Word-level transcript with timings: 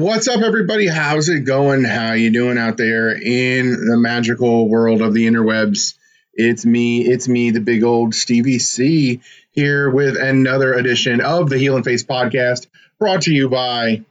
What's 0.00 0.28
up, 0.28 0.40
everybody? 0.40 0.86
How's 0.86 1.28
it 1.28 1.40
going? 1.40 1.84
How 1.84 2.14
you 2.14 2.32
doing 2.32 2.56
out 2.56 2.78
there 2.78 3.10
in 3.10 3.70
the 3.86 3.98
magical 3.98 4.66
world 4.66 5.02
of 5.02 5.12
the 5.12 5.26
interwebs? 5.26 5.92
It's 6.32 6.64
me, 6.64 7.02
it's 7.02 7.28
me, 7.28 7.50
the 7.50 7.60
big 7.60 7.84
old 7.84 8.14
Stevie 8.14 8.60
C, 8.60 9.20
here 9.50 9.90
with 9.90 10.16
another 10.16 10.72
edition 10.72 11.20
of 11.20 11.50
the 11.50 11.58
Heel 11.58 11.76
and 11.76 11.84
Face 11.84 12.02
podcast, 12.02 12.66
brought 12.98 13.22
to 13.22 13.30
you 13.34 13.50
by 13.50 14.02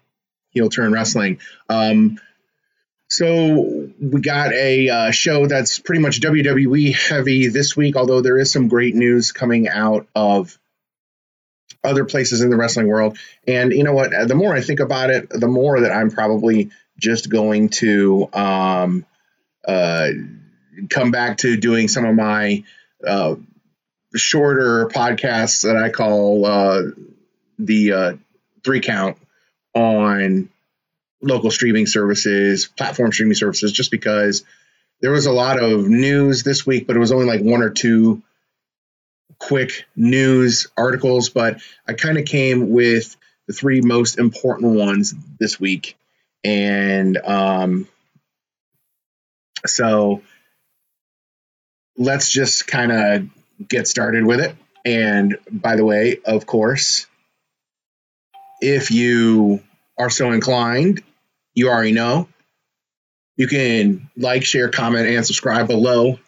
Heel 0.52 0.70
Turn 0.70 0.94
Wrestling. 0.94 1.40
Um, 1.70 2.20
so 3.08 3.90
we 4.00 4.22
got 4.22 4.54
a 4.54 4.90
uh, 4.90 5.10
show 5.10 5.48
that's 5.48 5.80
pretty 5.80 6.04
much 6.04 6.22
WWE 6.22 6.94
heavy 6.94 7.48
this 7.48 7.76
week, 7.76 7.96
although 7.96 8.22
there 8.22 8.38
is 8.38 8.52
some 8.52 8.68
great 8.68 8.94
news 8.94 9.32
coming 9.32 9.68
out 9.68 10.06
of 10.14 10.56
other 11.84 12.06
places 12.06 12.42
in 12.42 12.50
the 12.50 12.58
wrestling 12.58 12.88
world. 12.88 13.18
And 13.48 13.72
you 13.72 13.84
know 13.84 13.94
what? 13.94 14.12
The 14.28 14.36
more 14.36 14.54
I 14.54 14.62
think 14.62 14.80
about 14.80 15.10
it, 15.10 15.30
the 15.30 15.48
more 15.48 15.82
that 15.82 15.92
I'm 15.92 16.12
probably 16.12 16.72
just 16.98 17.30
going 17.30 17.70
to 17.70 18.30
um, 18.34 19.06
uh, 19.68 20.10
come 20.90 21.12
back 21.12 21.38
to 21.38 21.58
doing 21.58 21.88
some 21.88 22.06
of 22.06 22.16
my 22.16 22.64
uh, 23.06 23.36
shorter 24.16 24.88
podcasts 24.88 25.64
that 25.64 25.78
I 25.78 25.90
call 25.90 26.46
uh, 26.46 26.82
the 27.58 27.94
uh, 27.94 28.14
three 28.64 28.82
count 28.82 29.18
on 29.74 30.50
local 31.22 31.52
streaming 31.52 31.86
services, 31.86 32.66
platform 32.66 33.12
streaming 33.12 33.36
services, 33.36 33.72
just 33.72 33.92
because 33.92 34.44
there 35.02 35.12
was 35.12 35.26
a 35.26 35.32
lot 35.32 35.62
of 35.62 35.88
news 35.88 36.44
this 36.44 36.66
week, 36.66 36.88
but 36.88 36.96
it 36.96 37.00
was 37.00 37.12
only 37.12 37.26
like 37.26 37.42
one 37.42 37.62
or 37.62 37.70
two 37.70 38.22
quick 39.40 39.86
news 39.96 40.68
articles, 40.78 41.30
but 41.30 41.62
I 41.88 41.94
kind 41.94 42.18
of 42.18 42.26
came 42.26 42.70
with 42.70 43.16
the 43.48 43.54
three 43.54 43.82
most 43.82 44.20
important 44.20 44.76
ones 44.76 45.14
this 45.40 45.60
week. 45.60 45.98
And 46.44 47.18
um, 47.18 47.88
so 49.66 50.22
let's 51.98 52.32
just 52.32 52.68
kind 52.68 52.92
of 52.92 53.68
get 53.68 53.88
started 53.88 54.26
with 54.26 54.40
it. 54.40 54.56
And 54.86 55.38
by 55.52 55.76
the 55.76 55.86
way, 55.86 56.20
of 56.26 56.46
course, 56.46 57.08
if 58.62 58.92
you 58.92 59.62
are 59.98 60.10
so 60.10 60.32
inclined, 60.32 61.02
you 61.54 61.70
already 61.70 61.92
know. 61.92 62.28
You 63.36 63.48
can 63.48 64.10
like, 64.18 64.44
share, 64.44 64.70
comment, 64.70 65.08
and 65.08 65.26
subscribe 65.26 65.68
below 65.68 66.20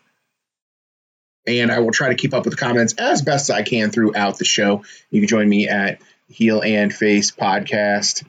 and 1.48 1.72
I 1.72 1.80
will 1.80 1.92
try 1.92 2.10
to 2.10 2.16
keep 2.16 2.34
up 2.34 2.46
with 2.46 2.54
the 2.54 2.60
comments 2.60 2.94
as 2.98 3.22
best 3.22 3.50
as 3.50 3.56
I 3.56 3.64
can 3.64 3.92
throughout 3.92 4.38
the 4.38 4.46
show. 4.46 4.84
You 5.10 5.22
can 5.22 5.28
join 5.28 5.50
me 5.50 5.68
at 5.68 6.00
Heel 6.30 6.62
and 6.62 6.94
Face 6.94 7.32
Podcast. 7.32 8.26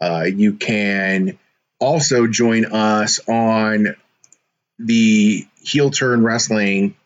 Uh, 0.00 0.24
you 0.24 0.54
can 0.54 1.38
also 1.78 2.26
join 2.26 2.64
us 2.66 3.20
on 3.28 3.96
the 4.78 5.46
Heel 5.62 5.90
Turn 5.90 6.24
Wrestling 6.24 6.96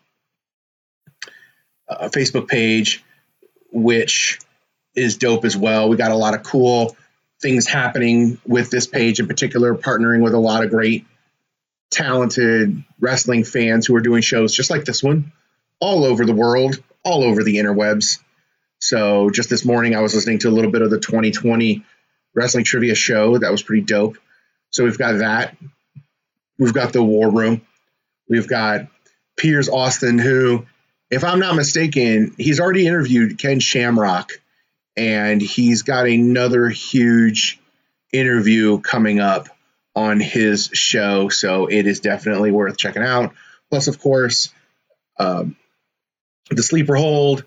uh, 1.87 2.09
Facebook 2.09 2.47
page, 2.47 3.03
which 3.71 4.39
is 4.95 5.17
dope 5.17 5.45
as 5.45 5.55
well. 5.55 5.89
We 5.89 5.97
got 5.97 6.11
a 6.11 6.15
lot 6.15 6.33
of 6.33 6.43
cool 6.43 6.95
things 7.41 7.67
happening 7.67 8.39
with 8.45 8.69
this 8.69 8.87
page 8.87 9.19
in 9.19 9.27
particular, 9.27 9.75
partnering 9.75 10.23
with 10.23 10.33
a 10.33 10.39
lot 10.39 10.63
of 10.63 10.69
great, 10.69 11.05
talented 11.91 12.83
wrestling 12.99 13.43
fans 13.43 13.85
who 13.85 13.95
are 13.95 14.01
doing 14.01 14.21
shows 14.21 14.53
just 14.53 14.69
like 14.69 14.85
this 14.85 15.03
one 15.03 15.31
all 15.79 16.03
over 16.03 16.25
the 16.25 16.33
world, 16.33 16.81
all 17.03 17.23
over 17.23 17.43
the 17.43 17.57
interwebs. 17.57 18.19
So 18.79 19.29
just 19.29 19.49
this 19.49 19.65
morning, 19.65 19.95
I 19.95 20.01
was 20.01 20.15
listening 20.15 20.39
to 20.39 20.49
a 20.49 20.51
little 20.51 20.71
bit 20.71 20.81
of 20.81 20.89
the 20.89 20.99
2020 20.99 21.83
wrestling 22.33 22.63
trivia 22.63 22.95
show. 22.95 23.37
That 23.37 23.51
was 23.51 23.63
pretty 23.63 23.83
dope. 23.83 24.17
So 24.71 24.83
we've 24.83 24.97
got 24.97 25.19
that. 25.19 25.57
We've 26.57 26.73
got 26.73 26.93
the 26.93 27.03
War 27.03 27.31
Room. 27.31 27.61
We've 28.27 28.47
got 28.47 28.87
Piers 29.37 29.69
Austin, 29.69 30.19
who, 30.19 30.65
if 31.09 31.23
I'm 31.23 31.39
not 31.39 31.55
mistaken, 31.55 32.35
he's 32.37 32.59
already 32.59 32.85
interviewed 32.85 33.39
Ken 33.39 33.59
Shamrock, 33.59 34.33
and 34.95 35.41
he's 35.41 35.81
got 35.81 36.07
another 36.07 36.69
huge 36.69 37.59
interview 38.11 38.79
coming 38.79 39.19
up 39.19 39.47
on 39.95 40.19
his 40.19 40.69
show. 40.73 41.29
So 41.29 41.67
it 41.67 41.87
is 41.87 42.01
definitely 42.01 42.51
worth 42.51 42.77
checking 42.77 43.03
out. 43.03 43.33
Plus, 43.69 43.87
of 43.87 43.99
course, 43.99 44.53
um, 45.17 45.55
the 46.49 46.63
sleeper 46.63 46.95
hold, 46.95 47.43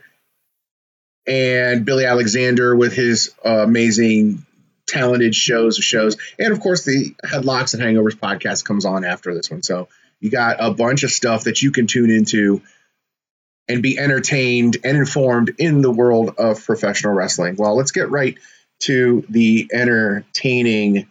and 1.26 1.84
Billy 1.84 2.04
Alexander 2.04 2.74
with 2.74 2.94
his 2.94 3.34
uh, 3.44 3.62
amazing, 3.64 4.44
talented 4.86 5.34
shows 5.34 5.78
of 5.78 5.84
shows, 5.84 6.16
and 6.38 6.52
of 6.52 6.60
course 6.60 6.84
the 6.84 7.14
Headlocks 7.24 7.74
and 7.74 7.82
Hangovers 7.82 8.16
podcast 8.16 8.64
comes 8.64 8.84
on 8.84 9.04
after 9.04 9.34
this 9.34 9.50
one. 9.50 9.62
So 9.62 9.88
you 10.20 10.30
got 10.30 10.56
a 10.60 10.72
bunch 10.72 11.02
of 11.02 11.10
stuff 11.10 11.44
that 11.44 11.62
you 11.62 11.72
can 11.72 11.86
tune 11.86 12.10
into 12.10 12.62
and 13.68 13.82
be 13.82 13.98
entertained 13.98 14.76
and 14.84 14.96
informed 14.96 15.54
in 15.58 15.82
the 15.82 15.90
world 15.90 16.34
of 16.38 16.64
professional 16.64 17.12
wrestling. 17.12 17.56
Well, 17.56 17.76
let's 17.76 17.92
get 17.92 18.10
right 18.10 18.36
to 18.80 19.24
the 19.28 19.70
entertaining 19.72 21.08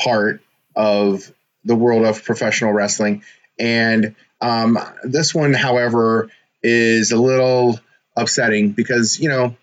part 0.00 0.40
of 0.74 1.32
the 1.64 1.74
world 1.74 2.04
of 2.04 2.24
professional 2.24 2.72
wrestling. 2.72 3.22
And 3.58 4.14
um, 4.40 4.78
this 5.02 5.34
one, 5.34 5.52
however, 5.52 6.30
is 6.62 7.12
a 7.12 7.16
little 7.16 7.78
upsetting 8.16 8.72
because, 8.72 9.18
you 9.20 9.28
know, 9.28 9.56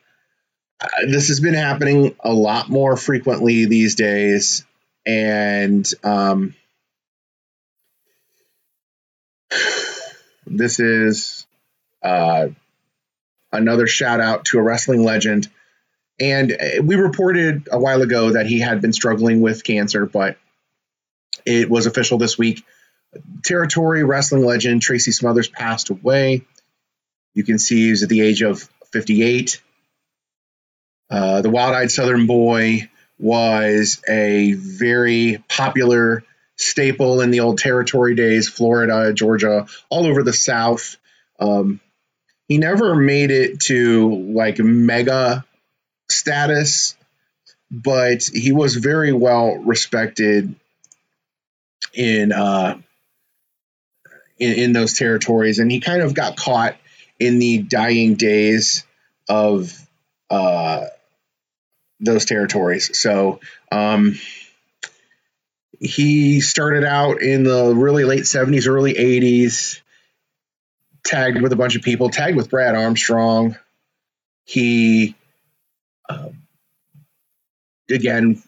this 1.07 1.29
has 1.29 1.39
been 1.39 1.53
happening 1.53 2.15
a 2.19 2.33
lot 2.33 2.69
more 2.69 2.97
frequently 2.97 3.65
these 3.65 3.95
days. 3.95 4.65
And 5.05 5.89
um, 6.03 6.55
this 10.45 10.79
is 10.79 11.45
uh, 12.01 12.47
another 13.51 13.87
shout 13.87 14.19
out 14.19 14.45
to 14.45 14.59
a 14.59 14.61
wrestling 14.61 15.03
legend. 15.03 15.49
And 16.19 16.51
uh, 16.51 16.81
we 16.83 16.95
reported 16.95 17.67
a 17.71 17.79
while 17.79 18.01
ago 18.01 18.31
that 18.31 18.45
he 18.45 18.59
had 18.59 18.81
been 18.81 18.93
struggling 18.93 19.41
with 19.41 19.63
cancer, 19.63 20.05
but 20.05 20.37
it 21.45 21.69
was 21.69 21.85
official 21.85 22.17
this 22.17 22.37
week. 22.37 22.63
Territory 23.43 24.03
wrestling 24.03 24.45
legend 24.45 24.81
Tracy 24.81 25.11
Smothers 25.11 25.47
passed 25.47 25.89
away. 25.89 26.45
You 27.33 27.43
can 27.43 27.59
see 27.59 27.85
he 27.85 27.89
was 27.91 28.03
at 28.03 28.09
the 28.09 28.21
age 28.21 28.41
of 28.41 28.69
58. 28.91 29.61
Uh, 31.09 31.41
the 31.41 31.49
Wild 31.49 31.75
Eyed 31.75 31.91
Southern 31.91 32.27
Boy 32.27 32.89
was 33.19 34.01
a 34.07 34.53
very 34.53 35.43
popular 35.47 36.23
staple 36.55 37.21
in 37.21 37.31
the 37.31 37.41
old 37.41 37.57
territory 37.57 38.15
days, 38.15 38.49
Florida, 38.49 39.13
Georgia, 39.13 39.67
all 39.89 40.05
over 40.05 40.23
the 40.23 40.33
South. 40.33 40.97
Um, 41.39 41.79
he 42.47 42.57
never 42.57 42.95
made 42.95 43.31
it 43.31 43.59
to 43.61 44.33
like 44.33 44.59
mega 44.59 45.45
status, 46.09 46.95
but 47.71 48.23
he 48.23 48.51
was 48.51 48.75
very 48.75 49.13
well 49.13 49.55
respected 49.55 50.55
in 51.93 52.31
uh, 52.31 52.77
in, 54.37 54.53
in 54.53 54.73
those 54.73 54.93
territories, 54.93 55.59
and 55.59 55.71
he 55.71 55.79
kind 55.79 56.01
of 56.01 56.13
got 56.13 56.37
caught 56.37 56.75
in 57.23 57.39
the 57.39 57.59
dying 57.59 58.15
days 58.15 58.83
of 59.29 59.73
uh, 60.29 60.85
those 62.01 62.25
territories. 62.25 62.97
So 62.99 63.39
um, 63.71 64.19
he 65.79 66.41
started 66.41 66.83
out 66.83 67.21
in 67.21 67.43
the 67.43 67.73
really 67.73 68.03
late 68.03 68.23
70s, 68.23 68.67
early 68.67 68.93
80s, 68.93 69.79
tagged 71.05 71.41
with 71.41 71.53
a 71.53 71.55
bunch 71.55 71.77
of 71.77 71.81
people, 71.81 72.09
tagged 72.09 72.35
with 72.35 72.49
Brad 72.49 72.75
Armstrong. 72.75 73.55
He, 74.43 75.15
uh, 76.09 76.29
again, 77.89 78.43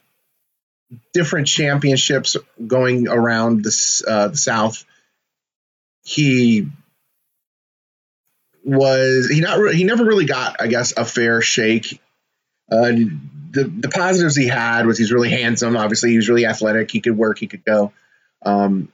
different 1.13 1.47
championships 1.47 2.35
going 2.67 3.07
around 3.07 3.63
the, 3.63 4.03
uh, 4.05 4.27
the 4.29 4.37
South. 4.37 4.83
He 6.03 6.67
was 8.65 9.29
he 9.29 9.41
not 9.41 9.73
he 9.73 9.83
never 9.83 10.03
really 10.03 10.25
got 10.25 10.57
I 10.59 10.67
guess 10.67 10.93
a 10.97 11.05
fair 11.05 11.41
shake. 11.41 12.01
Uh, 12.69 12.91
the 13.51 13.63
the 13.63 13.89
positives 13.89 14.35
he 14.35 14.47
had 14.47 14.87
was 14.87 14.97
he's 14.97 15.11
really 15.11 15.29
handsome. 15.29 15.77
Obviously, 15.77 16.09
he 16.09 16.17
was 16.17 16.27
really 16.27 16.45
athletic. 16.45 16.89
He 16.89 16.99
could 16.99 17.15
work. 17.15 17.37
He 17.37 17.47
could 17.47 17.63
go. 17.63 17.93
Um, 18.43 18.91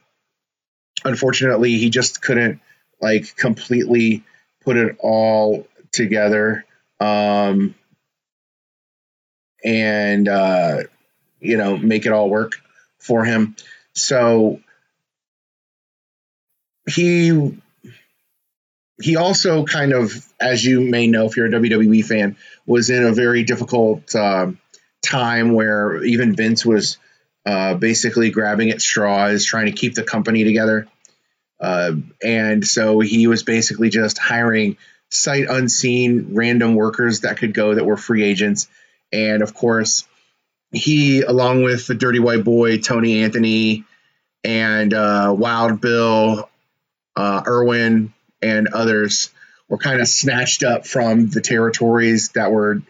unfortunately, 1.04 1.78
he 1.78 1.88
just 1.88 2.20
couldn't 2.20 2.60
like 3.00 3.34
completely 3.34 4.22
put 4.62 4.76
it 4.76 4.96
all 5.00 5.66
together. 5.90 6.64
Um, 7.00 7.74
and 9.64 10.28
uh, 10.28 10.82
you 11.40 11.56
know 11.56 11.78
make 11.78 12.04
it 12.04 12.12
all 12.12 12.28
work 12.28 12.52
for 12.98 13.24
him. 13.24 13.56
So 13.94 14.60
he 16.88 17.58
he 19.02 19.16
also 19.16 19.64
kind 19.64 19.92
of, 19.92 20.12
as 20.40 20.64
you 20.64 20.80
may 20.80 21.06
know, 21.06 21.26
if 21.26 21.36
you're 21.36 21.46
a 21.46 21.50
WWE 21.50 22.04
fan, 22.04 22.36
was 22.66 22.90
in 22.90 23.04
a 23.04 23.12
very 23.12 23.42
difficult 23.42 24.14
uh, 24.14 24.52
time 25.02 25.52
where 25.52 26.02
even 26.04 26.36
Vince 26.36 26.64
was 26.64 26.98
uh, 27.44 27.74
basically 27.74 28.30
grabbing 28.30 28.70
at 28.70 28.80
straws, 28.80 29.44
trying 29.44 29.66
to 29.66 29.72
keep 29.72 29.94
the 29.94 30.02
company 30.02 30.44
together. 30.44 30.86
Uh, 31.60 31.92
and 32.22 32.66
so 32.66 33.00
he 33.00 33.26
was 33.26 33.42
basically 33.42 33.88
just 33.88 34.18
hiring 34.18 34.76
sight 35.10 35.46
unseen 35.48 36.34
random 36.34 36.74
workers 36.74 37.20
that 37.20 37.36
could 37.36 37.54
go 37.54 37.74
that 37.74 37.84
were 37.84 37.96
free 37.96 38.24
agents. 38.24 38.68
And 39.12 39.42
of 39.42 39.54
course, 39.54 40.06
he, 40.72 41.22
along 41.22 41.62
with 41.62 41.86
the 41.86 41.94
Dirty 41.94 42.18
White 42.18 42.44
Boy, 42.44 42.78
Tony 42.78 43.22
Anthony, 43.22 43.84
and 44.42 44.92
uh, 44.94 45.34
Wild 45.36 45.80
Bill, 45.80 46.48
uh, 47.14 47.42
Irwin, 47.46 48.12
and 48.42 48.68
others, 48.68 49.30
were 49.68 49.78
kind 49.78 50.00
of 50.00 50.08
snatched 50.08 50.64
up 50.64 50.86
from 50.86 51.30
the 51.30 51.40
territories 51.40 52.30
that 52.30 52.50
were 52.50 52.82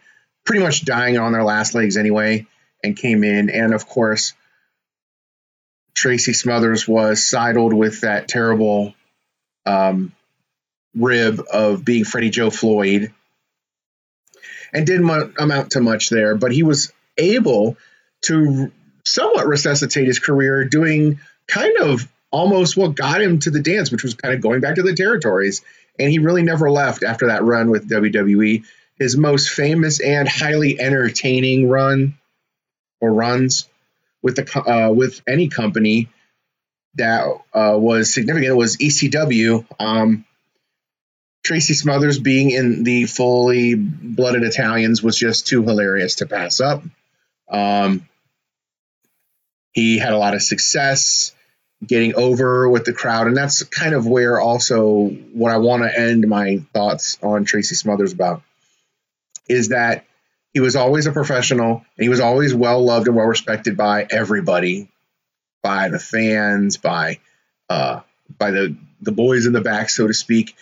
pretty 0.45 0.63
much 0.63 0.85
dying 0.85 1.19
on 1.19 1.33
their 1.33 1.45
last 1.45 1.75
legs 1.75 1.97
anyway, 1.97 2.47
and 2.83 2.97
came 2.97 3.23
in. 3.23 3.51
And 3.51 3.73
of 3.75 3.87
course, 3.87 4.33
Tracy 5.95 6.33
Smothers 6.33 6.89
was 6.89 7.29
sidled 7.29 7.73
with 7.73 8.01
that 8.01 8.29
terrible 8.29 8.95
um, 9.67 10.13
rib 10.95 11.41
of 11.53 11.85
being 11.85 12.05
Freddie 12.05 12.31
Joe 12.31 12.51
Floyd 12.51 13.13
and 14.73 14.87
didn't 14.87 15.35
amount 15.39 15.73
to 15.73 15.81
much 15.81 16.09
there, 16.09 16.35
but 16.35 16.53
he 16.53 16.63
was 16.63 16.93
able 17.19 17.77
to 18.23 18.73
somewhat 19.05 19.47
resuscitate 19.47 20.07
his 20.07 20.19
career 20.19 20.65
doing 20.65 21.21
kind 21.47 21.79
of 21.79 22.09
almost 22.32 22.76
what 22.76 22.96
got 22.96 23.23
him 23.23 23.38
to 23.40 23.50
the 23.50 23.61
dance, 23.61 23.93
which 23.93 24.02
was 24.02 24.14
kind 24.14 24.34
of 24.34 24.40
going 24.40 24.61
back 24.61 24.76
to 24.76 24.82
the 24.82 24.94
territories. 24.94 25.62
And 25.99 26.11
he 26.11 26.19
really 26.19 26.43
never 26.43 26.70
left 26.70 27.05
after 27.05 27.29
that 27.29 27.44
run 27.44 27.70
with 27.70 27.88
WWE. 27.88 28.64
His 28.99 29.17
most 29.17 29.50
famous 29.50 30.00
and 30.00 30.29
highly 30.29 30.81
entertaining 30.81 31.69
run 31.69 32.19
or 33.00 33.12
runs 33.12 33.69
with 34.23 34.37
the 34.37 34.58
uh, 34.58 34.93
with 34.93 35.20
any 35.29 35.49
company 35.49 36.08
that 36.94 37.26
uh, 37.52 37.76
was 37.79 38.12
significant 38.12 38.56
was 38.56 38.76
ECW. 38.76 39.67
Um, 39.79 40.25
Tracy 41.44 41.75
Smothers 41.75 42.19
being 42.19 42.50
in 42.50 42.84
the 42.84 43.06
fully 43.06 43.75
blooded 43.75 44.44
Italians 44.44 45.02
was 45.02 45.17
just 45.17 45.46
too 45.46 45.62
hilarious 45.62 46.17
to 46.17 46.26
pass 46.26 46.61
up. 46.61 46.82
Um, 47.49 48.08
he 49.73 49.99
had 49.99 50.12
a 50.12 50.19
lot 50.19 50.34
of 50.34 50.43
success 50.43 51.34
getting 51.84 52.14
over 52.14 52.69
with 52.69 52.84
the 52.84 52.93
crowd, 52.93 53.26
and 53.26 53.37
that's 53.37 53.62
kind 53.64 53.94
of 53.94 54.06
where 54.06 54.40
also 54.40 55.08
what 55.08 55.52
I 55.52 55.58
want 55.58 55.82
to 55.82 55.99
end 55.99 56.26
my 56.29 56.58
thoughts 56.73 57.19
on 57.23 57.44
Tracy 57.44 57.75
Smothers 57.75 58.12
about 58.12 58.43
is 59.49 59.69
that 59.69 60.05
he 60.55 60.61
was 60.61 60.76
always 60.76 61.06
a 61.06 61.12
professional 61.12 61.76
and 61.76 62.05
he 62.05 62.08
was 62.08 62.20
always 62.20 62.55
well 62.55 62.84
loved 62.84 63.08
and 63.08 63.17
well 63.17 63.26
respected 63.26 63.76
by 63.76 64.06
everybody, 64.08 64.88
by 65.62 65.88
the 65.88 65.99
fans, 65.99 66.76
by 66.76 67.19
uh, 67.69 68.00
by 68.38 68.50
the 68.50 68.76
the 69.00 69.12
boys 69.12 69.46
in 69.46 69.52
the 69.52 69.61
back, 69.61 69.90
so 69.90 70.06
to 70.06 70.14
speak, 70.14 70.55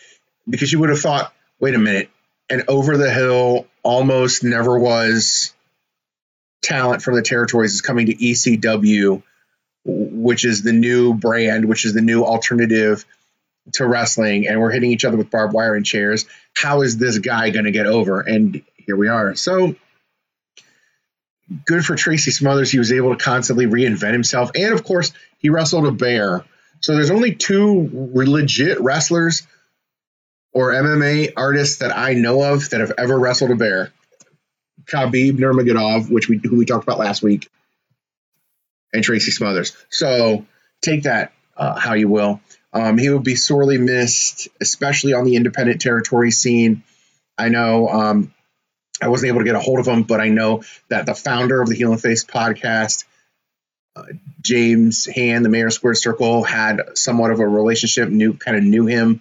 because 0.48 0.72
you 0.72 0.78
would 0.78 0.88
have 0.88 1.00
thought, 1.00 1.32
wait 1.58 1.74
a 1.74 1.78
minute, 1.78 2.08
and 2.48 2.64
over 2.68 2.96
the 2.96 3.10
hill 3.10 3.66
almost 3.82 4.42
never 4.42 4.78
was 4.78 5.52
talent 6.62 7.02
from 7.02 7.14
the 7.14 7.22
territories 7.22 7.74
is 7.74 7.80
coming 7.80 8.06
to 8.06 8.14
ECW, 8.14 9.22
which 9.84 10.44
is 10.44 10.62
the 10.62 10.72
new 10.72 11.14
brand, 11.14 11.64
which 11.64 11.84
is 11.84 11.94
the 11.94 12.00
new 12.00 12.24
alternative 12.24 13.04
to 13.72 13.86
wrestling, 13.86 14.48
and 14.48 14.60
we're 14.60 14.70
hitting 14.70 14.90
each 14.90 15.04
other 15.04 15.16
with 15.16 15.30
barbed 15.30 15.54
wire 15.54 15.74
and 15.74 15.86
chairs. 15.86 16.26
How 16.54 16.82
is 16.82 16.98
this 16.98 17.18
guy 17.18 17.50
going 17.50 17.66
to 17.66 17.70
get 17.70 17.86
over? 17.86 18.20
And 18.20 18.62
here 18.76 18.96
we 18.96 19.08
are. 19.08 19.34
So 19.34 19.76
good 21.66 21.84
for 21.84 21.96
Tracy 21.96 22.30
Smothers. 22.30 22.70
He 22.70 22.78
was 22.78 22.92
able 22.92 23.16
to 23.16 23.22
constantly 23.22 23.66
reinvent 23.66 24.12
himself. 24.12 24.50
And 24.54 24.72
of 24.72 24.84
course, 24.84 25.12
he 25.38 25.50
wrestled 25.50 25.86
a 25.86 25.92
bear. 25.92 26.44
So 26.80 26.94
there's 26.94 27.10
only 27.10 27.34
two 27.34 28.10
legit 28.14 28.80
wrestlers 28.80 29.46
or 30.52 30.72
MMA 30.72 31.32
artists 31.36 31.78
that 31.78 31.96
I 31.96 32.14
know 32.14 32.42
of 32.42 32.70
that 32.70 32.80
have 32.80 32.92
ever 32.98 33.18
wrestled 33.18 33.50
a 33.50 33.56
bear. 33.56 33.92
Khabib 34.86 35.38
Nurmagomedov, 35.38 36.10
which 36.10 36.28
we 36.28 36.38
who 36.38 36.56
we 36.56 36.64
talked 36.64 36.84
about 36.84 36.98
last 36.98 37.22
week, 37.22 37.48
and 38.92 39.04
Tracy 39.04 39.30
Smothers. 39.30 39.76
So 39.88 40.46
take 40.82 41.04
that 41.04 41.32
uh, 41.56 41.78
how 41.78 41.94
you 41.94 42.08
will. 42.08 42.40
Um, 42.72 42.98
he 42.98 43.10
would 43.10 43.24
be 43.24 43.34
sorely 43.34 43.78
missed, 43.78 44.48
especially 44.60 45.12
on 45.12 45.24
the 45.24 45.36
independent 45.36 45.80
territory 45.80 46.30
scene. 46.30 46.82
I 47.36 47.48
know 47.48 47.88
um, 47.88 48.34
I 49.02 49.08
wasn't 49.08 49.28
able 49.28 49.40
to 49.40 49.44
get 49.44 49.54
a 49.54 49.60
hold 49.60 49.78
of 49.78 49.86
him, 49.86 50.02
but 50.04 50.20
I 50.20 50.28
know 50.28 50.62
that 50.88 51.06
the 51.06 51.14
founder 51.14 51.60
of 51.60 51.68
the 51.68 51.74
Heel 51.74 51.92
and 51.92 52.00
Face 52.00 52.24
podcast, 52.24 53.04
uh, 53.96 54.04
James 54.40 55.06
Hand, 55.06 55.44
the 55.44 55.48
Mayor 55.48 55.66
of 55.66 55.72
Square 55.72 55.94
Circle, 55.94 56.44
had 56.44 56.96
somewhat 56.96 57.30
of 57.30 57.40
a 57.40 57.46
relationship, 57.46 58.08
knew 58.08 58.34
kind 58.34 58.56
of 58.56 58.62
knew 58.62 58.86
him 58.86 59.20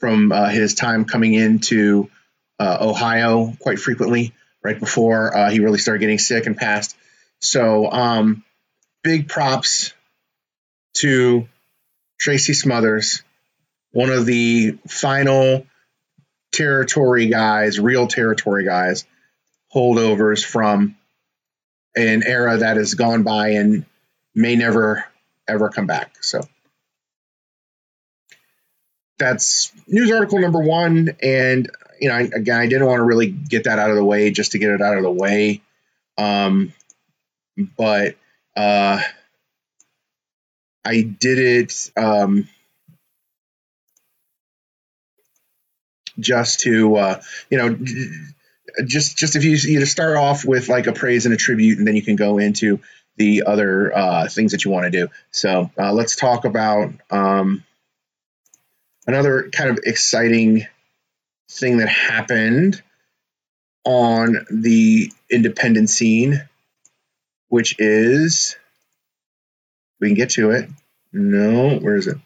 from 0.00 0.30
uh, 0.32 0.48
his 0.48 0.74
time 0.74 1.04
coming 1.04 1.34
into 1.34 2.10
uh, 2.58 2.78
Ohio 2.80 3.54
quite 3.60 3.78
frequently, 3.78 4.34
right 4.62 4.78
before 4.78 5.34
uh, 5.34 5.50
he 5.50 5.60
really 5.60 5.78
started 5.78 6.00
getting 6.00 6.18
sick 6.18 6.46
and 6.46 6.56
passed. 6.56 6.96
So, 7.40 7.90
um, 7.90 8.44
big 9.06 9.28
props 9.28 9.92
to 10.92 11.46
Tracy 12.18 12.54
Smothers, 12.54 13.22
one 13.92 14.10
of 14.10 14.26
the 14.26 14.72
final 14.88 15.64
territory 16.50 17.28
guys, 17.28 17.78
real 17.78 18.08
territory 18.08 18.64
guys, 18.64 19.04
holdovers 19.72 20.44
from 20.44 20.96
an 21.94 22.24
era 22.24 22.58
that 22.58 22.78
has 22.78 22.94
gone 22.94 23.22
by 23.22 23.50
and 23.50 23.86
may 24.34 24.56
never 24.56 25.04
ever 25.46 25.68
come 25.68 25.86
back. 25.86 26.24
So 26.24 26.40
that's 29.20 29.70
news 29.86 30.10
article 30.10 30.40
number 30.40 30.58
one. 30.58 31.16
And, 31.22 31.70
you 32.00 32.08
know, 32.08 32.16
again, 32.16 32.58
I 32.58 32.66
didn't 32.66 32.88
want 32.88 32.98
to 32.98 33.04
really 33.04 33.28
get 33.28 33.64
that 33.64 33.78
out 33.78 33.90
of 33.90 33.96
the 33.96 34.04
way 34.04 34.32
just 34.32 34.50
to 34.52 34.58
get 34.58 34.70
it 34.70 34.82
out 34.82 34.96
of 34.96 35.04
the 35.04 35.12
way. 35.12 35.62
Um, 36.18 36.72
but 37.76 38.16
uh, 38.56 39.00
I 40.84 41.02
did 41.02 41.38
it. 41.38 41.90
Um, 41.96 42.48
just 46.18 46.60
to 46.60 46.96
uh, 46.96 47.22
you 47.50 47.58
know 47.58 47.78
just 48.86 49.16
just 49.16 49.36
if 49.36 49.44
you 49.44 49.52
you 49.52 49.84
start 49.86 50.16
off 50.16 50.44
with 50.44 50.68
like 50.68 50.86
a 50.86 50.92
praise 50.92 51.26
and 51.26 51.34
a 51.34 51.38
tribute 51.38 51.78
and 51.78 51.86
then 51.86 51.96
you 51.96 52.02
can 52.02 52.16
go 52.16 52.38
into 52.38 52.80
the 53.16 53.44
other 53.46 53.96
uh, 53.96 54.28
things 54.28 54.52
that 54.52 54.64
you 54.64 54.70
want 54.70 54.84
to 54.84 54.90
do 54.90 55.08
so 55.30 55.70
uh, 55.78 55.92
let's 55.92 56.16
talk 56.16 56.44
about 56.44 56.92
um, 57.10 57.64
another 59.06 59.48
kind 59.50 59.70
of 59.70 59.80
exciting 59.84 60.66
thing 61.50 61.78
that 61.78 61.88
happened 61.88 62.82
on 63.84 64.46
the 64.50 65.10
independent 65.30 65.88
scene 65.88 66.46
which 67.48 67.76
is 67.78 68.56
we 70.00 70.08
can 70.08 70.16
get 70.16 70.30
to 70.30 70.50
it 70.50 70.68
no 71.12 71.76
where 71.78 71.96
is 71.96 72.06
it 72.06 72.18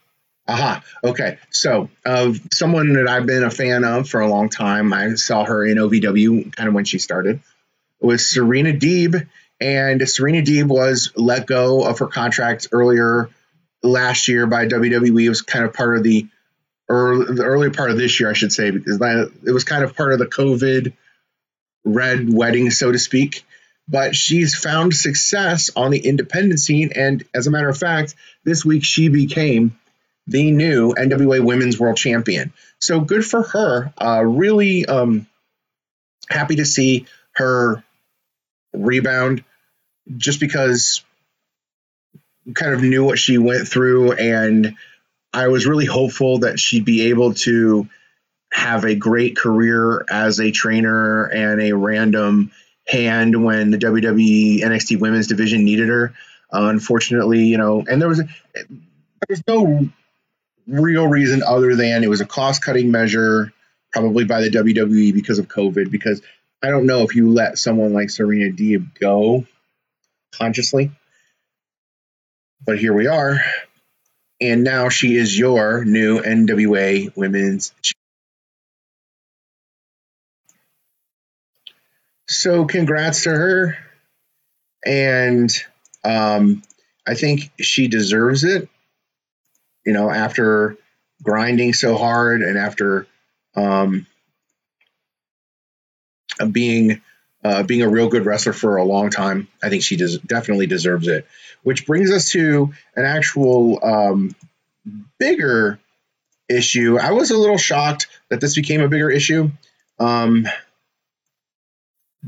Aha. 0.50 0.83
Okay. 1.05 1.39
So, 1.50 1.91
uh, 2.05 2.33
someone 2.53 2.95
that 2.95 3.07
I've 3.07 3.25
been 3.25 3.45
a 3.45 3.50
fan 3.50 3.85
of 3.85 4.09
for 4.09 4.21
a 4.21 4.29
long 4.29 4.49
time, 4.49 4.93
I 4.93 5.15
saw 5.15 5.45
her 5.45 5.65
in 5.65 5.77
OVW 5.79 6.55
kind 6.57 6.69
of 6.69 6.75
when 6.75 6.85
she 6.85 6.99
started, 6.99 7.41
was 8.00 8.27
Serena 8.27 8.73
Deeb. 8.73 9.29
And 9.61 10.09
Serena 10.09 10.43
Deeb 10.43 10.67
was 10.67 11.12
let 11.15 11.47
go 11.47 11.85
of 11.85 12.00
her 12.00 12.09
contract 12.09 12.69
earlier 12.73 13.29
last 13.83 14.27
year 14.27 14.47
by 14.47 14.67
WWE. 14.67 15.25
It 15.25 15.29
was 15.29 15.43
kind 15.43 15.65
of 15.65 15.73
part 15.73 15.97
of 15.97 16.03
the, 16.03 16.27
early, 16.89 17.33
the 17.35 17.45
earlier 17.45 17.71
part 17.71 17.93
of 17.93 17.99
this 17.99 18.19
year, 18.19 18.29
I 18.29 18.33
should 18.33 18.53
say, 18.53 18.73
because 18.73 19.00
it 19.45 19.53
was 19.53 19.65
kind 19.65 19.85
of 19.85 19.95
part 19.95 20.12
of 20.12 20.19
the 20.19 20.27
COVID 20.27 20.95
red 21.85 22.33
wedding, 22.33 22.71
so 22.71 22.91
to 22.91 22.99
speak. 22.99 23.45
But 23.90 24.14
she's 24.14 24.54
found 24.54 24.94
success 24.94 25.70
on 25.75 25.90
the 25.90 25.99
independent 25.99 26.61
scene. 26.61 26.90
And 26.94 27.25
as 27.35 27.47
a 27.47 27.50
matter 27.50 27.68
of 27.68 27.76
fact, 27.76 28.14
this 28.44 28.64
week 28.64 28.85
she 28.85 29.09
became 29.09 29.78
the 30.26 30.52
new 30.52 30.94
NWA 30.94 31.44
Women's 31.44 31.78
World 31.78 31.97
Champion. 31.97 32.52
So 32.78 33.00
good 33.00 33.25
for 33.25 33.42
her. 33.42 33.92
Uh, 34.00 34.23
really 34.25 34.87
um, 34.87 35.26
happy 36.28 36.56
to 36.56 36.64
see 36.64 37.06
her 37.32 37.82
rebound 38.73 39.42
just 40.16 40.38
because 40.38 41.02
kind 42.54 42.73
of 42.73 42.82
knew 42.82 43.04
what 43.04 43.18
she 43.18 43.38
went 43.38 43.68
through 43.68 44.12
and 44.12 44.76
I 45.32 45.49
was 45.49 45.66
really 45.66 45.85
hopeful 45.85 46.40
that 46.40 46.59
she'd 46.59 46.85
be 46.85 47.09
able 47.09 47.35
to 47.35 47.88
have 48.52 48.85
a 48.85 48.97
great 48.97 49.37
career 49.37 50.04
as 50.11 50.40
a 50.40 50.50
trainer 50.50 51.25
and 51.25 51.61
a 51.61 51.73
random 51.73 52.50
hand 52.90 53.44
when 53.44 53.70
the 53.70 53.78
WWE 53.78 54.62
NXT 54.62 55.00
women's 55.00 55.28
division 55.28 55.64
needed 55.64 55.88
her. 55.88 56.12
Uh, 56.52 56.68
unfortunately, 56.68 57.44
you 57.44 57.56
know, 57.56 57.85
and 57.88 58.00
there 58.02 58.09
was 58.09 58.18
there 58.18 58.66
was 59.28 59.42
no 59.47 59.88
real 60.66 61.06
reason 61.06 61.42
other 61.42 61.76
than 61.76 62.02
it 62.02 62.11
was 62.11 62.20
a 62.20 62.26
cost 62.26 62.62
cutting 62.62 62.90
measure, 62.90 63.52
probably 63.92 64.25
by 64.25 64.40
the 64.40 64.50
WWE 64.50 65.14
because 65.14 65.38
of 65.38 65.49
COVID. 65.49 65.90
Because 65.90 66.23
I 66.62 66.70
don't 66.70 66.87
know 66.87 67.02
if 67.02 67.14
you 67.14 67.30
let 67.30 67.59
someone 67.59 67.92
like 67.92 68.11
Serena 68.11 68.52
Deeb 68.52 68.99
go 68.99 69.47
consciously, 70.32 70.90
But 72.64 72.78
here 72.78 72.92
we 72.92 73.06
are. 73.06 73.40
And 74.40 74.64
now 74.64 74.88
she 74.88 75.16
is 75.16 75.38
your 75.38 75.85
new 75.85 76.20
NWA 76.20 77.14
Women's 77.16 77.73
So 82.31 82.65
congrats 82.65 83.25
to 83.25 83.31
her. 83.31 83.77
And 84.87 85.53
um, 86.05 86.63
I 87.07 87.15
think 87.15 87.51
she 87.61 87.89
deserves 87.89 88.45
it. 88.45 88.69
You 89.85 89.93
know, 89.93 90.09
after 90.09 90.77
grinding 91.23 91.73
so 91.73 91.97
hard 91.97 92.43
and 92.43 92.57
after 92.57 93.09
um, 93.57 94.07
being 96.53 97.03
uh, 97.43 97.65
being 97.65 97.83
a 97.83 97.89
real 97.89 98.09
good 98.09 98.27
wrestler 98.27 98.53
for 98.53 98.77
a 98.77 98.85
long 98.85 99.11
time, 99.11 99.49
I 99.61 99.69
think 99.69 99.83
she 99.83 99.97
does 99.97 100.19
definitely 100.19 100.69
deserves 100.69 101.09
it. 101.09 101.27
Which 101.65 101.85
brings 101.85 102.13
us 102.13 102.31
to 102.31 102.73
an 102.95 103.07
actual 103.07 103.85
um, 103.85 104.37
bigger 105.19 105.81
issue. 106.49 106.97
I 106.97 107.11
was 107.11 107.33
a 107.33 107.39
little 107.39 107.59
shocked 107.59 108.07
that 108.29 108.41
this 108.41 108.55
became 108.55 108.83
a 108.83 108.89
bigger 108.89 109.11
issue. 109.11 109.51
Um, 109.99 110.47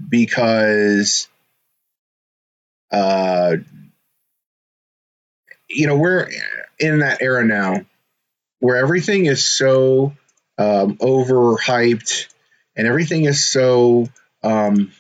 because 0.09 1.29
uh, 2.91 3.57
you 5.69 5.87
know 5.87 5.97
we're 5.97 6.29
in 6.79 7.01
that 7.01 7.23
era 7.23 7.45
now 7.45 7.81
where 8.61 8.77
everything 8.77 9.27
is 9.27 9.45
so 9.45 10.13
um, 10.59 10.97
overhyped 10.99 12.29
and 12.77 12.87
everything 12.87 13.25
is 13.25 13.51
so 13.51 14.09
um, 14.43 14.93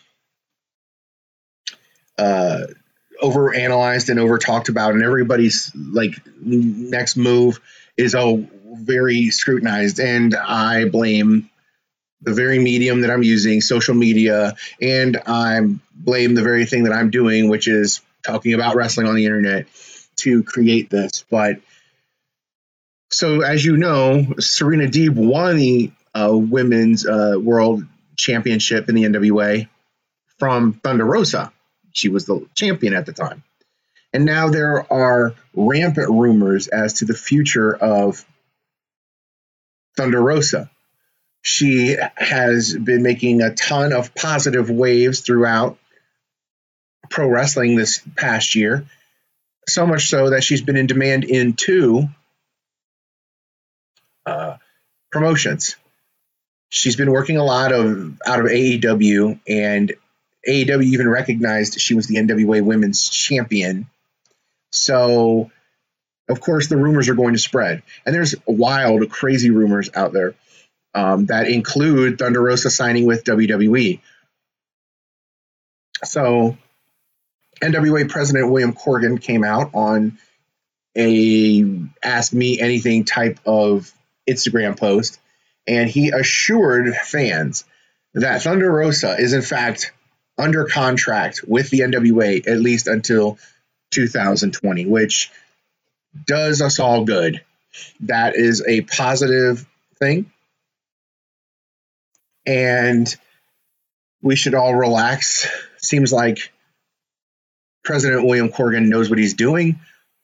uh, 2.18 2.62
over 3.20 3.54
analyzed 3.54 4.10
and 4.10 4.18
over 4.18 4.38
talked 4.38 4.68
about 4.68 4.94
and 4.94 5.02
everybody's 5.02 5.72
like 5.74 6.14
next 6.40 7.16
move 7.16 7.60
is 7.96 8.14
all 8.14 8.46
very 8.74 9.30
scrutinized. 9.30 10.00
And 10.00 10.34
i 10.34 10.86
blame 10.86 11.48
the 12.22 12.34
very 12.34 12.58
medium 12.58 13.00
that 13.02 13.10
I'm 13.10 13.22
using, 13.22 13.60
social 13.60 13.94
media, 13.94 14.54
and 14.80 15.20
I 15.26 15.60
blame 15.94 16.34
the 16.34 16.42
very 16.42 16.66
thing 16.66 16.84
that 16.84 16.92
I'm 16.92 17.10
doing, 17.10 17.48
which 17.48 17.68
is 17.68 18.00
talking 18.24 18.54
about 18.54 18.76
wrestling 18.76 19.08
on 19.08 19.14
the 19.14 19.26
internet 19.26 19.66
to 20.16 20.42
create 20.44 20.88
this. 20.88 21.24
But 21.30 21.60
so, 23.10 23.42
as 23.42 23.64
you 23.64 23.76
know, 23.76 24.34
Serena 24.38 24.86
Deeb 24.86 25.14
won 25.14 25.56
the 25.56 25.92
uh, 26.14 26.30
women's 26.32 27.06
uh, 27.06 27.34
world 27.38 27.84
championship 28.16 28.88
in 28.88 28.94
the 28.94 29.04
NWA 29.04 29.68
from 30.38 30.74
Thunder 30.74 31.04
Rosa. 31.04 31.52
She 31.92 32.08
was 32.08 32.24
the 32.24 32.46
champion 32.54 32.94
at 32.94 33.06
the 33.06 33.12
time. 33.12 33.42
And 34.12 34.24
now 34.24 34.48
there 34.48 34.90
are 34.92 35.34
rampant 35.54 36.10
rumors 36.10 36.68
as 36.68 36.94
to 36.94 37.04
the 37.04 37.14
future 37.14 37.74
of 37.74 38.24
Thunder 39.96 40.20
Rosa. 40.20 40.70
She 41.42 41.96
has 42.16 42.76
been 42.76 43.02
making 43.02 43.42
a 43.42 43.52
ton 43.52 43.92
of 43.92 44.14
positive 44.14 44.70
waves 44.70 45.20
throughout 45.20 45.76
pro 47.10 47.28
wrestling 47.28 47.76
this 47.76 48.00
past 48.16 48.54
year. 48.54 48.86
So 49.68 49.86
much 49.86 50.08
so 50.08 50.30
that 50.30 50.44
she's 50.44 50.62
been 50.62 50.76
in 50.76 50.86
demand 50.86 51.24
in 51.24 51.54
two 51.54 52.08
uh, 54.24 54.56
promotions. 55.10 55.76
She's 56.68 56.96
been 56.96 57.10
working 57.10 57.36
a 57.36 57.44
lot 57.44 57.72
of 57.72 58.18
out 58.24 58.40
of 58.40 58.46
AEW, 58.46 59.40
and 59.46 59.92
AEW 60.48 60.84
even 60.84 61.08
recognized 61.08 61.80
she 61.80 61.94
was 61.94 62.06
the 62.06 62.16
NWA 62.16 62.62
Women's 62.62 63.08
Champion. 63.08 63.86
So, 64.70 65.50
of 66.28 66.40
course, 66.40 66.68
the 66.68 66.78
rumors 66.78 67.08
are 67.08 67.14
going 67.14 67.34
to 67.34 67.38
spread, 67.38 67.82
and 68.06 68.14
there's 68.14 68.34
wild, 68.46 69.10
crazy 69.10 69.50
rumors 69.50 69.90
out 69.94 70.12
there 70.12 70.34
um, 70.94 71.26
that 71.26 71.48
include 71.48 72.18
Thunder 72.18 72.42
Rosa 72.42 72.70
signing 72.70 73.06
with 73.06 73.24
WWE. 73.24 74.00
So, 76.04 76.56
NWA 77.60 78.08
President 78.08 78.50
William 78.50 78.72
Corgan 78.72 79.20
came 79.20 79.44
out 79.44 79.70
on 79.74 80.18
a 80.96 81.64
Ask 82.02 82.32
Me 82.32 82.60
Anything 82.60 83.04
type 83.04 83.38
of 83.46 83.92
Instagram 84.28 84.78
post, 84.78 85.20
and 85.66 85.88
he 85.88 86.10
assured 86.10 86.94
fans 86.94 87.64
that 88.14 88.42
Thunder 88.42 88.70
Rosa 88.70 89.16
is, 89.18 89.32
in 89.32 89.42
fact, 89.42 89.92
under 90.36 90.64
contract 90.64 91.42
with 91.46 91.70
the 91.70 91.80
NWA 91.80 92.46
at 92.46 92.58
least 92.58 92.88
until 92.88 93.38
2020, 93.90 94.86
which 94.86 95.30
does 96.26 96.60
us 96.60 96.80
all 96.80 97.04
good. 97.04 97.42
That 98.00 98.34
is 98.34 98.62
a 98.66 98.82
positive 98.82 99.66
thing 99.98 100.31
and 102.46 103.14
we 104.22 104.36
should 104.36 104.54
all 104.54 104.74
relax. 104.74 105.48
Seems 105.78 106.12
like 106.12 106.52
President 107.84 108.24
William 108.24 108.50
Corgan 108.50 108.88
knows 108.88 109.10
what 109.10 109.18
he's 109.18 109.34
doing. 109.34 109.80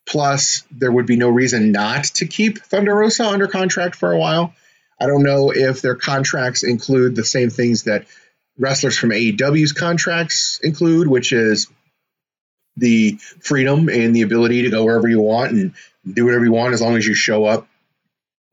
Plus, 0.08 0.62
there 0.70 0.90
would 0.90 1.06
be 1.06 1.16
no 1.16 1.28
reason 1.28 1.72
not 1.72 2.04
to 2.04 2.26
keep 2.26 2.58
Thunder 2.58 2.94
Rosa 2.94 3.28
under 3.28 3.46
contract 3.46 3.94
for 3.94 4.10
a 4.12 4.18
while. 4.18 4.54
I 5.00 5.06
don't 5.06 5.22
know 5.22 5.50
if 5.50 5.82
their 5.82 5.96
contracts 5.96 6.62
include 6.62 7.14
the 7.14 7.24
same 7.24 7.50
things 7.50 7.84
that 7.84 8.06
wrestlers 8.58 8.96
from 8.96 9.10
AEW's 9.10 9.72
contracts 9.72 10.60
include, 10.62 11.08
which 11.08 11.32
is 11.32 11.68
the 12.76 13.18
freedom 13.40 13.88
and 13.88 14.14
the 14.14 14.22
ability 14.22 14.62
to 14.62 14.70
go 14.70 14.84
wherever 14.84 15.08
you 15.08 15.20
want 15.20 15.52
and 15.52 15.74
do 16.10 16.24
whatever 16.24 16.44
you 16.44 16.52
want 16.52 16.74
as 16.74 16.80
long 16.80 16.96
as 16.96 17.06
you 17.06 17.14
show 17.14 17.44
up 17.44 17.68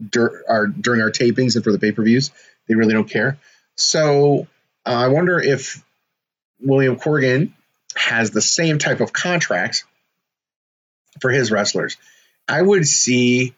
dur- 0.10 0.44
our, 0.50 0.68
during 0.68 1.02
our 1.02 1.12
tapings 1.12 1.56
and 1.56 1.64
for 1.64 1.72
the 1.72 1.80
pay 1.80 1.92
per 1.92 2.04
views. 2.04 2.32
They 2.68 2.76
really 2.76 2.94
don't 2.94 3.10
care. 3.10 3.38
So 3.76 4.48
uh, 4.86 4.90
I 4.90 5.08
wonder 5.10 5.40
if 5.40 5.84
William 6.62 6.98
Corgan 6.98 7.52
has 7.96 8.32
the 8.32 8.42
same 8.42 8.78
type 8.78 9.00
of 9.00 9.14
contracts 9.14 9.84
for 11.22 11.30
his 11.30 11.52
wrestlers. 11.52 11.98
I 12.48 12.62
would 12.62 12.88
see 12.88 13.54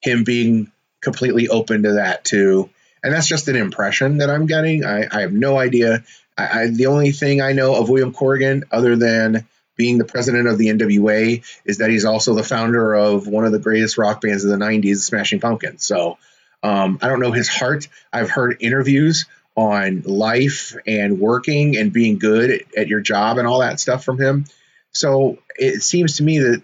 him 0.00 0.24
being 0.24 0.72
completely 1.00 1.48
open 1.48 1.84
to 1.84 1.94
that 1.94 2.24
too. 2.24 2.70
And 3.02 3.12
that's 3.12 3.28
just 3.28 3.48
an 3.48 3.56
impression 3.56 4.18
that 4.18 4.30
I'm 4.30 4.46
getting. 4.46 4.84
I, 4.84 5.06
I 5.10 5.20
have 5.20 5.32
no 5.32 5.58
idea. 5.58 6.04
I, 6.36 6.62
I, 6.62 6.66
the 6.68 6.86
only 6.86 7.12
thing 7.12 7.40
I 7.40 7.52
know 7.52 7.74
of 7.74 7.90
William 7.90 8.12
Corgan, 8.12 8.64
other 8.72 8.96
than 8.96 9.46
being 9.76 9.98
the 9.98 10.04
president 10.04 10.48
of 10.48 10.56
the 10.56 10.68
NWA, 10.68 11.44
is 11.64 11.78
that 11.78 11.90
he's 11.90 12.04
also 12.04 12.34
the 12.34 12.42
founder 12.42 12.94
of 12.94 13.26
one 13.26 13.44
of 13.44 13.52
the 13.52 13.58
greatest 13.58 13.98
rock 13.98 14.20
bands 14.22 14.44
of 14.44 14.50
the 14.50 14.64
90s, 14.64 14.82
the 14.82 14.94
Smashing 14.96 15.40
Pumpkins. 15.40 15.84
So 15.84 16.18
um, 16.62 16.98
I 17.02 17.08
don't 17.08 17.20
know 17.20 17.32
his 17.32 17.48
heart. 17.48 17.88
I've 18.12 18.30
heard 18.30 18.56
interviews 18.60 19.26
on 19.56 20.02
life 20.02 20.76
and 20.86 21.20
working 21.20 21.76
and 21.76 21.92
being 21.92 22.18
good 22.18 22.64
at, 22.76 22.88
your 22.88 23.00
job 23.00 23.38
and 23.38 23.46
all 23.46 23.60
that 23.60 23.80
stuff 23.80 24.04
from 24.04 24.20
him. 24.20 24.44
So 24.92 25.38
it 25.56 25.82
seems 25.82 26.16
to 26.16 26.24
me 26.24 26.38
that 26.38 26.62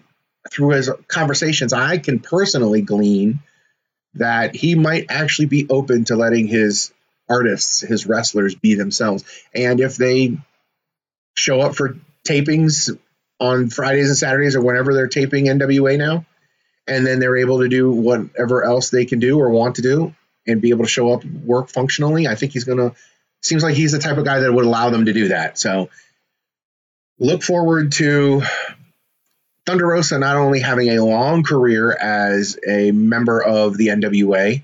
through 0.51 0.69
his 0.69 0.89
conversations, 1.07 1.73
I 1.73 1.97
can 1.97 2.19
personally 2.19 2.81
glean 2.81 3.39
that 4.15 4.55
he 4.55 4.75
might 4.75 5.05
actually 5.09 5.45
be 5.45 5.67
open 5.69 6.05
to 6.05 6.15
letting 6.15 6.47
his 6.47 6.91
artists, 7.29 7.79
his 7.79 8.05
wrestlers, 8.05 8.55
be 8.55 8.75
themselves. 8.75 9.23
And 9.55 9.79
if 9.79 9.95
they 9.95 10.37
show 11.35 11.61
up 11.61 11.75
for 11.75 11.97
tapings 12.27 12.97
on 13.39 13.69
Fridays 13.69 14.09
and 14.09 14.17
Saturdays 14.17 14.55
or 14.55 14.61
whenever 14.61 14.93
they're 14.93 15.07
taping 15.07 15.45
NWA 15.45 15.97
now, 15.97 16.25
and 16.87 17.05
then 17.05 17.19
they're 17.19 17.37
able 17.37 17.59
to 17.59 17.69
do 17.69 17.91
whatever 17.91 18.63
else 18.63 18.89
they 18.89 19.05
can 19.05 19.19
do 19.19 19.39
or 19.39 19.49
want 19.49 19.75
to 19.75 19.81
do, 19.81 20.13
and 20.47 20.61
be 20.61 20.69
able 20.69 20.83
to 20.83 20.89
show 20.89 21.13
up 21.13 21.23
work 21.23 21.69
functionally. 21.69 22.27
I 22.27 22.35
think 22.35 22.53
he's 22.53 22.63
going 22.63 22.77
to 22.77 22.95
seems 23.41 23.63
like 23.63 23.75
he's 23.75 23.91
the 23.91 23.99
type 23.99 24.17
of 24.17 24.25
guy 24.25 24.39
that 24.39 24.53
would 24.53 24.65
allow 24.65 24.89
them 24.89 25.05
to 25.05 25.13
do 25.13 25.29
that. 25.29 25.57
So 25.57 25.89
look 27.19 27.43
forward 27.43 27.91
to 27.93 28.43
Thunder 29.65 29.87
Rosa 29.87 30.19
not 30.19 30.37
only 30.37 30.59
having 30.59 30.89
a 30.89 31.03
long 31.03 31.43
career 31.43 31.91
as 31.91 32.57
a 32.67 32.91
member 32.91 33.41
of 33.41 33.77
the 33.77 33.87
NWA, 33.87 34.63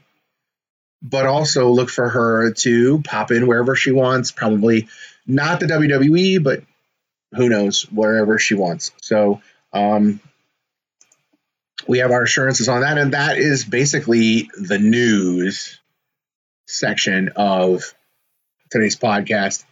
but 1.01 1.25
also 1.25 1.69
look 1.69 1.89
for 1.89 2.09
her 2.09 2.51
to 2.51 3.01
pop 3.01 3.31
in 3.31 3.47
wherever 3.47 3.75
she 3.75 3.91
wants. 3.91 4.31
Probably 4.31 4.87
not 5.25 5.59
the 5.59 5.67
WWE, 5.67 6.43
but 6.43 6.63
who 7.35 7.49
knows, 7.49 7.83
wherever 7.83 8.39
she 8.39 8.55
wants. 8.55 8.91
So 9.01 9.41
um, 9.73 10.19
we 11.87 11.99
have 11.99 12.11
our 12.11 12.23
assurances 12.23 12.67
on 12.69 12.81
that, 12.81 12.97
and 12.97 13.13
that 13.13 13.37
is 13.37 13.65
basically 13.65 14.49
the 14.57 14.77
news 14.77 15.79
section 16.65 17.29
of 17.35 17.93
today's 18.69 18.95
podcast. 18.95 19.63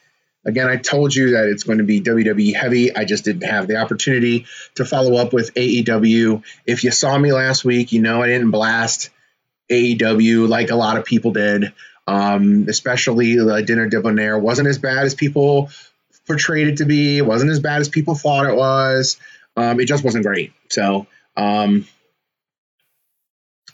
Again, 0.45 0.67
I 0.67 0.77
told 0.77 1.13
you 1.13 1.31
that 1.31 1.47
it's 1.47 1.63
going 1.63 1.79
to 1.79 1.83
be 1.83 2.01
WWE 2.01 2.55
heavy. 2.55 2.95
I 2.95 3.03
just 3.05 3.25
didn't 3.25 3.49
have 3.49 3.67
the 3.67 3.77
opportunity 3.77 4.45
to 4.75 4.85
follow 4.85 5.15
up 5.15 5.33
with 5.33 5.53
AEW. 5.55 6.43
If 6.65 6.83
you 6.83 6.91
saw 6.91 7.17
me 7.17 7.33
last 7.33 7.65
week, 7.65 7.91
you 7.91 8.01
know 8.01 8.21
I 8.21 8.27
didn't 8.27 8.51
blast 8.51 9.09
AEW 9.69 10.47
like 10.47 10.69
a 10.69 10.75
lot 10.75 10.97
of 10.97 11.05
people 11.05 11.31
did. 11.31 11.73
Um, 12.07 12.67
especially 12.69 13.35
the 13.35 13.63
Dinner 13.63 13.89
Debonair 13.89 14.37
wasn't 14.37 14.67
as 14.67 14.77
bad 14.77 15.05
as 15.05 15.15
people 15.15 15.71
portrayed 16.27 16.67
it 16.67 16.77
to 16.77 16.85
be. 16.85 17.17
It 17.17 17.25
wasn't 17.25 17.49
as 17.49 17.59
bad 17.59 17.81
as 17.81 17.89
people 17.89 18.13
thought 18.13 18.45
it 18.45 18.55
was. 18.55 19.17
Um, 19.57 19.79
it 19.79 19.85
just 19.85 20.03
wasn't 20.03 20.23
great. 20.23 20.53
So 20.69 21.07
Um, 21.35 21.87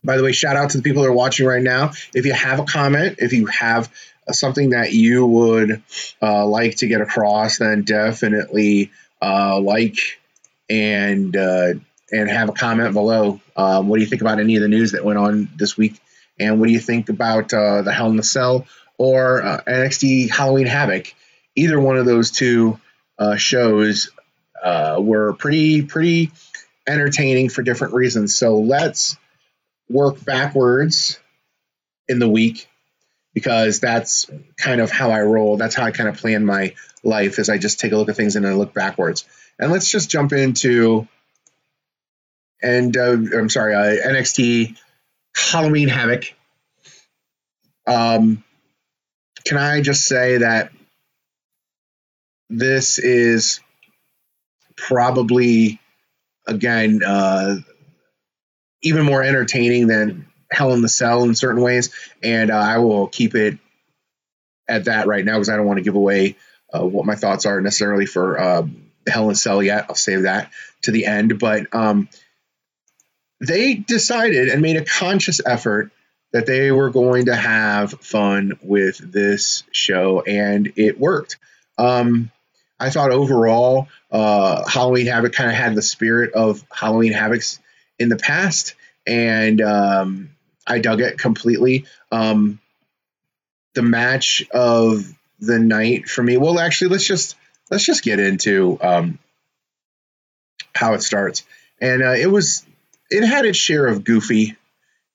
by 0.04 0.18
the 0.18 0.24
way, 0.24 0.32
shout 0.32 0.56
out 0.56 0.72
to 0.72 0.78
the 0.78 0.84
people 0.84 1.04
that 1.04 1.10
are 1.10 1.14
watching 1.14 1.46
right 1.46 1.62
now. 1.62 1.92
If 2.14 2.26
you 2.26 2.34
have 2.34 2.60
a 2.60 2.64
comment, 2.64 3.18
if 3.20 3.34
you 3.34 3.46
have 3.48 3.92
something 4.32 4.72
that 4.72 4.94
you 4.94 5.26
would 5.26 5.84
uh, 6.22 6.46
like 6.46 6.78
to 6.78 6.88
get 6.88 7.02
across, 7.02 7.58
then 7.58 7.84
definitely 7.84 8.92
uh, 9.22 9.60
like 9.60 9.98
and 10.70 11.36
uh, 11.36 11.74
and 12.12 12.30
have 12.30 12.50
a 12.50 12.54
comment 12.54 12.94
below. 12.94 13.40
Um, 13.56 13.88
what 13.88 13.98
do 13.98 14.02
you 14.02 14.10
think 14.10 14.22
about 14.22 14.40
any 14.40 14.56
of 14.56 14.62
the 14.62 14.68
news 14.68 14.94
that 14.94 15.06
went 15.06 15.20
on 15.20 15.50
this 15.56 15.78
week? 15.78 16.00
And 16.40 16.60
what 16.60 16.68
do 16.68 16.74
you 16.74 16.80
think 16.80 17.10
about 17.10 17.54
uh, 17.54 17.84
the 17.84 17.92
Hell 17.92 18.10
in 18.10 18.16
the 18.16 18.24
Cell 18.24 18.66
or 18.98 19.44
uh, 19.44 19.62
NXT 19.68 20.30
Halloween 20.32 20.66
Havoc? 20.68 21.14
Either 21.56 21.80
one 21.80 21.98
of 21.98 22.06
those 22.06 22.32
two 22.32 22.80
uh, 23.20 23.36
shows 23.36 24.10
were 24.64 25.34
pretty 25.34 25.84
pretty 25.84 26.32
entertaining 26.88 27.50
for 27.50 27.62
different 27.62 27.94
reasons. 27.94 28.36
So 28.36 28.58
let's 28.60 29.18
work 29.92 30.24
backwards 30.24 31.20
in 32.08 32.20
the 32.20 32.30
week 32.30 32.68
because 33.34 33.80
that's 33.80 34.30
kind 34.58 34.82
of 34.82 34.92
how 34.92 35.12
I 35.12 35.22
roll. 35.22 35.58
That's 35.58 35.76
how 35.76 35.84
I 35.84 35.92
kind 35.92 36.10
of 36.10 36.18
plan 36.18 36.46
my 36.46 36.76
life 37.04 37.40
is 37.40 37.50
I 37.50 37.58
just 37.58 37.80
take 37.80 37.92
a 37.92 37.98
look 37.98 38.10
at 38.10 38.16
things 38.16 38.36
and 38.36 38.46
I 38.46 38.54
look 38.54 38.74
backwards. 38.74 39.26
And 39.60 39.72
let's 39.72 39.90
just 39.90 40.10
jump 40.10 40.34
into 40.34 41.08
and 42.62 42.96
uh, 42.96 43.12
I'm 43.12 43.50
sorry, 43.50 43.74
uh, 43.74 44.08
NXT 44.08 44.78
Halloween 45.36 45.88
Havoc. 45.88 46.26
Um, 47.88 48.44
can 49.46 49.58
I 49.58 49.82
just 49.82 50.06
say 50.06 50.38
that 50.38 50.72
this 52.50 53.00
is 53.00 53.60
probably 54.76 55.80
again 56.48 57.02
uh, 57.06 57.58
even 58.82 59.06
more 59.06 59.24
entertaining 59.24 59.88
than 59.88 60.28
Hell 60.52 60.74
in 60.74 60.82
the 60.82 60.90
Cell 60.90 61.24
in 61.24 61.36
certain 61.36 61.62
ways, 61.62 61.92
and 62.22 62.52
uh, 62.52 62.56
I 62.56 62.80
will 62.80 63.08
keep 63.08 63.36
it 63.36 63.58
at 64.68 64.86
that 64.86 65.08
right 65.08 65.24
now 65.24 65.34
because 65.34 65.50
I 65.50 65.56
don't 65.56 65.66
want 65.66 65.78
to 65.78 65.84
give 65.84 65.96
away 65.96 66.36
uh, 66.74 66.86
what 66.86 67.06
my 67.06 67.16
thoughts 67.16 67.46
are 67.46 67.62
necessarily 67.62 68.06
for 68.06 68.40
uh, 68.40 68.68
Hell 69.08 69.24
in 69.24 69.30
the 69.30 69.36
Cell 69.36 69.64
yet. 69.64 69.86
I'll 69.90 69.96
save 69.96 70.24
that 70.24 70.52
to 70.84 70.92
the 70.92 71.06
end, 71.06 71.40
but 71.40 71.74
um, 71.74 72.10
they 73.40 73.76
decided 73.76 74.50
and 74.50 74.62
made 74.62 74.78
a 74.78 74.86
conscious 74.86 75.42
effort 75.46 75.92
that 76.32 76.46
they 76.46 76.72
were 76.72 76.90
going 76.90 77.26
to 77.26 77.36
have 77.36 77.92
fun 78.02 78.54
with 78.62 78.98
this 78.98 79.64
show, 79.72 80.22
and 80.22 80.74
it 80.76 81.00
worked. 81.00 81.38
Um, 81.78 82.32
I 82.80 82.90
thought 82.90 83.12
overall, 83.12 83.88
uh, 84.12 84.68
Halloween 84.68 85.08
Havoc 85.08 85.34
kind 85.34 85.50
of 85.50 85.56
had 85.56 85.76
the 85.76 85.82
spirit 85.82 86.34
of 86.34 86.64
Halloween 86.72 87.14
Havocs 87.14 87.60
in 88.00 88.10
the 88.10 88.18
past, 88.18 88.76
and 89.06 89.62
um, 89.62 90.30
I 90.66 90.80
dug 90.80 91.02
it 91.02 91.18
completely. 91.18 91.86
Um, 92.12 92.60
the 93.74 93.82
match 93.82 94.44
of 94.52 95.06
the 95.40 95.60
night 95.60 96.08
for 96.08 96.22
me. 96.24 96.38
Well, 96.38 96.60
actually, 96.60 96.90
let's 96.90 97.08
just 97.08 97.36
let's 97.70 97.86
just 97.86 98.04
get 98.04 98.20
into 98.20 98.78
um, 98.82 99.20
how 100.76 100.94
it 100.94 101.02
starts. 101.02 101.44
And 101.80 102.04
uh, 102.04 102.14
it 102.14 102.28
was 102.28 102.66
it 103.10 103.26
had 103.26 103.46
its 103.46 103.58
share 103.58 103.88
of 103.88 104.04
goofy, 104.04 104.56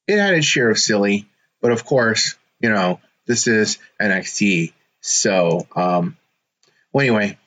it 0.06 0.18
had 0.18 0.34
its 0.34 0.46
share 0.46 0.70
of 0.70 0.78
silly, 0.78 1.28
but 1.60 1.72
of 1.72 1.84
course, 1.84 2.36
you 2.60 2.70
know, 2.70 3.00
this 3.26 3.46
is 3.46 3.78
NXT. 4.00 4.72
So, 5.00 5.66
um, 5.76 6.16
well, 6.92 7.02
anyway, 7.02 7.38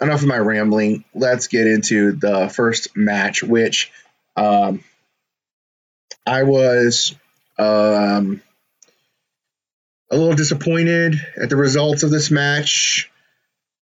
enough 0.00 0.22
of 0.22 0.28
my 0.28 0.38
rambling. 0.38 1.04
Let's 1.14 1.46
get 1.46 1.66
into 1.66 2.12
the 2.12 2.48
first 2.48 2.96
match, 2.96 3.42
which 3.42 3.90
um, 4.36 4.84
I 6.26 6.42
was 6.42 7.14
um, 7.58 8.42
a 10.10 10.16
little 10.16 10.34
disappointed 10.34 11.20
at 11.36 11.48
the 11.50 11.56
results 11.56 12.02
of 12.02 12.10
this 12.10 12.30
match. 12.30 13.10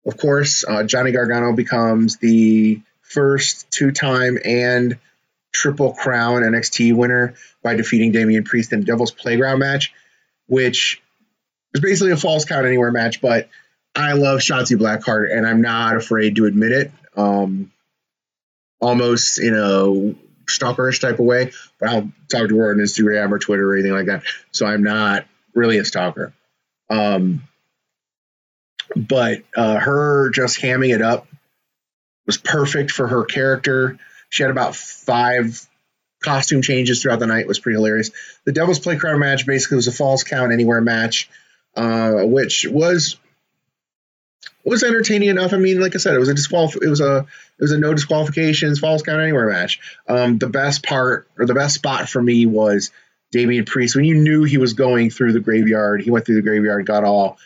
Of 0.05 0.17
course, 0.17 0.65
uh, 0.67 0.83
Johnny 0.83 1.13
Gargano 1.13 1.53
becomes 1.53 2.17
the 2.17 2.83
first 3.03 3.71
two 3.71 3.93
time 3.93 4.39
and 4.45 4.99
Triple 5.53 5.93
Crown 5.93 6.43
NXT 6.43 6.95
winner 6.95 7.35
by 7.63 7.75
defeating 7.75 8.11
Damian 8.13 8.45
Priest 8.45 8.73
in 8.73 8.85
Devil's 8.85 9.11
Playground 9.11 9.61
match, 9.61 9.93
which 10.47 11.01
was 11.73 11.81
basically 11.81 12.13
a 12.13 12.17
false 12.17 12.45
count 12.45 12.67
anywhere 12.67 12.91
match, 12.91 13.21
but 13.21 13.49
I 13.95 14.13
love 14.13 14.41
Shotzi 14.41 14.77
Blackheart 14.77 15.37
and 15.37 15.47
I'm 15.47 15.61
not 15.61 15.97
afraid 15.97 16.37
to 16.37 16.47
admit 16.47 16.73
it. 16.73 16.93
Um, 17.17 17.71
almost 18.81 19.39
in 19.39 19.55
a 19.55 20.15
stalkerish 20.51 21.01
type 21.01 21.19
of 21.19 21.27
way, 21.27 21.53
but 21.79 21.89
I'll 21.89 22.13
talk 22.29 22.49
to 22.49 22.59
her 22.59 22.71
on 22.71 22.79
Instagram 22.79 23.31
or 23.31 23.39
Twitter 23.39 23.71
or 23.71 23.75
anything 23.75 23.93
like 23.93 24.07
that. 24.07 24.23
So 24.51 24.67
I'm 24.67 24.83
not 24.83 25.27
really 25.55 25.79
a 25.79 25.85
stalker. 25.85 26.33
Um, 26.91 27.43
but 28.97 29.43
uh, 29.57 29.79
her 29.79 30.31
just 30.31 30.61
hamming 30.61 30.95
it 30.95 31.03
up 31.03 31.27
was 32.27 32.37
perfect 32.37 32.91
for 32.91 33.07
her 33.07 33.25
character. 33.25 33.99
She 34.29 34.43
had 34.43 34.51
about 34.51 34.75
five 34.75 35.67
costume 36.23 36.63
changes 36.63 37.03
throughout 37.03 37.19
the 37.19 37.27
night. 37.27 37.41
It 37.41 37.49
was 37.49 37.59
pretty 37.59 37.77
hilarious. 37.77 38.11
The 38.45 38.53
Devil's 38.53 38.79
Playground 38.79 39.21
match 39.21 39.47
basically 39.47 39.77
was 39.77 39.89
a 39.89 39.93
false 39.93 40.25
count 40.25 40.53
anywhere 40.53 40.81
match, 40.81 41.29
uh, 41.77 42.23
which 42.23 42.67
was 42.69 43.17
was 44.65 44.83
entertaining 44.83 45.29
enough. 45.29 45.53
I 45.53 45.57
mean, 45.57 45.81
like 45.81 45.95
I 45.95 45.99
said, 45.99 46.15
it 46.15 46.19
was 46.19 46.29
a 46.29 46.35
disqualif- 46.35 46.83
It 46.83 46.89
was 46.89 47.01
a 47.01 47.19
it 47.59 47.63
was 47.63 47.73
a 47.73 47.79
no 47.79 47.95
disqualifications, 47.95 48.79
false 48.79 49.03
count 49.03 49.21
anywhere 49.21 49.51
match. 49.51 49.81
Um, 50.09 50.39
the 50.39 50.49
best 50.49 50.85
part 50.85 51.29
or 51.39 51.47
the 51.47 51.55
best 51.55 51.75
spot 51.75 52.09
for 52.09 52.23
me 52.23 52.47
was 52.47 52.91
Damian 53.31 53.65
Priest 53.65 53.97
when 53.97 54.05
you 54.05 54.17
knew 54.17 54.45
he 54.45 54.59
was 54.59 54.75
going 54.75 55.11
through 55.11 55.33
the 55.33 55.41
graveyard. 55.41 56.03
He 56.03 56.11
went 56.11 56.27
through 56.27 56.37
the 56.37 56.43
graveyard, 56.43 56.87
got 56.87 57.05
all 57.05 57.39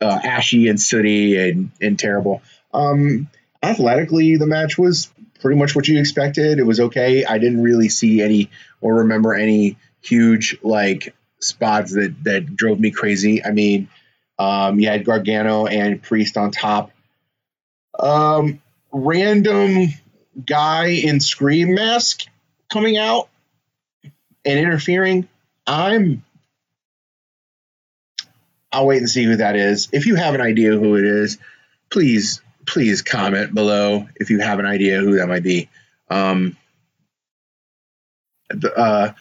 uh, 0.00 0.20
ashy 0.22 0.68
and 0.68 0.80
sooty 0.80 1.36
and 1.36 1.70
and 1.80 1.98
terrible. 1.98 2.42
Um, 2.72 3.28
athletically, 3.62 4.36
the 4.36 4.46
match 4.46 4.78
was 4.78 5.10
pretty 5.40 5.58
much 5.58 5.74
what 5.74 5.88
you 5.88 5.98
expected. 5.98 6.58
It 6.58 6.66
was 6.66 6.80
okay. 6.80 7.24
I 7.24 7.38
didn't 7.38 7.62
really 7.62 7.88
see 7.88 8.22
any 8.22 8.50
or 8.80 8.96
remember 8.98 9.34
any 9.34 9.76
huge 10.02 10.58
like 10.62 11.14
spots 11.40 11.94
that 11.94 12.14
that 12.24 12.54
drove 12.54 12.78
me 12.78 12.90
crazy. 12.90 13.44
I 13.44 13.50
mean 13.50 13.88
um, 14.40 14.80
you 14.80 14.88
had 14.88 15.04
Gargano 15.04 15.66
and 15.66 16.02
Priest 16.02 16.38
on 16.38 16.50
top. 16.50 16.92
Um, 17.98 18.62
random 18.90 19.88
guy 20.46 20.86
in 20.86 21.20
Scream 21.20 21.74
mask 21.74 22.22
coming 22.72 22.96
out 22.96 23.28
and 24.42 24.58
interfering. 24.58 25.28
I'm. 25.66 26.24
I'll 28.72 28.86
wait 28.86 28.98
and 28.98 29.10
see 29.10 29.24
who 29.24 29.36
that 29.36 29.56
is. 29.56 29.88
If 29.92 30.06
you 30.06 30.14
have 30.14 30.34
an 30.34 30.40
idea 30.40 30.70
who 30.70 30.96
it 30.96 31.04
is, 31.04 31.36
please, 31.90 32.40
please 32.66 33.02
comment 33.02 33.52
below 33.52 34.08
if 34.16 34.30
you 34.30 34.38
have 34.38 34.58
an 34.58 34.64
idea 34.64 35.00
who 35.00 35.16
that 35.16 35.28
might 35.28 35.42
be. 35.42 35.68
Um, 36.08 36.56
the, 38.48 38.74
uh, 38.74 39.12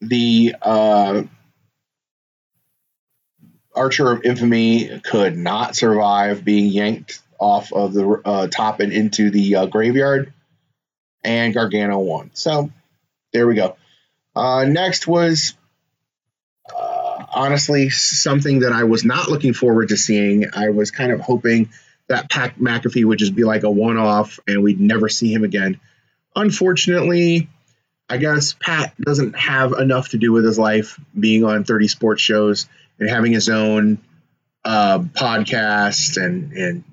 the 0.00 0.54
uh, 0.62 1.24
Archer 3.74 4.10
of 4.10 4.24
Infamy 4.24 5.00
could 5.00 5.36
not 5.36 5.76
survive 5.76 6.44
being 6.44 6.66
yanked 6.66 7.20
off 7.38 7.72
of 7.72 7.92
the 7.92 8.20
uh, 8.24 8.46
top 8.46 8.80
and 8.80 8.92
into 8.92 9.30
the 9.30 9.56
uh, 9.56 9.66
graveyard, 9.66 10.32
and 11.22 11.52
Gargano 11.52 11.98
won. 11.98 12.30
So 12.34 12.70
there 13.32 13.46
we 13.46 13.54
go. 13.54 13.76
Uh, 14.34 14.64
next 14.64 15.06
was 15.06 15.54
uh, 16.74 17.24
honestly 17.32 17.90
something 17.90 18.60
that 18.60 18.72
I 18.72 18.84
was 18.84 19.04
not 19.04 19.28
looking 19.28 19.54
forward 19.54 19.88
to 19.88 19.96
seeing. 19.96 20.46
I 20.54 20.70
was 20.70 20.90
kind 20.90 21.12
of 21.12 21.20
hoping 21.20 21.70
that 22.08 22.30
Pat 22.30 22.58
McAfee 22.58 23.04
would 23.04 23.18
just 23.18 23.34
be 23.34 23.44
like 23.44 23.62
a 23.62 23.70
one 23.70 23.96
off 23.96 24.38
and 24.46 24.62
we'd 24.62 24.80
never 24.80 25.08
see 25.08 25.32
him 25.32 25.44
again. 25.44 25.80
Unfortunately, 26.36 27.48
I 28.08 28.18
guess 28.18 28.54
Pat 28.54 28.94
doesn't 29.00 29.36
have 29.38 29.72
enough 29.72 30.10
to 30.10 30.18
do 30.18 30.32
with 30.32 30.44
his 30.44 30.58
life 30.58 31.00
being 31.18 31.44
on 31.44 31.64
30 31.64 31.88
sports 31.88 32.20
shows 32.22 32.68
and 32.98 33.08
having 33.08 33.32
his 33.32 33.48
own 33.48 33.98
uh, 34.64 34.98
podcast 34.98 36.22
and 36.22 36.52
and 36.52 36.84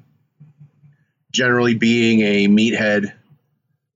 generally 1.31 1.75
being 1.75 2.21
a 2.21 2.47
meathead. 2.47 3.13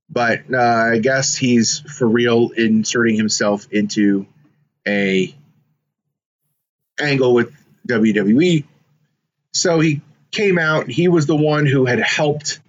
But 0.10 0.44
uh, 0.54 0.60
I 0.94 1.00
guess 1.00 1.36
he's 1.36 1.80
for 1.80 2.08
real 2.08 2.52
inserting 2.56 3.16
himself 3.16 3.68
into 3.72 4.28
a 4.88 5.36
angle 7.00 7.34
with 7.34 7.52
WWE. 7.88 8.66
So 9.54 9.80
he 9.80 10.02
came 10.32 10.58
out. 10.58 10.88
He 10.90 11.08
was 11.08 11.26
the 11.26 11.36
one 11.36 11.66
who 11.66 11.86
had 11.86 12.00
helped 12.00 12.60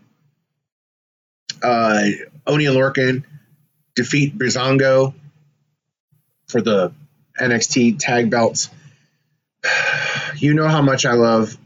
uh, 1.62 2.05
Oney 2.46 2.64
Lorcan 2.64 3.25
defeat 3.94 4.37
Breezango 4.37 5.14
for 6.49 6.61
the 6.61 6.92
NXT 7.40 7.99
tag 7.99 8.31
belts 8.31 8.70
you 10.37 10.55
know 10.55 10.69
how 10.69 10.83
much 10.83 11.07
I 11.07 11.15
love 11.15 11.57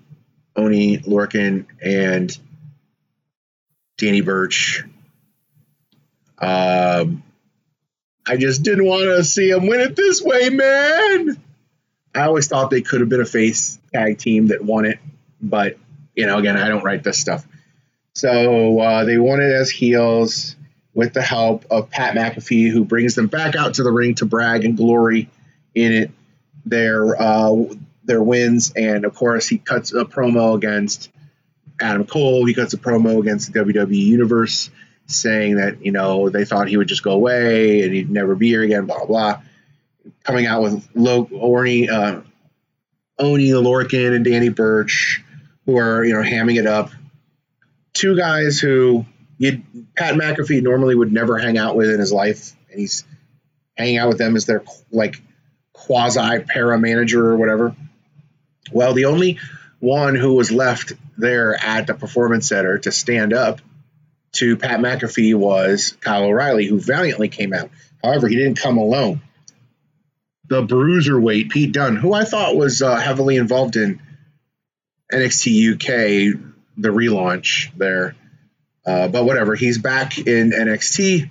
Oney 0.57 0.99
Lorcan 0.99 1.67
and 1.83 2.37
Danny 3.99 4.21
Burch. 4.21 4.85
Um, 6.39 7.23
I 8.27 8.37
just 8.37 8.63
didn't 8.63 8.87
want 8.87 9.05
to 9.05 9.25
see 9.25 9.51
him 9.51 9.67
win 9.67 9.81
it 9.81 9.97
this 9.97 10.23
way, 10.23 10.51
man. 10.51 11.43
I 12.15 12.23
always 12.23 12.49
thought 12.49 12.71
they 12.71 12.83
could 12.83 13.01
have 13.01 13.09
been 13.09 13.21
a 13.21 13.27
face 13.27 13.79
tag 13.93 14.19
team 14.19 14.49
that 14.49 14.65
won 14.65 14.85
it, 14.85 14.99
but 15.41 15.77
you 16.15 16.27
know, 16.27 16.39
again, 16.39 16.57
I 16.57 16.69
don't 16.69 16.83
write 16.83 17.03
this 17.03 17.19
stuff. 17.19 17.47
So 18.15 18.81
uh, 18.81 19.05
they 19.05 19.19
won 19.19 19.41
it 19.41 19.53
as 19.53 19.71
heels 19.71 20.57
with 20.93 21.13
the 21.13 21.23
help 21.23 21.65
of 21.71 21.91
Pat 21.91 22.17
McAfee, 22.17 22.71
who 22.71 22.85
brings 22.85 23.15
them 23.15 23.29
back 23.29 23.55
out 23.55 23.75
to 23.75 23.83
the 23.83 23.93
ring 23.93 24.17
to 24.17 24.27
brag 24.27 24.65
and 24.65 24.77
glory 24.77 25.31
in 25.75 25.93
it. 25.93 26.11
Their 26.67 27.21
uh, 27.21 27.65
their 28.11 28.23
wins, 28.23 28.73
and 28.75 29.05
of 29.05 29.15
course, 29.15 29.49
he 29.49 29.59
cuts 29.59 29.93
a 29.93 30.05
promo 30.05 30.55
against 30.55 31.11
Adam 31.81 32.05
Cole. 32.05 32.45
He 32.45 32.55
cuts 32.55 32.75
a 32.75 32.79
promo 32.79 33.21
against 33.21 33.53
the 33.53 33.61
WWE 33.61 33.97
Universe, 33.97 34.71
saying 35.07 35.57
that 35.57 35.85
you 35.85 35.93
know 35.93 36.29
they 36.29 36.45
thought 36.45 36.69
he 36.69 36.77
would 36.77 36.89
just 36.89 37.03
go 37.03 37.13
away 37.13 37.83
and 37.83 37.95
he'd 37.95 38.11
never 38.11 38.35
be 38.35 38.49
here 38.49 38.63
again. 38.63 38.87
Blah 38.87 39.07
blah. 39.07 39.41
Coming 40.25 40.47
out 40.47 40.63
with 40.63 40.89
Lo- 40.95 41.27
Orny, 41.27 41.89
uh, 41.89 42.23
Oney 43.19 43.51
Lorcan 43.51 44.15
and 44.15 44.25
Danny 44.25 44.49
Burch, 44.49 45.23
who 45.67 45.79
are 45.79 46.05
you 46.05 46.13
know 46.13 46.23
hamming 46.23 46.59
it 46.59 46.67
up. 46.67 46.91
Two 47.93 48.17
guys 48.17 48.59
who 48.59 49.07
you 49.39 49.63
Pat 49.97 50.15
McAfee 50.15 50.63
normally 50.63 50.95
would 50.95 51.13
never 51.13 51.39
hang 51.39 51.59
out 51.59 51.77
with 51.77 51.91
in 51.91 52.01
his 52.01 52.13
life, 52.13 52.53
and 52.71 52.81
he's 52.81 53.05
hanging 53.77 53.99
out 53.99 54.09
with 54.09 54.19
them 54.19 54.37
as 54.37 54.47
their 54.47 54.65
like 54.91 55.21
quasi 55.73 56.41
para 56.41 56.79
manager 56.79 57.27
or 57.27 57.37
whatever. 57.37 57.75
Well, 58.73 58.95
the 58.95 59.07
only 59.07 59.39
one 59.79 60.15
who 60.15 60.35
was 60.35 60.53
left 60.53 60.93
there 61.17 61.55
at 61.55 61.87
the 61.87 61.95
performance 61.95 62.49
center 62.49 62.79
to 62.79 62.93
stand 62.93 63.33
up 63.33 63.61
to 64.33 64.57
Pat 64.57 64.81
McAfee 64.81 65.35
was 65.35 65.97
Kyle 66.01 66.25
O'Reilly, 66.25 66.67
who 66.67 66.79
valiantly 66.79 67.29
came 67.29 67.53
out. 67.53 67.71
However, 68.03 68.29
he 68.29 68.37
didn't 68.37 68.59
come 68.59 68.79
alone. 68.79 69.23
The 70.49 70.63
bruiserweight 70.63 71.51
Pete 71.51 71.73
Dunne, 71.73 71.97
who 71.97 72.13
I 72.13 72.25
thought 72.25 72.57
was 72.57 72.83
uh, 72.83 72.97
heavily 72.97 73.37
involved 73.37 73.77
in 73.77 74.01
NXT 75.13 75.75
UK, 75.75 76.41
the 76.77 76.89
relaunch 76.89 77.77
there, 77.77 78.15
uh, 78.87 79.09
but 79.09 79.25
whatever, 79.25 79.55
he's 79.55 79.79
back 79.79 80.19
in 80.19 80.51
NXT, 80.51 81.31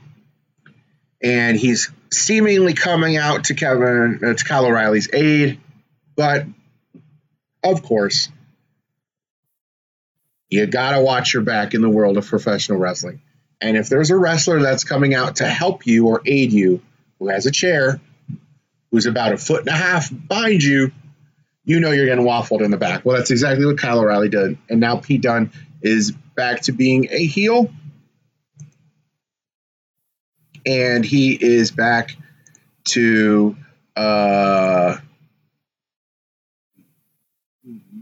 and 1.21 1.57
he's 1.57 1.91
seemingly 2.11 2.73
coming 2.73 3.17
out 3.17 3.45
to 3.45 3.55
Kevin 3.55 4.19
uh, 4.23 4.33
to 4.33 4.45
Kyle 4.45 4.65
O'Reilly's 4.65 5.09
aid, 5.13 5.59
but 6.15 6.45
of 7.63 7.83
course, 7.83 8.29
you 10.49 10.65
gotta 10.65 11.01
watch 11.01 11.33
your 11.33 11.43
back 11.43 11.73
in 11.73 11.81
the 11.81 11.89
world 11.89 12.17
of 12.17 12.27
professional 12.27 12.77
wrestling. 12.77 13.21
And 13.61 13.77
if 13.77 13.89
there's 13.89 14.09
a 14.09 14.17
wrestler 14.17 14.61
that's 14.61 14.83
coming 14.83 15.13
out 15.13 15.37
to 15.37 15.47
help 15.47 15.85
you 15.85 16.07
or 16.07 16.21
aid 16.25 16.53
you, 16.53 16.81
who 17.19 17.27
has 17.27 17.45
a 17.45 17.51
chair, 17.51 17.99
who's 18.91 19.05
about 19.05 19.33
a 19.33 19.37
foot 19.37 19.61
and 19.61 19.69
a 19.69 19.73
half 19.73 20.09
behind 20.27 20.63
you, 20.63 20.91
you 21.65 21.79
know 21.79 21.91
you're 21.91 22.05
getting 22.05 22.25
waffled 22.25 22.61
in 22.61 22.71
the 22.71 22.77
back. 22.77 23.05
Well, 23.05 23.17
that's 23.17 23.31
exactly 23.31 23.65
what 23.65 23.77
Kyle 23.77 23.99
O'Reilly 23.99 24.29
did. 24.29 24.57
And 24.69 24.79
now 24.79 24.97
Pete 24.97 25.21
Dunne 25.21 25.51
is 25.81 26.11
back 26.35 26.61
to 26.61 26.71
being 26.71 27.07
a 27.11 27.25
heel. 27.25 27.69
And 30.65 31.05
he 31.05 31.33
is 31.33 31.71
back 31.71 32.15
to 32.85 33.55
uh, 33.95 34.97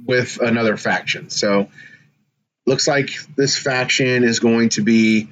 with 0.08 0.39
another 0.41 0.78
faction. 0.78 1.30
So 1.30 1.70
looks 2.65 2.88
like 2.88 3.12
this 3.36 3.58
faction 3.58 4.24
is 4.24 4.39
going 4.39 4.70
to 4.70 4.82
be 4.82 5.30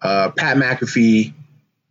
uh, 0.00 0.30
Pat 0.30 0.56
McAfee, 0.56 1.32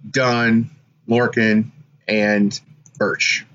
Dunne, 0.10 0.70
Lorcan, 1.08 1.72
and 2.08 2.60
Burch. 2.98 3.46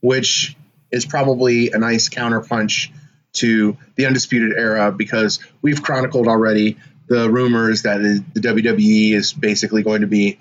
Which 0.00 0.56
is 0.90 1.06
probably 1.06 1.70
a 1.72 1.78
nice 1.78 2.08
counterpunch 2.08 2.90
to 3.34 3.76
the 3.96 4.06
Undisputed 4.06 4.52
Era 4.56 4.92
because 4.92 5.40
we've 5.60 5.82
chronicled 5.82 6.28
already 6.28 6.76
the 7.08 7.28
rumors 7.30 7.82
that 7.82 7.98
the 7.98 8.40
WWE 8.40 9.12
is 9.12 9.32
basically 9.32 9.82
going 9.82 10.02
to 10.02 10.06
be 10.06 10.38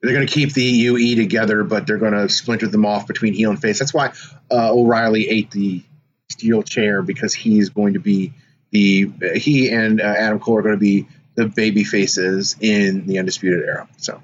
they're 0.00 0.14
going 0.14 0.26
to 0.26 0.32
keep 0.32 0.52
the 0.52 0.62
UE 0.62 1.16
together, 1.16 1.64
but 1.64 1.86
they're 1.86 1.98
going 1.98 2.12
to 2.12 2.28
splinter 2.28 2.68
them 2.68 2.86
off 2.86 3.06
between 3.06 3.34
heel 3.34 3.50
and 3.50 3.60
face. 3.60 3.78
That's 3.78 3.94
why 3.94 4.12
uh, 4.50 4.72
O'Reilly 4.72 5.28
ate 5.28 5.50
the 5.50 5.82
steel 6.30 6.62
chair 6.62 7.02
because 7.02 7.34
he's 7.34 7.70
going 7.70 7.94
to 7.94 8.00
be 8.00 8.32
the 8.70 9.10
he 9.34 9.70
and 9.70 10.00
uh, 10.00 10.04
Adam 10.04 10.38
Cole 10.40 10.58
are 10.58 10.62
going 10.62 10.74
to 10.74 10.80
be 10.80 11.08
the 11.34 11.46
baby 11.46 11.84
faces 11.84 12.56
in 12.60 13.06
the 13.06 13.18
Undisputed 13.18 13.64
Era. 13.64 13.88
So 13.96 14.22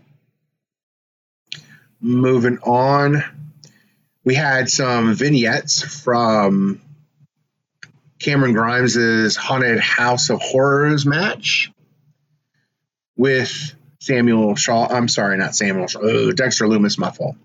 moving 2.00 2.58
on 2.58 3.24
we 4.24 4.34
had 4.34 4.70
some 4.70 5.14
vignettes 5.14 5.82
from 6.02 6.80
Cameron 8.18 8.54
Grimes's 8.54 9.36
Haunted 9.36 9.80
House 9.80 10.30
of 10.30 10.40
Horrors 10.40 11.04
match 11.04 11.70
with 13.16 13.74
Samuel 14.04 14.54
Shaw. 14.54 14.86
I'm 14.86 15.08
sorry, 15.08 15.38
not 15.38 15.54
Samuel 15.54 15.86
Shaw. 15.86 16.00
Oh, 16.02 16.32
Dexter 16.32 16.66
Lumis, 16.66 16.98
my 16.98 17.10
fault. 17.10 17.36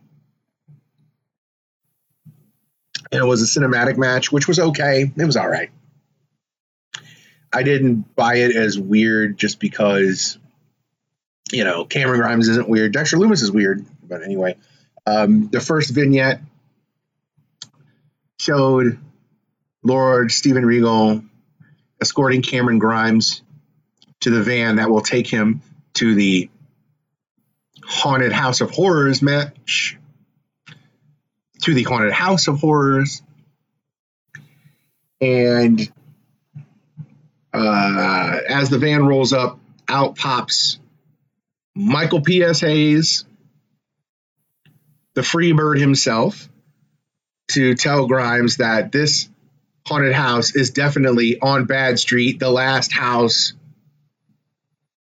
And 3.11 3.21
it 3.21 3.25
was 3.25 3.41
a 3.41 3.59
cinematic 3.59 3.97
match, 3.97 4.31
which 4.31 4.47
was 4.47 4.59
okay. 4.59 5.11
It 5.15 5.25
was 5.25 5.37
all 5.37 5.47
right. 5.47 5.71
I 7.51 7.63
didn't 7.63 8.15
buy 8.15 8.35
it 8.35 8.55
as 8.55 8.77
weird 8.77 9.37
just 9.37 9.59
because, 9.59 10.37
you 11.51 11.63
know, 11.63 11.85
Cameron 11.85 12.19
Grimes 12.19 12.47
isn't 12.49 12.69
weird. 12.69 12.91
Dexter 12.91 13.17
Lumis 13.17 13.41
is 13.41 13.51
weird. 13.51 13.85
But 14.03 14.21
anyway, 14.21 14.57
um, 15.07 15.47
the 15.47 15.61
first 15.61 15.91
vignette 15.91 16.41
showed 18.39 18.99
Lord 19.81 20.31
Steven 20.31 20.65
Regal 20.65 21.23
escorting 22.01 22.41
Cameron 22.41 22.79
Grimes 22.79 23.41
to 24.21 24.29
the 24.29 24.43
van 24.43 24.75
that 24.75 24.89
will 24.89 25.01
take 25.01 25.27
him 25.27 25.61
to 25.95 26.15
the 26.15 26.49
Haunted 27.83 28.31
House 28.31 28.61
of 28.61 28.71
Horrors 28.71 29.21
match. 29.21 29.97
To 31.63 31.73
the 31.73 31.83
Haunted 31.83 32.13
House 32.13 32.47
of 32.47 32.59
Horrors. 32.59 33.21
And 35.21 35.91
uh, 37.53 38.39
as 38.47 38.69
the 38.69 38.77
van 38.77 39.05
rolls 39.05 39.33
up, 39.33 39.59
out 39.87 40.15
pops 40.15 40.79
Michael 41.75 42.21
P.S. 42.21 42.61
Hayes, 42.61 43.25
the 45.15 45.21
Freebird 45.21 45.79
himself, 45.79 46.47
to 47.49 47.73
tell 47.73 48.07
Grimes 48.07 48.57
that 48.57 48.91
this 48.91 49.29
haunted 49.87 50.13
house 50.13 50.55
is 50.55 50.69
definitely 50.69 51.39
on 51.39 51.65
Bad 51.65 51.99
Street, 51.99 52.39
the 52.39 52.49
last 52.49 52.91
house 52.91 53.53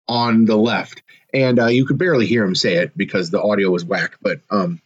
on 0.09 0.45
the 0.45 0.57
left. 0.57 1.03
And 1.35 1.59
uh, 1.59 1.67
you 1.67 1.87
could 1.87 1.99
barely 1.99 2.27
hear 2.27 2.45
him 2.45 2.55
say 2.55 2.75
it 2.77 2.97
because 2.97 3.31
the 3.31 3.41
audio 3.43 3.71
was 3.71 3.85
whack, 3.85 4.19
but 4.21 4.41
um, 4.51 4.81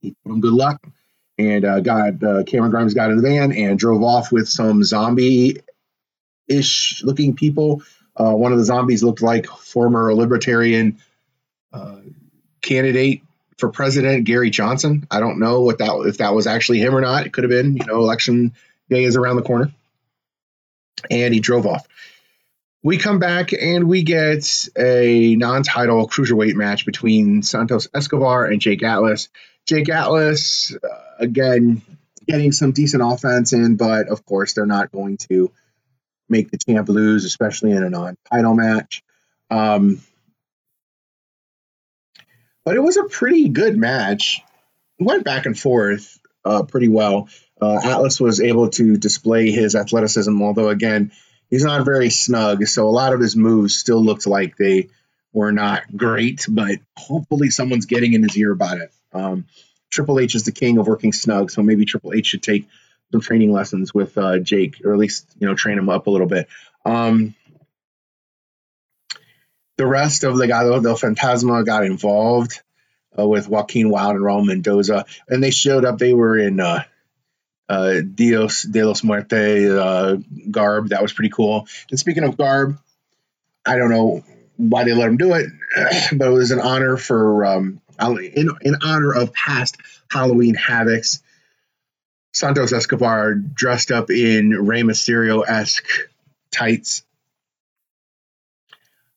he 0.00 0.14
told 0.24 0.36
him 0.36 0.40
good 0.40 0.52
luck. 0.52 0.84
And 1.38 1.64
uh, 1.66 1.80
got 1.80 2.22
uh, 2.22 2.44
Cameron 2.44 2.70
Grimes 2.70 2.94
got 2.94 3.10
in 3.10 3.18
the 3.18 3.22
van 3.22 3.52
and 3.52 3.78
drove 3.78 4.02
off 4.02 4.32
with 4.32 4.48
some 4.48 4.82
zombie 4.82 5.58
ish 6.48 7.02
looking 7.04 7.36
people. 7.36 7.82
Uh, 8.16 8.32
one 8.32 8.52
of 8.52 8.58
the 8.58 8.64
zombies 8.64 9.02
looked 9.02 9.20
like 9.20 9.46
former 9.46 10.14
libertarian 10.14 10.98
uh, 11.74 11.98
candidate 12.62 13.22
for 13.58 13.68
president 13.68 14.24
Gary 14.24 14.50
Johnson. 14.50 15.06
I 15.10 15.20
don't 15.20 15.38
know 15.38 15.60
what 15.60 15.78
that 15.78 15.90
if 16.06 16.18
that 16.18 16.34
was 16.34 16.46
actually 16.46 16.78
him 16.78 16.94
or 16.94 17.00
not. 17.00 17.26
It 17.26 17.32
could 17.32 17.44
have 17.44 17.50
been. 17.50 17.76
You 17.76 17.84
know, 17.86 17.96
election 17.96 18.54
day 18.88 19.04
is 19.04 19.16
around 19.16 19.36
the 19.36 19.42
corner, 19.42 19.72
and 21.10 21.34
he 21.34 21.40
drove 21.40 21.66
off. 21.66 21.86
We 22.86 22.98
come 22.98 23.18
back 23.18 23.52
and 23.52 23.88
we 23.88 24.04
get 24.04 24.68
a 24.78 25.34
non-title 25.34 26.06
cruiserweight 26.08 26.54
match 26.54 26.86
between 26.86 27.42
Santos 27.42 27.88
Escobar 27.92 28.44
and 28.44 28.60
Jake 28.60 28.84
Atlas. 28.84 29.28
Jake 29.66 29.88
Atlas, 29.88 30.72
uh, 30.72 30.88
again, 31.18 31.82
getting 32.28 32.52
some 32.52 32.70
decent 32.70 33.02
offense 33.04 33.52
in, 33.52 33.74
but 33.74 34.06
of 34.06 34.24
course 34.24 34.52
they're 34.52 34.66
not 34.66 34.92
going 34.92 35.16
to 35.28 35.50
make 36.28 36.52
the 36.52 36.58
champ 36.58 36.88
lose, 36.88 37.24
especially 37.24 37.72
in 37.72 37.82
a 37.82 37.90
non-title 37.90 38.54
match. 38.54 39.02
Um, 39.50 40.00
but 42.64 42.76
it 42.76 42.84
was 42.84 42.98
a 42.98 43.08
pretty 43.08 43.48
good 43.48 43.76
match. 43.76 44.42
It 45.00 45.04
went 45.04 45.24
back 45.24 45.46
and 45.46 45.58
forth 45.58 46.20
uh, 46.44 46.62
pretty 46.62 46.86
well. 46.86 47.28
Uh, 47.60 47.80
Atlas 47.82 48.20
was 48.20 48.40
able 48.40 48.68
to 48.68 48.96
display 48.96 49.50
his 49.50 49.74
athleticism, 49.74 50.40
although 50.40 50.68
again, 50.68 51.10
he's 51.50 51.64
not 51.64 51.84
very 51.84 52.10
snug. 52.10 52.66
So 52.66 52.88
a 52.88 52.90
lot 52.90 53.12
of 53.12 53.20
his 53.20 53.36
moves 53.36 53.76
still 53.76 54.02
looked 54.02 54.26
like 54.26 54.56
they 54.56 54.88
were 55.32 55.52
not 55.52 55.82
great, 55.96 56.46
but 56.48 56.78
hopefully 56.96 57.50
someone's 57.50 57.86
getting 57.86 58.14
in 58.14 58.22
his 58.22 58.36
ear 58.36 58.52
about 58.52 58.78
it. 58.78 58.92
Um, 59.12 59.46
Triple 59.90 60.18
H 60.18 60.34
is 60.34 60.44
the 60.44 60.52
king 60.52 60.78
of 60.78 60.86
working 60.86 61.12
snug, 61.12 61.50
so 61.50 61.62
maybe 61.62 61.84
Triple 61.84 62.12
H 62.14 62.26
should 62.26 62.42
take 62.42 62.68
some 63.12 63.20
training 63.20 63.52
lessons 63.52 63.94
with 63.94 64.16
uh, 64.18 64.38
Jake, 64.38 64.80
or 64.84 64.92
at 64.92 64.98
least 64.98 65.26
you 65.38 65.46
know 65.46 65.54
train 65.54 65.78
him 65.78 65.88
up 65.88 66.06
a 66.06 66.10
little 66.10 66.26
bit. 66.26 66.48
Um, 66.84 67.34
the 69.76 69.86
rest 69.86 70.24
of 70.24 70.34
Legado 70.34 70.82
del 70.82 70.96
Fantasma 70.96 71.64
got 71.64 71.84
involved 71.84 72.60
uh, 73.18 73.26
with 73.26 73.48
Joaquin 73.48 73.90
Wilde 73.90 74.16
and 74.16 74.24
Raul 74.24 74.44
Mendoza, 74.44 75.04
and 75.28 75.42
they 75.42 75.50
showed 75.50 75.84
up. 75.84 75.98
They 75.98 76.14
were 76.14 76.36
in 76.36 76.60
uh, 76.60 76.82
uh, 77.68 78.00
Dios 78.14 78.62
de 78.62 78.84
los 78.84 79.02
Muerte 79.02 79.70
uh, 79.70 80.16
garb. 80.50 80.90
That 80.90 81.02
was 81.02 81.12
pretty 81.12 81.30
cool. 81.30 81.66
And 81.90 81.98
speaking 81.98 82.24
of 82.24 82.36
garb, 82.36 82.78
I 83.66 83.76
don't 83.76 83.90
know 83.90 84.24
why 84.56 84.84
they 84.84 84.94
let 84.94 85.08
him 85.08 85.16
do 85.16 85.34
it, 85.34 85.46
but 86.16 86.28
it 86.28 86.30
was 86.30 86.50
an 86.50 86.60
honor 86.60 86.96
for 86.96 87.44
um, 87.44 87.80
in, 88.00 88.50
in 88.62 88.76
honor 88.82 89.12
of 89.12 89.32
past 89.32 89.76
Halloween 90.10 90.54
havocs. 90.54 91.20
Santos 92.32 92.72
Escobar 92.72 93.34
dressed 93.34 93.90
up 93.90 94.10
in 94.10 94.50
Rey 94.50 94.82
Mysterio 94.82 95.42
esque 95.46 95.88
tights. 96.50 97.02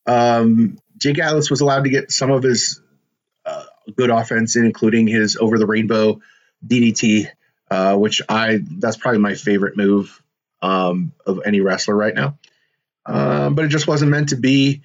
Um, 0.06 0.80
Jake 0.98 1.20
Atlas 1.20 1.50
was 1.50 1.62
allowed 1.62 1.84
to 1.84 1.90
get 1.90 2.12
some 2.12 2.32
of 2.32 2.44
his 2.44 2.82
uh, 3.46 3.66
good 3.96 4.10
offense 4.10 4.56
in, 4.56 4.66
including 4.66 5.08
his 5.08 5.38
over 5.38 5.58
the 5.58 5.68
rainbow 5.68 6.22
DDT, 6.66 7.28
uh, 7.70 7.96
which 7.96 8.22
I 8.28 8.60
that's 8.64 8.98
probably 8.98 9.20
my 9.20 9.36
favorite 9.36 9.78
move 9.78 10.22
um, 10.62 11.14
of 11.26 11.42
any 11.46 11.62
wrestler 11.62 11.96
right 11.96 12.14
now. 12.14 12.38
Um, 13.06 13.56
but 13.56 13.66
it 13.66 13.70
just 13.70 13.88
wasn't 13.88 14.12
meant 14.12 14.30
to 14.30 14.36
be. 14.36 14.82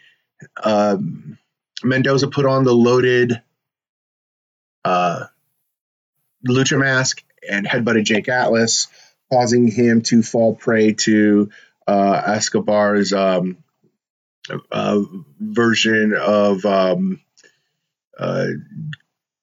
Um, 0.62 1.38
Mendoza 1.82 2.28
put 2.28 2.46
on 2.46 2.64
the 2.64 2.74
loaded 2.74 3.42
uh, 4.84 5.26
lucha 6.46 6.78
mask 6.78 7.22
and 7.48 7.66
headbutted 7.66 8.04
Jake 8.04 8.28
Atlas, 8.28 8.88
causing 9.30 9.68
him 9.68 10.02
to 10.02 10.22
fall 10.22 10.54
prey 10.54 10.92
to 10.92 11.50
uh, 11.86 12.22
Escobar's 12.26 13.12
um, 13.12 13.58
uh, 14.70 15.00
version 15.38 16.14
of 16.14 16.64
um, 16.64 17.20
uh, 18.18 18.46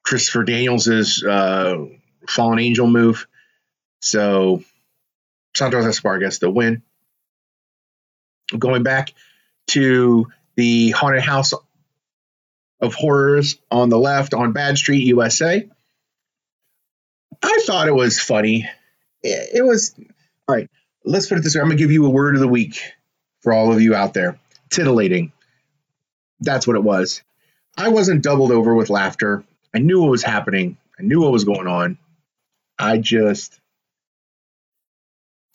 Christopher 0.03 0.43
Daniels' 0.43 1.23
uh, 1.23 1.85
Fallen 2.27 2.59
Angel 2.59 2.87
move. 2.87 3.27
So 4.01 4.63
Santos 5.55 5.85
Escobar 5.85 6.19
gets 6.19 6.39
the 6.39 6.49
win. 6.49 6.81
Going 8.57 8.83
back 8.83 9.13
to 9.67 10.27
the 10.55 10.91
haunted 10.91 11.21
house 11.21 11.53
of 12.81 12.93
horrors 12.93 13.57
on 13.69 13.89
the 13.89 13.97
left 13.97 14.33
on 14.33 14.51
Bad 14.51 14.77
Street, 14.77 15.05
USA. 15.05 15.67
I 17.41 17.63
thought 17.65 17.87
it 17.87 17.95
was 17.95 18.19
funny. 18.19 18.69
It 19.23 19.63
was 19.63 19.95
all 20.47 20.55
right. 20.55 20.69
Let's 21.05 21.27
put 21.27 21.37
it 21.37 21.43
this 21.43 21.55
way. 21.55 21.61
I'm 21.61 21.67
gonna 21.67 21.77
give 21.77 21.91
you 21.91 22.05
a 22.05 22.09
word 22.09 22.35
of 22.35 22.41
the 22.41 22.47
week 22.47 22.81
for 23.41 23.53
all 23.53 23.71
of 23.71 23.81
you 23.81 23.95
out 23.95 24.13
there. 24.13 24.39
Titillating. 24.69 25.31
That's 26.39 26.67
what 26.67 26.75
it 26.75 26.83
was. 26.83 27.21
I 27.77 27.89
wasn't 27.89 28.23
doubled 28.23 28.51
over 28.51 28.75
with 28.75 28.89
laughter. 28.89 29.43
I 29.73 29.79
knew 29.79 30.01
what 30.01 30.09
was 30.09 30.23
happening. 30.23 30.77
I 30.99 31.03
knew 31.03 31.21
what 31.21 31.31
was 31.31 31.45
going 31.45 31.67
on. 31.67 31.97
I 32.77 32.97
just 32.97 33.60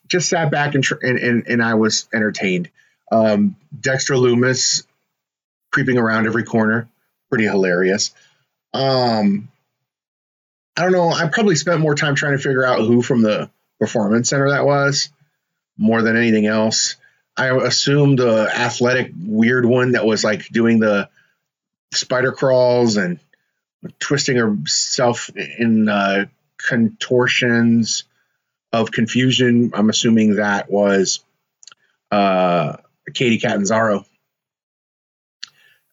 just 0.07 0.29
sat 0.29 0.51
back 0.51 0.75
and 0.75 0.85
and, 1.01 1.47
and, 1.47 1.63
I 1.63 1.75
was 1.75 2.07
entertained. 2.13 2.69
Um, 3.11 3.55
Dexter 3.79 4.15
Lumis 4.15 4.85
creeping 5.71 5.97
around 5.97 6.25
every 6.27 6.43
corner, 6.43 6.89
pretty 7.29 7.45
hilarious. 7.45 8.11
Um, 8.73 9.49
I 10.75 10.83
don't 10.83 10.91
know. 10.91 11.09
I 11.09 11.27
probably 11.27 11.55
spent 11.55 11.81
more 11.81 11.95
time 11.95 12.15
trying 12.15 12.37
to 12.37 12.43
figure 12.43 12.65
out 12.65 12.79
who 12.79 13.01
from 13.01 13.21
the 13.21 13.49
performance 13.79 14.29
center 14.29 14.49
that 14.49 14.65
was 14.65 15.09
more 15.77 16.01
than 16.01 16.17
anything 16.17 16.45
else. 16.45 16.95
I 17.35 17.55
assumed 17.55 18.19
the 18.19 18.49
athletic 18.53 19.11
weird 19.15 19.65
one 19.65 19.91
that 19.91 20.05
was 20.05 20.23
like 20.23 20.47
doing 20.49 20.79
the 20.79 21.09
spider 21.93 22.31
crawls 22.31 22.97
and 22.97 23.19
twisting 23.99 24.37
herself 24.37 25.29
in 25.35 25.87
uh, 25.87 26.25
contortions 26.57 28.03
of 28.73 28.91
confusion. 28.91 29.71
I'm 29.73 29.89
assuming 29.89 30.35
that 30.35 30.69
was 30.69 31.21
uh, 32.11 32.77
Katie 33.13 33.39
Catanzaro. 33.39 34.05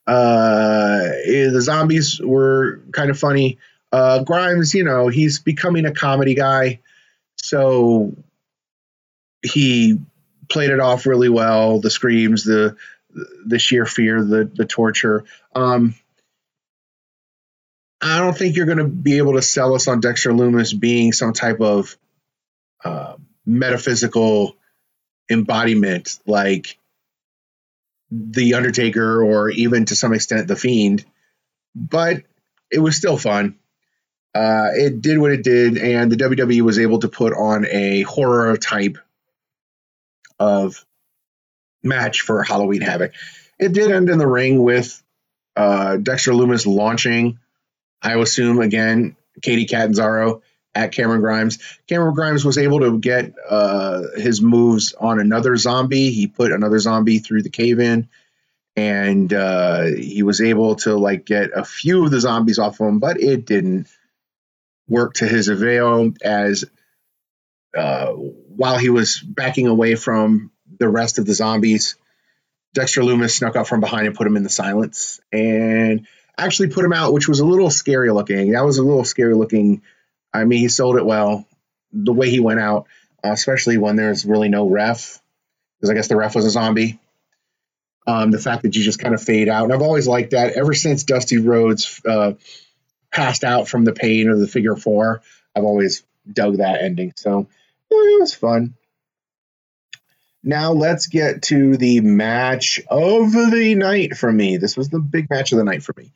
Uh, 0.07 0.99
the 1.01 1.61
zombies 1.61 2.19
were 2.21 2.81
kind 2.91 3.09
of 3.09 3.17
funny. 3.17 3.57
Uh, 3.91 4.23
Grimes, 4.23 4.73
you 4.73 4.83
know, 4.83 5.07
he's 5.07 5.39
becoming 5.39 5.85
a 5.85 5.93
comedy 5.93 6.35
guy, 6.35 6.79
so 7.37 8.13
he 9.41 9.99
played 10.49 10.69
it 10.69 10.79
off 10.79 11.05
really 11.05 11.29
well. 11.29 11.79
The 11.79 11.89
screams, 11.89 12.43
the 12.43 12.75
the 13.45 13.57
sheer 13.57 13.85
fear, 13.85 14.23
the 14.23 14.51
the 14.53 14.65
torture. 14.65 15.23
Um, 15.55 15.95
I 18.01 18.19
don't 18.19 18.37
think 18.37 18.55
you're 18.55 18.65
going 18.65 18.77
to 18.77 18.83
be 18.83 19.17
able 19.17 19.33
to 19.33 19.41
sell 19.41 19.73
us 19.73 19.87
on 19.87 20.01
Dexter 20.01 20.31
Lumis 20.31 20.77
being 20.77 21.13
some 21.13 21.33
type 21.33 21.61
of 21.61 21.97
uh, 22.83 23.15
metaphysical 23.45 24.55
embodiment 25.29 26.19
like 26.25 26.77
the 28.11 28.53
Undertaker 28.53 29.23
or 29.23 29.49
even 29.49 29.85
to 29.85 29.95
some 29.95 30.13
extent 30.13 30.47
the 30.47 30.55
Fiend, 30.55 31.05
but 31.75 32.23
it 32.71 32.79
was 32.79 32.95
still 32.95 33.17
fun. 33.17 33.57
Uh, 34.33 34.69
it 34.73 35.01
did 35.01 35.17
what 35.17 35.31
it 35.31 35.43
did, 35.43 35.77
and 35.77 36.11
the 36.11 36.17
WWE 36.17 36.61
was 36.61 36.77
able 36.77 36.99
to 36.99 37.07
put 37.07 37.33
on 37.33 37.65
a 37.67 38.01
horror 38.01 38.57
type 38.57 38.97
of 40.39 40.85
match 41.81 42.21
for 42.21 42.43
Halloween 42.43 42.81
Havoc. 42.81 43.13
It 43.57 43.71
did 43.71 43.91
end 43.91 44.09
in 44.09 44.17
the 44.17 44.27
ring 44.27 44.61
with 44.61 45.01
uh, 45.55 45.95
Dexter 45.97 46.31
Lumis 46.31 46.67
launching, 46.67 47.39
I 48.01 48.19
assume, 48.19 48.59
again, 48.59 49.15
Katie 49.41 49.65
Catanzaro 49.65 50.41
at 50.75 50.91
Cameron 50.91 51.21
Grimes. 51.21 51.57
Cameron 51.87 52.13
Grimes 52.13 52.43
was 52.43 52.57
able 52.57 52.81
to 52.81 52.99
get 52.99 53.33
uh, 53.49 54.03
his 54.17 54.41
moves 54.41 54.93
on 54.93 55.19
another 55.19 55.55
zombie. 55.55 56.11
He 56.11 56.27
put 56.27 56.51
another 56.51 56.79
zombie 56.79 57.19
through 57.19 57.43
the 57.43 57.49
cave 57.49 57.79
in, 57.79 58.09
and 58.75 59.33
uh, 59.33 59.83
he 59.83 60.21
was 60.21 60.41
able 60.41 60.75
to 60.77 60.95
like 60.95 61.25
get 61.25 61.51
a 61.55 61.63
few 61.63 62.03
of 62.03 62.11
the 62.11 62.19
zombies 62.19 62.59
off 62.59 62.79
of 62.81 62.87
him, 62.87 62.99
but 62.99 63.21
it 63.21 63.45
didn't 63.45 63.87
work 64.87 65.15
to 65.15 65.27
his 65.27 65.47
avail 65.47 66.11
as 66.21 66.65
uh, 67.75 68.11
while 68.11 68.77
he 68.77 68.89
was 68.89 69.19
backing 69.19 69.67
away 69.67 69.95
from 69.95 70.51
the 70.77 70.89
rest 70.89 71.19
of 71.19 71.25
the 71.25 71.33
zombies. 71.33 71.95
Dexter 72.73 73.01
Lumis 73.01 73.31
snuck 73.31 73.55
up 73.55 73.67
from 73.67 73.79
behind 73.79 74.05
and 74.05 74.15
put 74.15 74.27
him 74.27 74.35
in 74.35 74.43
the 74.43 74.49
silence 74.49 75.21
and 75.31 76.05
actually 76.37 76.67
put 76.67 76.83
him 76.83 76.91
out, 76.91 77.13
which 77.13 77.29
was 77.29 77.39
a 77.39 77.45
little 77.45 77.69
scary 77.69 78.11
looking. 78.11 78.51
That 78.51 78.65
was 78.65 78.77
a 78.77 78.83
little 78.83 79.05
scary 79.05 79.33
looking 79.33 79.81
I 80.35 80.45
mean, 80.45 80.59
he 80.59 80.69
sold 80.69 80.97
it 80.97 81.05
well. 81.05 81.45
The 81.91 82.13
way 82.13 82.29
he 82.29 82.39
went 82.39 82.59
out, 82.59 82.87
uh, 83.23 83.31
especially 83.31 83.77
when 83.77 83.95
there's 83.95 84.25
really 84.25 84.49
no 84.49 84.67
ref, 84.67 85.21
because 85.79 85.89
I 85.89 85.93
guess 85.93 86.07
the 86.07 86.15
ref 86.15 86.35
was 86.35 86.45
a 86.45 86.49
zombie. 86.49 86.99
Um, 88.07 88.29
the 88.29 88.39
fact 88.39 88.63
that 88.63 88.75
you 88.75 88.83
just 88.83 88.99
kind 88.99 89.15
of 89.15 89.23
fade 89.23 89.49
out, 89.49 89.63
and 89.63 89.73
I've 89.73 89.81
always 89.81 90.07
liked 90.07 90.31
that. 90.31 90.53
Ever 90.53 90.73
since 90.73 91.03
Dusty 91.03 91.37
Rhodes 91.39 92.01
uh, 92.07 92.33
passed 93.11 93.43
out 93.43 93.67
from 93.67 93.83
the 93.83 93.93
pain 93.93 94.29
of 94.29 94.39
the 94.39 94.47
figure 94.47 94.75
four, 94.75 95.21
I've 95.55 95.63
always 95.63 96.03
dug 96.31 96.57
that 96.57 96.81
ending. 96.81 97.13
So 97.15 97.47
it 97.89 98.19
was 98.19 98.35
fun. 98.35 98.75
Now 100.43 100.73
let's 100.73 101.07
get 101.07 101.41
to 101.43 101.75
the 101.75 102.01
match 102.01 102.79
of 102.87 103.31
the 103.31 103.73
night 103.75 104.15
for 104.15 104.31
me. 104.31 104.57
This 104.57 104.77
was 104.77 104.89
the 104.89 104.99
big 104.99 105.27
match 105.29 105.51
of 105.51 105.57
the 105.57 105.63
night 105.63 105.81
for 105.81 105.95
me. 105.97 106.11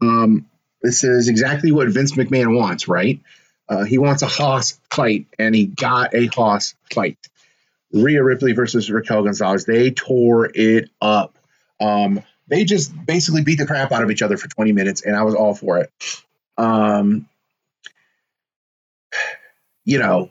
Um, 0.00 0.46
this 0.82 1.04
is 1.04 1.28
exactly 1.28 1.70
what 1.70 1.88
Vince 1.88 2.12
McMahon 2.12 2.56
wants, 2.56 2.88
right? 2.88 3.20
Uh, 3.68 3.84
he 3.84 3.98
wants 3.98 4.22
a 4.22 4.26
Hoss 4.26 4.78
fight, 4.90 5.26
and 5.38 5.54
he 5.54 5.66
got 5.66 6.14
a 6.14 6.26
Hoss 6.26 6.74
fight. 6.92 7.18
Rhea 7.92 8.22
Ripley 8.22 8.52
versus 8.52 8.90
Raquel 8.90 9.22
Gonzalez. 9.22 9.64
They 9.64 9.90
tore 9.90 10.50
it 10.52 10.90
up. 11.00 11.38
Um, 11.80 12.22
they 12.48 12.64
just 12.64 12.92
basically 13.06 13.42
beat 13.42 13.58
the 13.58 13.66
crap 13.66 13.92
out 13.92 14.02
of 14.02 14.10
each 14.10 14.22
other 14.22 14.36
for 14.36 14.48
20 14.48 14.72
minutes, 14.72 15.02
and 15.02 15.16
I 15.16 15.22
was 15.22 15.34
all 15.34 15.54
for 15.54 15.78
it. 15.78 15.92
Um, 16.58 17.28
you 19.84 19.98
know, 19.98 20.30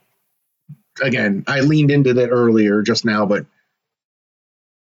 again, 1.02 1.44
I 1.48 1.62
leaned 1.62 1.92
into 1.92 2.16
that 2.16 2.30
earlier 2.30 2.82
just 2.82 3.06
now, 3.06 3.26
but 3.26 3.46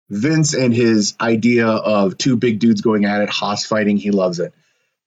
Vince 0.09 0.55
and 0.55 0.73
his 0.73 1.15
idea 1.21 1.67
of 1.67 2.17
two 2.17 2.37
big 2.37 2.61
dudes 2.61 2.81
going 2.81 3.05
at 3.05 3.21
it, 3.21 3.29
Hoss 3.29 3.67
fighting, 3.67 3.99
he 3.99 4.11
loves 4.11 4.41
it. 4.41 4.55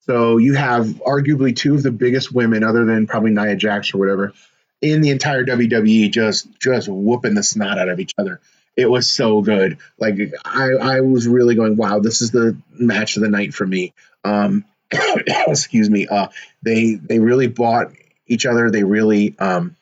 So 0.02 0.38
you 0.38 0.56
have 0.56 0.86
arguably 1.06 1.56
two 1.56 1.76
of 1.76 1.84
the 1.84 1.92
biggest 1.92 2.34
women, 2.34 2.64
other 2.64 2.86
than 2.86 3.08
probably 3.08 3.32
Nia 3.32 3.56
Jax 3.56 3.94
or 3.94 4.00
whatever, 4.00 4.34
in 4.82 5.02
the 5.02 5.12
entire 5.12 5.46
WWE, 5.46 6.12
just 6.12 6.48
just 6.60 6.88
whooping 6.90 7.36
the 7.36 7.44
snot 7.44 7.78
out 7.78 7.90
of 7.90 8.00
each 8.00 8.14
other. 8.18 8.42
It 8.76 8.90
was 8.90 9.12
so 9.12 9.42
good. 9.42 9.78
Like 10.00 10.18
I, 10.44 10.72
I 10.72 11.02
was 11.02 11.28
really 11.28 11.56
going, 11.56 11.76
wow, 11.76 12.00
this 12.00 12.22
is 12.22 12.32
the 12.32 12.58
match 12.72 13.16
of 13.16 13.22
the 13.22 13.30
night 13.30 13.54
for 13.54 13.68
me. 13.68 13.94
Um, 14.24 14.66
excuse 14.92 15.90
me. 15.90 16.08
Uh, 16.08 16.30
they 16.64 16.96
they 16.96 17.20
really 17.20 17.48
bought 17.48 17.92
each 18.26 18.46
other. 18.46 18.72
They 18.72 18.84
really 18.84 19.36
um, 19.38 19.76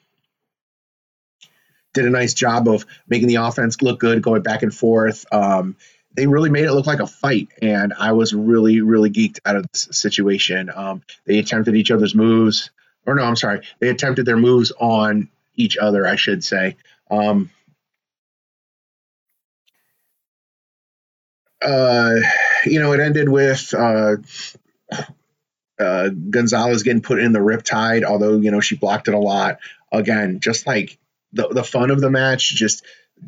did 1.93 2.05
a 2.05 2.10
nice 2.10 2.34
job 2.34 2.67
of 2.67 2.86
making 3.08 3.27
the 3.27 3.36
offense 3.36 3.82
look 3.82 3.99
good, 3.99 4.21
going 4.21 4.41
back 4.41 4.63
and 4.63 4.73
forth. 4.73 5.25
Um, 5.32 5.77
they 6.15 6.28
really 6.28 6.50
made 6.50 6.65
it 6.65 6.74
look 6.74 6.88
like 6.88 7.00
a 7.00 7.08
fight, 7.08 7.50
and 7.62 7.93
I 7.98 8.13
was 8.13 8.34
really, 8.34 8.82
really 8.82 9.10
geeked 9.10 9.39
out 9.45 9.56
of 9.56 9.72
this 9.72 9.89
situation. 9.91 10.72
Um, 10.74 11.02
they 11.26 11.39
attempted 11.39 11.76
each 11.76 11.91
other's 11.91 12.15
moves, 12.15 12.72
or 13.06 13.15
no, 13.15 13.24
I'm 13.24 13.36
sorry, 13.36 13.62
they 13.80 13.89
attempted 13.89 14.26
their 14.26 14.38
moves 14.38 14.72
on 14.80 15.30
each 15.56 15.78
other, 15.78 16.06
I 16.08 16.15
should 16.15 16.43
say. 16.43 16.78
Um, 17.12 17.52
uh, 21.62 22.15
you 22.65 22.80
know, 22.80 22.93
it 22.93 23.00
ended 23.00 23.30
with 23.30 23.74
uh, 23.74 24.17
uh, 25.80 26.10
Gonzalez 26.10 26.84
getting 26.84 27.02
put 27.02 27.19
in 27.19 27.32
the 27.32 27.39
riptide, 27.39 28.04
although 28.04 28.38
you 28.39 28.52
know 28.52 28.60
she 28.60 28.76
blocked 28.76 29.08
it 29.08 29.13
a 29.13 29.19
lot. 29.19 29.60
Again, 29.91 30.39
just 30.39 30.67
like 30.67 30.98
the 31.34 31.48
the 31.50 31.63
fun 31.63 31.91
of 31.91 32.02
the 32.02 32.10
match, 32.10 32.50
just 32.54 32.84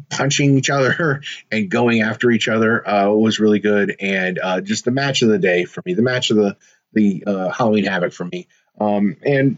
punching 0.10 0.58
each 0.58 0.70
other 0.70 1.22
and 1.52 1.70
going 1.70 2.02
after 2.02 2.32
each 2.32 2.48
other 2.48 2.88
uh, 2.88 3.10
was 3.10 3.40
really 3.40 3.60
good, 3.60 3.96
and 4.00 4.40
uh, 4.42 4.62
just 4.62 4.86
the 4.86 4.92
match 4.92 5.22
of 5.22 5.30
the 5.30 5.40
day 5.40 5.66
for 5.66 5.82
me, 5.86 5.94
the 5.94 6.02
match 6.02 6.32
of 6.32 6.38
the 6.38 6.58
the 6.94 7.24
uh, 7.26 7.50
Halloween 7.50 7.86
Havoc 7.86 8.12
for 8.12 8.26
me, 8.26 8.48
um, 8.80 9.16
and 9.26 9.58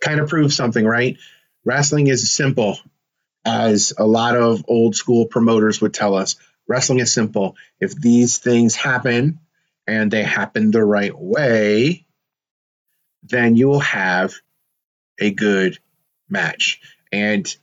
kind 0.00 0.20
of 0.20 0.28
proves 0.28 0.56
something, 0.56 0.84
right? 0.84 1.18
Wrestling 1.64 2.06
is 2.06 2.32
simple, 2.32 2.78
as 3.44 3.92
a 3.96 4.06
lot 4.06 4.36
of 4.36 4.64
old 4.68 4.94
school 4.96 5.26
promoters 5.26 5.80
would 5.80 5.94
tell 5.94 6.14
us. 6.14 6.36
Wrestling 6.68 7.00
is 7.00 7.12
simple. 7.12 7.56
If 7.80 7.94
these 7.94 8.38
things 8.38 8.74
happen 8.74 9.40
and 9.86 10.10
they 10.10 10.22
happen 10.22 10.70
the 10.70 10.84
right 10.84 11.16
way, 11.16 12.06
then 13.24 13.56
you 13.56 13.68
will 13.68 13.80
have 13.80 14.34
a 15.20 15.30
good 15.30 15.78
match. 16.28 16.80
And 17.10 17.54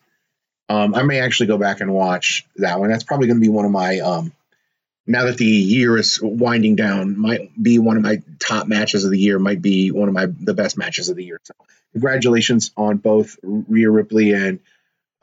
um, 0.70 0.94
I 0.94 1.04
may 1.04 1.20
actually 1.20 1.48
go 1.48 1.58
back 1.58 1.82
and 1.82 1.92
watch 1.92 2.46
that 2.58 2.80
one. 2.80 2.90
That's 2.90 3.04
probably 3.04 3.28
going 3.28 3.40
to 3.40 3.46
be 3.46 3.50
one 3.50 3.66
of 3.66 3.72
my 3.72 4.00
um, 4.00 4.32
now 5.08 5.26
that 5.26 5.38
the 5.38 5.46
year 5.46 5.98
is 5.98 6.20
winding 6.22 6.76
down, 6.76 7.18
might 7.18 7.52
be 7.62 7.80
one 7.80 7.98
of 7.98 8.04
my 8.04 8.22
top 8.40 8.68
matches 8.68 9.04
of 9.04 9.12
the 9.12 9.18
year. 9.18 9.40
Might 9.40 9.62
be 9.62 9.90
one 9.90 10.08
of 10.08 10.14
my 10.14 10.28
the 10.28 10.54
best 10.54 10.78
matches 10.78 11.10
of 11.10 11.16
the 11.16 11.26
year. 11.26 11.40
So, 11.44 11.56
congratulations 11.94 12.72
on 12.78 12.98
both 12.98 13.38
Rhea 13.42 13.90
Ripley 13.90 14.34
and 14.34 14.60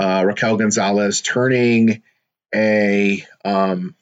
uh, 0.01 0.25
Raquel 0.27 0.57
Gonzalez 0.57 1.21
turning 1.21 2.03
a 2.53 3.25
um, 3.45 3.95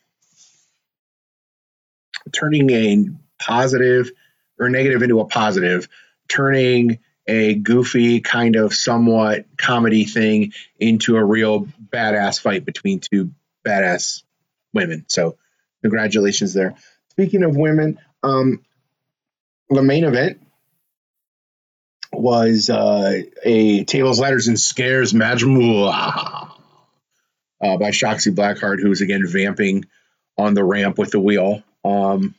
turning 2.33 2.71
a 2.71 3.09
positive 3.39 4.11
or 4.59 4.71
negative 4.71 5.03
into 5.03 5.21
a 5.21 5.27
positive, 5.27 5.89
turning 6.29 7.01
a 7.27 7.55
goofy 7.55 8.21
kind 8.21 8.57
of 8.57 8.75
somewhat 8.75 9.47
comedy 9.57 10.05
thing 10.05 10.53
into 10.79 11.17
a 11.17 11.25
real 11.25 11.67
badass 11.91 12.41
fight 12.41 12.65
between 12.65 13.01
two 13.01 13.31
badass 13.67 14.23
women. 14.73 15.05
So 15.09 15.37
congratulations 15.83 16.53
there. 16.53 16.75
Speaking 17.11 17.45
of 17.45 17.57
women, 17.57 17.99
um, 18.23 18.65
the 19.71 19.83
main 19.83 20.05
event 20.05 20.41
was 22.13 22.71
uh, 22.71 23.23
a 23.45 23.85
tables, 23.85 24.21
ladders, 24.21 24.49
and 24.49 24.61
scares 24.61 25.15
match 25.15 25.43
uh, 25.43 26.47
by 27.61 27.91
Shotzi 27.91 28.35
Blackheart, 28.35 28.81
who 28.81 28.89
was 28.89 29.01
again 29.01 29.27
vamping 29.27 29.85
on 30.37 30.55
the 30.55 30.65
ramp 30.65 30.99
with 30.99 31.11
the 31.11 31.21
wheel. 31.21 31.63
Um, 31.85 32.35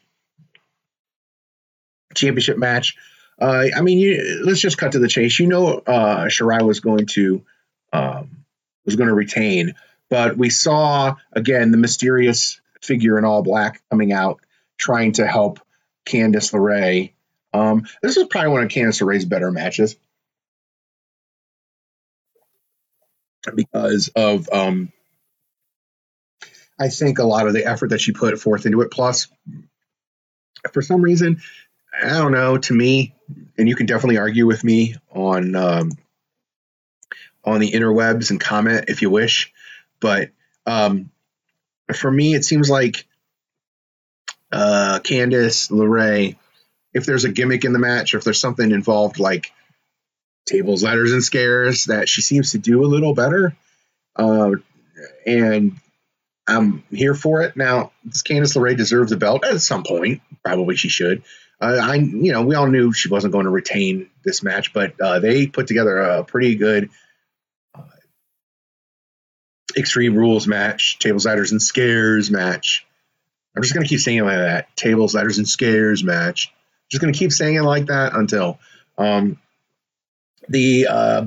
championship 2.14 2.58
match 2.58 2.96
uh, 3.40 3.66
I 3.76 3.82
mean, 3.82 4.00
you, 4.00 4.42
let's 4.46 4.60
just 4.60 4.78
cut 4.78 4.94
to 4.94 5.00
the 5.00 5.08
chase. 5.08 5.40
You 5.40 5.48
know, 5.48 5.78
uh, 5.80 6.26
Shirai 6.26 6.62
was 6.62 6.80
going 6.80 7.08
to 7.08 7.44
um, 7.92 8.46
was 8.86 8.96
going 8.96 9.10
to 9.10 9.14
retain, 9.14 9.76
but 10.10 10.38
we 10.38 10.50
saw 10.50 11.16
again 11.34 11.72
the 11.72 11.78
mysterious 11.78 12.60
figure 12.82 13.18
in 13.18 13.26
all 13.26 13.42
black 13.42 13.82
coming 13.90 14.12
out 14.14 14.40
trying 14.78 15.14
to 15.14 15.26
help 15.26 15.60
Candice 16.06 16.54
LeRae. 16.54 17.14
Um, 17.54 17.86
this 18.02 18.18
is 18.18 18.28
probably 18.28 18.52
one 18.52 18.64
of 18.64 18.70
Candice 18.70 19.02
LeRae's 19.02 19.26
better 19.26 19.52
matches 19.52 19.96
because 23.54 24.10
of 24.16 24.50
um, 24.52 24.92
I 26.80 26.90
think 26.90 27.20
a 27.20 27.24
lot 27.24 27.48
of 27.48 27.54
the 27.54 27.66
effort 27.66 27.92
that 27.92 28.02
she 28.02 28.12
put 28.12 28.40
forth 28.40 28.66
into 28.66 28.82
it. 28.82 28.92
Plus, 28.92 29.28
for 30.74 30.82
some 30.82 31.02
reason, 31.02 31.42
I 32.04 32.10
don't 32.10 32.32
know. 32.32 32.58
To 32.58 32.74
me, 32.74 33.16
and 33.58 33.68
you 33.70 33.76
can 33.76 33.86
definitely 33.86 34.18
argue 34.18 34.46
with 34.46 34.64
me 34.64 34.96
on 35.12 35.56
um, 35.56 35.92
on 37.44 37.60
the 37.60 37.72
interwebs 37.72 38.32
and 38.32 38.40
comment 38.40 38.86
if 38.88 39.02
you 39.02 39.10
wish, 39.10 39.54
but 40.00 40.30
um, 40.66 41.12
for 41.94 42.12
me, 42.12 42.34
it 42.34 42.44
seems 42.44 42.70
like 42.70 43.06
uh, 44.52 45.00
Candice 45.04 45.70
LeRae, 45.70 46.36
if 46.94 47.06
there's 47.06 47.26
a 47.26 47.32
gimmick 47.32 47.66
in 47.66 47.74
the 47.74 47.80
match, 47.80 48.14
or 48.14 48.18
if 48.18 48.24
there's 48.24 48.40
something 48.40 48.72
involved 48.72 49.20
like 49.20 49.52
tables, 50.46 50.84
ladders, 50.84 51.12
and 51.12 51.24
scares, 51.24 51.86
that 51.86 52.10
she 52.10 52.22
seems 52.22 52.52
to 52.52 52.58
do 52.58 52.84
a 52.84 52.88
little 52.88 53.14
better. 53.14 53.56
Uh, 54.16 54.52
and 55.26 55.74
I'm 56.48 56.84
here 56.92 57.16
for 57.16 57.42
it. 57.42 57.58
Now, 57.58 57.92
does 58.08 58.24
Candice 58.24 58.56
LeRae 58.56 58.78
deserve 58.78 59.10
the 59.10 59.18
belt 59.18 59.44
at 59.46 59.62
some 59.62 59.84
point? 59.84 60.22
Probably 60.44 60.76
she 60.76 60.90
should. 60.90 61.24
Uh, 61.60 61.80
I, 61.82 61.96
you 61.96 62.34
know, 62.34 62.42
we 62.42 62.56
all 62.56 62.68
knew 62.68 62.92
she 62.92 63.10
wasn't 63.10 63.32
going 63.32 63.46
to 63.46 63.52
retain 63.52 64.10
this 64.24 64.44
match, 64.44 64.74
but 64.74 65.00
uh, 65.00 65.20
they 65.20 65.48
put 65.48 65.68
together 65.68 65.98
a 65.98 66.24
pretty 66.24 66.56
good 66.56 66.90
uh, 67.74 67.82
Extreme 69.78 70.16
Rules 70.16 70.48
match, 70.48 71.00
tables, 71.00 71.26
ladders, 71.26 71.52
and 71.52 71.62
scares 71.62 72.30
match. 72.30 72.86
I'm 73.56 73.64
just 73.64 73.74
to 73.74 73.84
keep 73.84 74.02
saying 74.02 74.18
it 74.18 74.24
like 74.24 74.38
that, 74.38 74.76
tables, 74.76 75.16
ladders, 75.16 75.38
and 75.38 75.48
scares 75.48 76.04
match. 76.04 76.54
Just 76.90 77.02
to 77.02 77.12
keep 77.12 77.32
saying 77.32 77.56
it 77.56 77.64
like 77.64 77.86
that 77.88 78.14
until 78.14 78.60
um, 78.98 79.40
the 80.50 80.88
uh, 80.90 81.26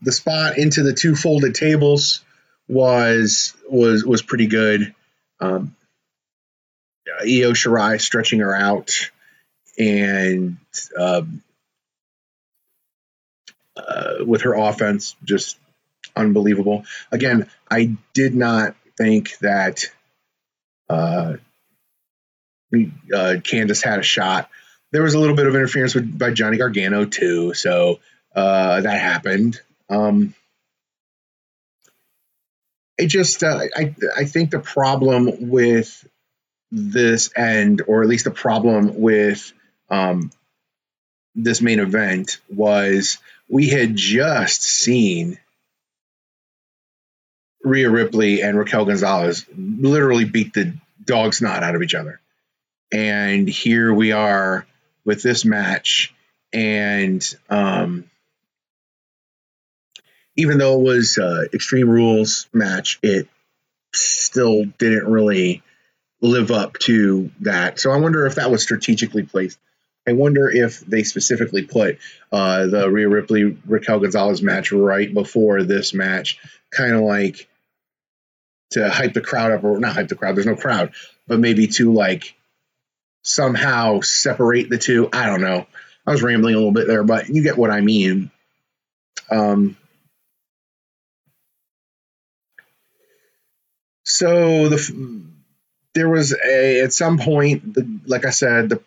the 0.00 0.12
spot 0.12 0.56
into 0.56 0.82
the 0.82 0.92
two 0.92 1.14
folded 1.14 1.54
tables 1.54 2.24
was 2.68 3.54
was 3.68 4.04
was 4.04 4.22
pretty 4.22 4.46
good. 4.46 4.94
Um, 5.40 5.74
Io 7.22 7.52
Shirai 7.52 8.00
stretching 8.00 8.40
her 8.40 8.54
out 8.54 9.10
and 9.78 10.56
um, 10.98 11.42
uh, 13.76 14.24
with 14.24 14.42
her 14.42 14.54
offense, 14.54 15.16
just 15.24 15.58
unbelievable. 16.14 16.84
Again, 17.10 17.48
I 17.70 17.96
did 18.12 18.34
not 18.34 18.74
think 18.96 19.38
that 19.38 19.86
uh, 20.88 21.36
uh, 22.74 23.36
Candice 23.42 23.82
had 23.82 23.98
a 23.98 24.02
shot. 24.02 24.48
There 24.92 25.02
was 25.02 25.14
a 25.14 25.18
little 25.18 25.36
bit 25.36 25.46
of 25.46 25.54
interference 25.54 25.94
with, 25.94 26.18
by 26.18 26.32
Johnny 26.32 26.58
Gargano 26.58 27.06
too, 27.06 27.54
so 27.54 28.00
uh, 28.34 28.80
that 28.80 29.00
happened. 29.00 29.60
Um, 29.88 30.34
it 32.98 33.06
just, 33.06 33.42
uh, 33.42 33.60
I, 33.74 33.94
I 34.16 34.24
think 34.26 34.50
the 34.50 34.60
problem 34.60 35.48
with 35.50 36.06
this 36.70 37.30
end, 37.36 37.82
or 37.86 38.02
at 38.02 38.08
least 38.08 38.24
the 38.24 38.30
problem 38.30 39.00
with 39.00 39.52
um, 39.92 40.32
this 41.34 41.60
main 41.60 41.78
event 41.78 42.38
was 42.48 43.18
we 43.48 43.68
had 43.68 43.94
just 43.94 44.62
seen 44.62 45.38
Rhea 47.62 47.90
Ripley 47.90 48.42
and 48.42 48.58
Raquel 48.58 48.86
Gonzalez 48.86 49.44
literally 49.54 50.24
beat 50.24 50.54
the 50.54 50.74
dog's 51.04 51.38
snot 51.38 51.62
out 51.62 51.74
of 51.74 51.82
each 51.82 51.94
other. 51.94 52.20
And 52.90 53.46
here 53.46 53.92
we 53.92 54.12
are 54.12 54.66
with 55.04 55.22
this 55.22 55.44
match. 55.44 56.14
And 56.54 57.22
um, 57.50 58.10
even 60.36 60.58
though 60.58 60.80
it 60.80 60.84
was 60.84 61.18
uh, 61.18 61.44
Extreme 61.52 61.90
Rules 61.90 62.48
match, 62.52 62.98
it 63.02 63.28
still 63.94 64.64
didn't 64.64 65.06
really 65.06 65.62
live 66.22 66.50
up 66.50 66.78
to 66.78 67.30
that. 67.40 67.78
So 67.78 67.90
I 67.90 67.98
wonder 67.98 68.26
if 68.26 68.36
that 68.36 68.50
was 68.50 68.62
strategically 68.62 69.24
placed 69.24 69.58
I 70.06 70.12
wonder 70.12 70.50
if 70.50 70.80
they 70.80 71.04
specifically 71.04 71.62
put 71.62 71.98
uh, 72.32 72.66
the 72.66 72.90
Rhea 72.90 73.08
Ripley 73.08 73.56
Raquel 73.66 74.00
Gonzalez 74.00 74.42
match 74.42 74.72
right 74.72 75.12
before 75.12 75.62
this 75.62 75.94
match, 75.94 76.38
kind 76.70 76.92
of 76.92 77.02
like 77.02 77.48
to 78.70 78.90
hype 78.90 79.12
the 79.12 79.20
crowd 79.20 79.52
up, 79.52 79.64
or 79.64 79.78
not 79.78 79.94
hype 79.94 80.08
the 80.08 80.16
crowd. 80.16 80.34
There's 80.34 80.46
no 80.46 80.56
crowd, 80.56 80.92
but 81.28 81.38
maybe 81.38 81.68
to 81.68 81.92
like 81.92 82.34
somehow 83.22 84.00
separate 84.00 84.68
the 84.68 84.78
two. 84.78 85.08
I 85.12 85.26
don't 85.26 85.40
know. 85.40 85.66
I 86.06 86.10
was 86.10 86.22
rambling 86.22 86.54
a 86.54 86.58
little 86.58 86.72
bit 86.72 86.88
there, 86.88 87.04
but 87.04 87.28
you 87.28 87.42
get 87.44 87.56
what 87.56 87.70
I 87.70 87.80
mean. 87.80 88.30
Um, 89.30 89.76
so 94.04 94.68
the 94.68 95.22
there 95.94 96.08
was 96.08 96.34
a 96.44 96.80
at 96.80 96.92
some 96.92 97.18
point, 97.18 97.74
the, 97.74 98.00
like 98.06 98.24
I 98.24 98.30
said, 98.30 98.68
the 98.68 98.82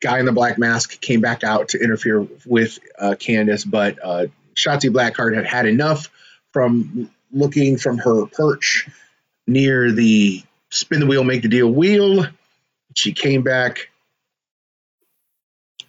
guy 0.00 0.18
in 0.18 0.26
the 0.26 0.32
black 0.32 0.58
mask 0.58 1.00
came 1.00 1.20
back 1.20 1.44
out 1.44 1.70
to 1.70 1.82
interfere 1.82 2.26
with 2.46 2.78
uh, 2.98 3.14
Candice, 3.18 3.68
but 3.68 3.98
uh, 4.02 4.26
Shotzi 4.54 4.90
Blackheart 4.90 5.34
had 5.34 5.46
had 5.46 5.66
enough 5.66 6.10
from 6.52 7.10
looking 7.32 7.76
from 7.76 7.98
her 7.98 8.26
perch 8.26 8.88
near 9.46 9.92
the 9.92 10.42
spin 10.70 11.00
the 11.00 11.06
wheel, 11.06 11.24
make 11.24 11.42
the 11.42 11.48
deal 11.48 11.70
wheel. 11.70 12.26
She 12.94 13.12
came 13.12 13.42
back 13.42 13.90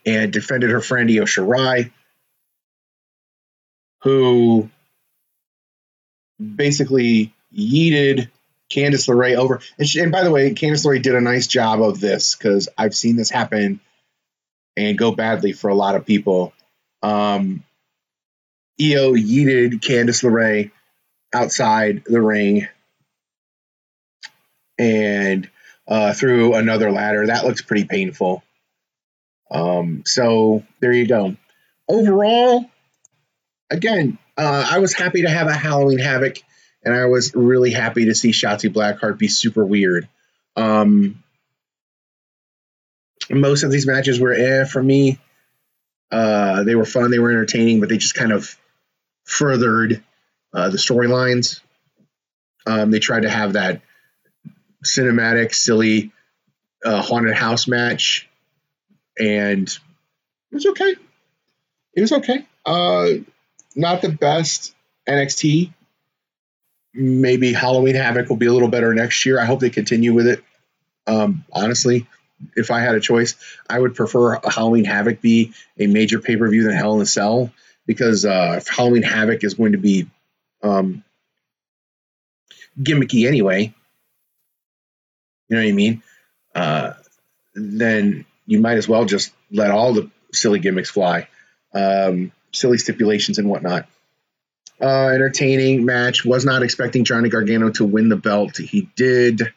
and 0.06 0.32
defended 0.32 0.72
her 0.72 0.82
friend 0.82 1.10
Io 1.10 1.24
Shirai, 1.24 1.92
who 4.02 4.70
basically 6.40 7.34
yeeted 7.56 8.30
Candice 8.70 9.08
LeRae 9.08 9.36
over. 9.36 9.62
And, 9.78 9.88
she, 9.88 10.00
and 10.00 10.12
by 10.12 10.24
the 10.24 10.32
way, 10.32 10.54
Candice 10.54 10.86
LeRae 10.86 11.02
did 11.02 11.16
a 11.16 11.22
nice 11.22 11.48
job 11.48 11.82
of 11.82 12.00
this 12.00 12.36
because 12.36 12.70
I've 12.78 12.96
seen 12.96 13.16
this 13.16 13.30
happen 13.30 13.80
and 14.78 14.98
go 14.98 15.12
badly 15.12 15.54
for 15.54 15.70
a 15.70 15.76
lot 15.76 15.96
of 15.96 16.06
people. 16.06 16.54
Um, 17.04 17.64
Io 18.80 19.14
yeeted 19.14 19.82
Candice 19.82 20.24
LeRae 20.24 20.72
outside 21.34 22.04
the 22.06 22.22
ring 22.22 22.68
and 24.78 25.50
uh, 25.88 26.14
through 26.14 26.56
another 26.56 26.92
ladder. 26.92 27.28
That 27.28 27.46
looks 27.46 27.62
pretty 27.62 27.86
painful. 27.86 28.44
Um, 29.52 30.04
so 30.06 30.64
there 30.80 30.94
you 30.94 31.08
go. 31.08 31.36
Overall, 31.88 32.66
again, 33.70 34.18
uh, 34.38 34.68
I 34.70 34.80
was 34.80 34.94
happy 34.94 35.24
to 35.24 35.30
have 35.30 35.48
a 35.48 35.54
Halloween 35.54 36.00
Havoc, 36.00 36.38
and 36.84 36.96
I 36.96 37.06
was 37.06 37.36
really 37.36 37.72
happy 37.72 38.06
to 38.06 38.16
see 38.16 38.32
Shotzi 38.32 38.72
Blackheart 38.72 39.18
be 39.18 39.28
super 39.28 39.66
weird. 39.66 40.08
Um, 40.56 41.24
most 43.30 43.64
of 43.64 43.72
these 43.72 43.88
matches 43.88 44.20
were 44.20 44.34
eh 44.34 44.66
for 44.66 44.82
me. 44.82 45.20
Uh, 46.12 46.64
they 46.64 46.76
were 46.76 46.86
fun, 46.86 47.12
they 47.12 47.20
were 47.20 47.32
entertaining, 47.32 47.80
but 47.80 47.90
they 47.90 47.98
just 47.98 48.16
kind 48.16 48.32
of 48.32 48.58
furthered 49.24 50.04
uh, 50.54 50.70
the 50.70 50.78
storylines. 50.78 51.62
Um, 52.66 52.92
they 52.92 53.00
tried 53.00 53.24
to 53.24 53.30
have 53.30 53.54
that 53.54 53.82
cinematic, 54.86 55.54
silly 55.54 56.12
uh, 56.84 57.02
haunted 57.02 57.36
house 57.36 57.68
match, 57.68 58.30
and 59.18 59.68
it 59.68 60.56
was 60.56 60.66
okay. 60.66 60.96
It 61.94 62.02
was 62.02 62.12
okay. 62.12 62.46
Uh, 62.66 63.08
not 63.76 64.02
the 64.02 64.10
best 64.10 64.74
NXT. 65.08 65.74
Maybe 66.94 67.54
Halloween 67.54 67.96
Havoc 67.96 68.30
will 68.30 68.36
be 68.36 68.48
a 68.48 68.54
little 68.54 68.68
better 68.68 68.94
next 68.94 69.26
year. 69.26 69.40
I 69.40 69.46
hope 69.46 69.62
they 69.62 69.70
continue 69.70 70.14
with 70.14 70.28
it. 70.28 70.44
Um, 71.08 71.46
honestly, 71.52 72.08
if 72.56 72.72
I 72.72 72.80
had 72.82 72.96
a 72.96 73.00
choice, 73.00 73.36
I 73.70 73.80
would 73.80 73.96
prefer 73.96 74.40
Halloween 74.44 74.86
Havoc 74.86 75.22
be 75.22 75.54
a 75.80 75.88
major 75.88 76.20
pay 76.20 76.36
per 76.36 76.50
view 76.50 76.64
than 76.64 76.74
Hell 76.74 76.96
in 76.96 77.02
a 77.02 77.06
Cell 77.06 77.52
because 77.86 78.26
uh, 78.26 78.62
Halloween 78.68 79.04
Havoc 79.04 79.44
is 79.44 79.56
going 79.56 79.74
to 79.74 79.78
be 79.78 80.08
um, 80.64 81.04
gimmicky 82.80 83.28
anyway. 83.28 83.74
You 85.50 85.58
know 85.58 85.64
what 85.64 85.70
I 85.70 85.74
mean? 85.74 86.04
Uh, 86.56 86.94
then 87.54 88.26
you 88.46 88.60
might 88.60 88.78
as 88.78 88.88
well 88.88 89.06
just 89.06 89.34
let 89.52 89.72
all 89.72 89.94
the 89.94 90.10
silly 90.34 90.60
gimmicks 90.60 90.90
fly, 90.90 91.28
um, 91.74 92.32
silly 92.54 92.78
stipulations 92.78 93.38
and 93.38 93.50
whatnot. 93.50 93.88
Uh, 94.82 95.10
entertaining 95.10 95.86
match. 95.86 96.26
Was 96.26 96.44
not 96.46 96.64
expecting 96.64 97.04
Johnny 97.04 97.30
Gargano 97.30 97.70
to 97.72 97.86
win 97.86 98.10
the 98.10 98.16
belt. 98.16 98.58
He 98.58 98.90
did, 98.96 99.54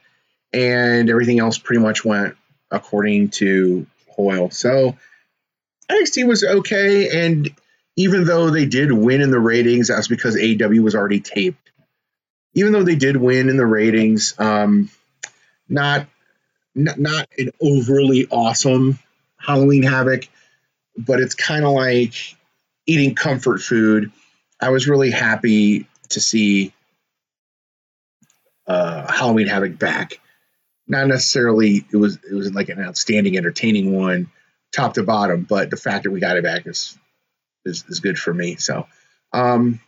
and 0.53 1.09
everything 1.09 1.39
else 1.39 1.57
pretty 1.57 1.81
much 1.81 2.05
went 2.05 2.37
according 2.75 3.31
to 3.31 3.87
Hoyle. 4.11 4.51
So 4.51 4.97
NXT 5.91 6.27
was 6.27 6.45
okay, 6.45 7.25
and 7.25 7.51
even 7.97 8.25
though 8.25 8.51
they 8.51 8.67
did 8.67 8.91
win 8.93 9.21
in 9.21 9.31
the 9.31 9.39
ratings, 9.39 9.89
that's 9.89 10.09
because 10.09 10.37
AEW 10.37 10.81
was 10.81 10.95
already 10.95 11.21
taped. 11.21 11.71
Even 12.55 12.73
though 12.73 12.85
they 12.85 12.97
did 12.97 13.17
win 13.17 13.49
in 13.49 13.57
the 13.57 13.67
ratings, 13.67 14.35
um, 14.39 14.91
not 15.69 16.07
not, 16.75 16.99
not 16.99 17.29
an 17.39 17.51
overly 17.61 18.27
awesome 18.31 18.99
Halloween 19.39 19.83
Havoc, 19.83 20.27
but 20.97 21.21
it's 21.21 21.35
kind 21.35 21.65
of 21.65 21.73
like 21.73 22.15
eating 22.87 23.15
comfort 23.15 23.61
food. 23.61 24.11
I 24.61 24.71
was 24.71 24.89
really 24.89 25.11
happy 25.11 25.87
to 26.11 26.21
see 26.21 26.73
uh, 28.67 29.13
Halloween 29.13 29.47
Havoc 29.47 29.79
back. 29.79 30.21
Not 30.87 31.07
necessarily 31.07 31.85
it 31.91 31.97
was 31.97 32.19
it 32.29 32.35
was 32.35 32.53
like 32.53 32.69
an 32.69 32.81
outstanding, 32.81 33.37
entertaining 33.37 33.97
one, 33.97 34.31
top 34.73 34.95
to 34.95 35.03
bottom, 35.03 35.47
but 35.49 35.71
the 35.71 35.77
fact 35.77 36.05
that 36.05 36.11
we 36.11 36.21
got 36.21 36.37
it 36.37 36.45
back 36.45 36.67
is 36.67 36.99
is, 37.65 37.85
is 37.89 38.01
good 38.01 38.19
for 38.19 38.33
me. 38.33 38.57
So, 38.57 38.87
um, 39.33 39.81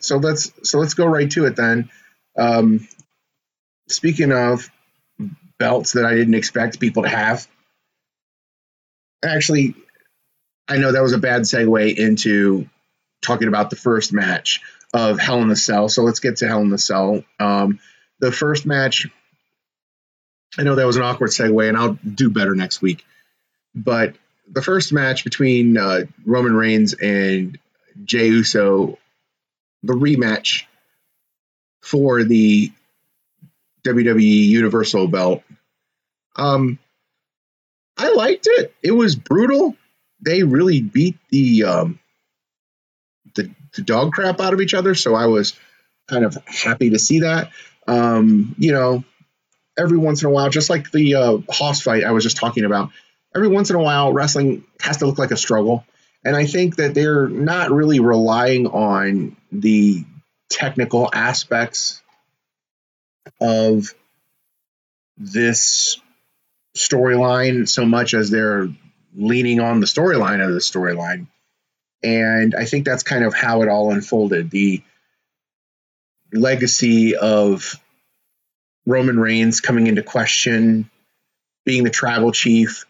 so 0.00 0.18
let's 0.18 0.52
so 0.68 0.78
let's 0.78 0.94
go 0.94 1.06
right 1.06 1.30
to 1.30 1.46
it 1.46 1.56
then. 1.56 1.90
Um, 2.36 2.86
speaking 3.88 4.32
of 4.32 4.70
belts 5.58 5.92
that 5.92 6.04
I 6.04 6.14
didn't 6.14 6.34
expect 6.34 6.80
people 6.80 7.04
to 7.04 7.08
have, 7.08 7.46
actually, 9.24 9.74
I 10.68 10.76
know 10.76 10.92
that 10.92 11.02
was 11.02 11.12
a 11.12 11.18
bad 11.18 11.42
segue 11.42 11.96
into 11.96 12.68
talking 13.22 13.48
about 13.48 13.70
the 13.70 13.76
first 13.76 14.12
match 14.12 14.60
of 14.92 15.18
Hell 15.18 15.42
in 15.42 15.48
the 15.48 15.56
Cell. 15.56 15.88
So 15.88 16.02
let's 16.02 16.20
get 16.20 16.36
to 16.38 16.48
Hell 16.48 16.60
in 16.60 16.70
the 16.70 16.78
Cell. 16.78 17.24
Um, 17.40 17.80
the 18.20 18.32
first 18.32 18.66
match, 18.66 19.08
I 20.58 20.62
know 20.62 20.74
that 20.74 20.86
was 20.86 20.96
an 20.96 21.02
awkward 21.02 21.30
segue, 21.30 21.68
and 21.68 21.76
I'll 21.76 21.94
do 21.94 22.30
better 22.30 22.54
next 22.54 22.80
week. 22.80 23.04
But 23.74 24.16
the 24.50 24.62
first 24.62 24.92
match 24.92 25.24
between 25.24 25.76
uh, 25.76 26.02
Roman 26.24 26.54
Reigns 26.54 26.94
and 26.94 27.58
Jey 28.04 28.28
Uso, 28.28 28.98
the 29.82 29.92
rematch 29.92 30.64
for 31.82 32.24
the 32.24 32.72
WWE 33.86 34.46
Universal 34.48 35.08
belt. 35.08 35.42
Um, 36.34 36.78
I 37.96 38.12
liked 38.12 38.46
it. 38.50 38.74
It 38.82 38.90
was 38.90 39.16
brutal. 39.16 39.76
They 40.20 40.42
really 40.42 40.80
beat 40.80 41.16
the 41.30 41.64
um, 41.64 41.98
the, 43.34 43.50
the 43.74 43.82
dog 43.82 44.12
crap 44.12 44.40
out 44.40 44.52
of 44.52 44.60
each 44.60 44.74
other. 44.74 44.94
So 44.94 45.14
I 45.14 45.26
was 45.26 45.54
kind 46.08 46.24
of 46.24 46.36
happy 46.46 46.90
to 46.90 46.98
see 46.98 47.20
that. 47.20 47.50
Um, 47.86 48.54
you 48.58 48.72
know, 48.72 49.04
every 49.78 49.98
once 49.98 50.22
in 50.22 50.28
a 50.28 50.30
while, 50.30 50.50
just 50.50 50.70
like 50.70 50.90
the 50.90 51.14
uh, 51.14 51.38
Hoss 51.50 51.82
fight 51.82 52.04
I 52.04 52.12
was 52.12 52.24
just 52.24 52.36
talking 52.36 52.64
about, 52.64 52.90
every 53.34 53.48
once 53.48 53.70
in 53.70 53.76
a 53.76 53.82
while, 53.82 54.12
wrestling 54.12 54.64
has 54.80 54.98
to 54.98 55.06
look 55.06 55.18
like 55.18 55.30
a 55.30 55.36
struggle. 55.36 55.84
And 56.24 56.34
I 56.34 56.46
think 56.46 56.76
that 56.76 56.94
they're 56.94 57.28
not 57.28 57.70
really 57.70 58.00
relying 58.00 58.66
on 58.66 59.36
the 59.52 60.04
technical 60.48 61.08
aspects 61.12 62.02
of 63.40 63.94
this 65.16 66.00
storyline 66.76 67.68
so 67.68 67.84
much 67.84 68.14
as 68.14 68.30
they're 68.30 68.68
leaning 69.14 69.60
on 69.60 69.80
the 69.80 69.86
storyline 69.86 70.44
of 70.44 70.52
the 70.52 70.60
storyline. 70.60 71.26
And 72.02 72.54
I 72.54 72.64
think 72.64 72.84
that's 72.84 73.02
kind 73.02 73.24
of 73.24 73.34
how 73.34 73.62
it 73.62 73.68
all 73.68 73.92
unfolded. 73.92 74.50
The 74.50 74.82
legacy 76.32 77.16
of 77.16 77.80
Roman 78.86 79.18
Reigns 79.18 79.60
coming 79.60 79.88
into 79.88 80.02
question, 80.02 80.88
being 81.64 81.84
the 81.84 81.90
tribal 81.90 82.32
chief, 82.32 82.86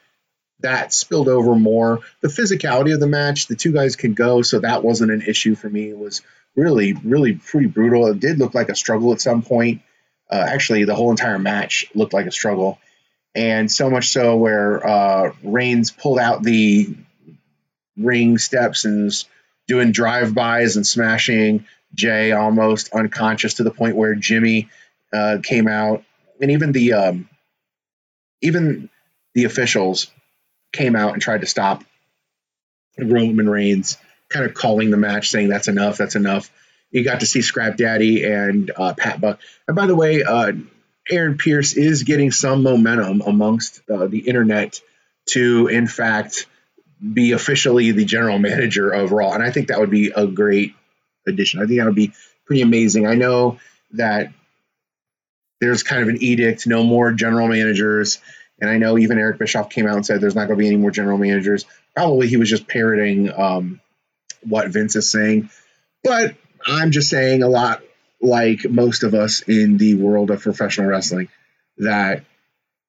that 0.61 0.93
spilled 0.93 1.29
over 1.29 1.55
more. 1.55 2.01
The 2.21 2.29
physicality 2.29 2.95
of 2.95 3.01
the 3.01 3.07
match, 3.07 3.47
the 3.47 3.57
two 3.57 3.73
guys 3.73 3.97
can 3.97 4.15
go, 4.15 4.43
so 4.43 4.61
that 4.61 4.85
wasn't 4.85 5.11
an 5.11 5.23
issue 5.23 5.55
for 5.55 5.69
me. 5.69 5.89
It 5.89 5.99
was 5.99 6.23
really, 6.55 6.93
really 6.93 7.35
pretty 7.35 7.67
brutal. 7.67 8.07
It 8.09 8.21
did 8.21 8.39
look 8.39 8.55
like 8.55 8.69
a 8.69 8.75
struggle 8.77 9.13
at 9.13 9.21
some 9.21 9.43
point. 9.43 9.83
Uh, 10.31 10.45
actually, 10.49 10.85
the 10.85 10.95
whole 10.95 11.11
entire 11.11 11.39
match 11.39 11.87
looked 11.95 12.15
like 12.15 12.27
a 12.27 12.33
struggle. 12.33 12.79
And 13.35 13.71
so 13.71 13.91
much 13.91 14.09
so 14.09 14.37
where 14.37 14.87
uh, 14.87 15.33
Reigns 15.43 15.91
pulled 15.91 16.19
out 16.19 16.43
the 16.43 16.97
ring 17.97 18.39
steps 18.39 18.85
and 18.85 19.05
was 19.05 19.27
doing 19.69 19.93
drive-bys 19.93 20.77
and 20.77 20.87
smashing 20.87 21.67
Jey 21.95 22.33
almost 22.33 22.93
unconscious 22.93 23.55
to 23.55 23.63
the 23.63 23.71
point 23.71 23.97
where 23.97 24.15
Jimmy 24.15 24.69
uh, 25.13 25.39
came 25.43 25.69
out. 25.69 26.05
And 26.41 26.51
even 26.51 26.73
the 26.73 26.93
um, 26.93 27.29
even 28.43 28.91
the 29.35 29.45
officials 29.45 30.11
came 30.73 30.97
out 30.97 31.13
and 31.13 31.23
tried 31.23 31.41
to 31.41 31.47
stop 31.47 31.85
Roman 32.99 33.49
Reigns, 33.49 33.99
kind 34.29 34.45
of 34.45 34.55
calling 34.55 34.91
the 34.91 34.97
match, 34.97 35.31
saying 35.31 35.49
that's 35.49 35.69
enough, 35.69 35.97
that's 35.97 36.17
enough. 36.17 36.51
You 36.91 37.05
got 37.05 37.21
to 37.21 37.27
see 37.27 37.43
Scrap 37.43 37.77
Daddy 37.77 38.25
and 38.25 38.71
uh, 38.77 38.95
Pat 38.95 39.21
Buck. 39.21 39.41
And 39.67 39.77
by 39.77 39.87
the 39.87 39.97
way, 39.97 40.23
uh, 40.23 40.53
Aaron 41.11 41.39
Pearce 41.39 41.75
is 41.75 42.03
getting 42.03 42.31
some 42.31 42.63
momentum 42.63 43.23
amongst 43.23 43.83
uh, 43.91 44.07
the 44.07 44.21
internet 44.21 44.81
to, 45.27 45.67
in 45.69 45.87
fact, 45.87 46.47
be 47.13 47.33
officially 47.33 47.93
the 47.93 48.05
general 48.05 48.39
manager 48.51 48.91
of 48.91 49.13
Raw. 49.13 49.33
And 49.33 49.43
I 49.43 49.51
think 49.51 49.69
that 49.69 49.81
would 49.81 49.91
be 49.91 50.13
a 50.15 50.27
great 50.27 50.75
addition. 51.27 51.61
I 51.61 51.67
think 51.67 51.79
that 51.79 51.87
would 51.87 51.95
be 51.95 52.13
pretty 52.47 52.63
amazing. 52.63 53.07
I 53.07 53.15
know 53.15 53.59
that 53.93 54.33
there's 55.61 55.83
kind 55.83 56.03
of 56.03 56.09
an 56.09 56.23
edict 56.23 56.67
no 56.67 56.83
more 56.83 57.13
general 57.13 57.49
managers 57.49 58.21
and 58.61 58.71
I 58.71 58.79
know 58.79 58.99
even 58.99 59.19
Eric 59.19 59.39
Bischoff 59.39 59.71
came 59.71 59.87
out 59.87 59.97
and 59.97 60.07
said 60.07 60.21
there's 60.21 60.35
not 60.35 60.47
going 60.47 60.59
to 60.59 60.63
be 60.63 60.69
any 60.69 60.77
more 60.77 60.91
general 60.91 61.19
managers. 61.19 61.67
Probably 61.95 62.29
he 62.29 62.37
was 62.37 62.49
just 62.49 62.67
parroting 62.67 63.33
um, 63.33 63.81
what 64.43 64.69
Vince 64.69 64.97
is 64.97 65.11
saying. 65.11 65.51
But 66.03 66.37
I'm 66.67 66.91
just 66.91 67.11
saying 67.11 67.43
a 67.43 67.49
lot 67.49 67.83
like 68.21 68.69
most 68.69 69.03
of 69.03 69.15
us 69.15 69.43
in 69.43 69.77
the 69.77 69.95
world 69.97 70.31
of 70.31 70.41
professional 70.41 70.89
wrestling 70.89 71.29
that 71.79 72.25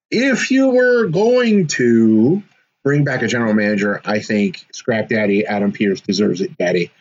if 0.09 0.51
you 0.51 0.69
were 0.69 1.07
going 1.07 1.67
to 1.67 2.41
bring 2.85 3.03
back 3.03 3.21
a 3.21 3.27
general 3.27 3.53
manager, 3.53 4.01
I 4.05 4.19
think 4.19 4.65
Scrap 4.71 5.09
Daddy 5.09 5.45
Adam 5.45 5.73
Pearce 5.73 5.99
deserves 5.99 6.39
it, 6.39 6.57
Daddy. 6.57 6.91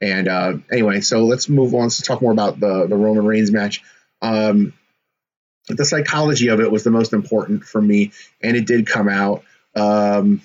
And 0.00 0.26
uh, 0.26 0.54
anyway, 0.70 1.00
so 1.00 1.24
let's 1.24 1.48
move 1.48 1.74
on 1.74 1.90
to 1.90 2.02
talk 2.02 2.20
more 2.20 2.32
about 2.32 2.58
the 2.58 2.86
the 2.88 2.96
Roman 2.96 3.24
Reigns 3.24 3.52
match. 3.52 3.82
Um, 4.20 4.74
the 5.68 5.84
psychology 5.84 6.48
of 6.48 6.60
it 6.60 6.70
was 6.70 6.84
the 6.84 6.90
most 6.90 7.12
important 7.12 7.64
for 7.64 7.80
me, 7.80 8.12
and 8.42 8.56
it 8.56 8.66
did 8.66 8.86
come 8.86 9.08
out. 9.08 9.42
Um, 9.74 10.40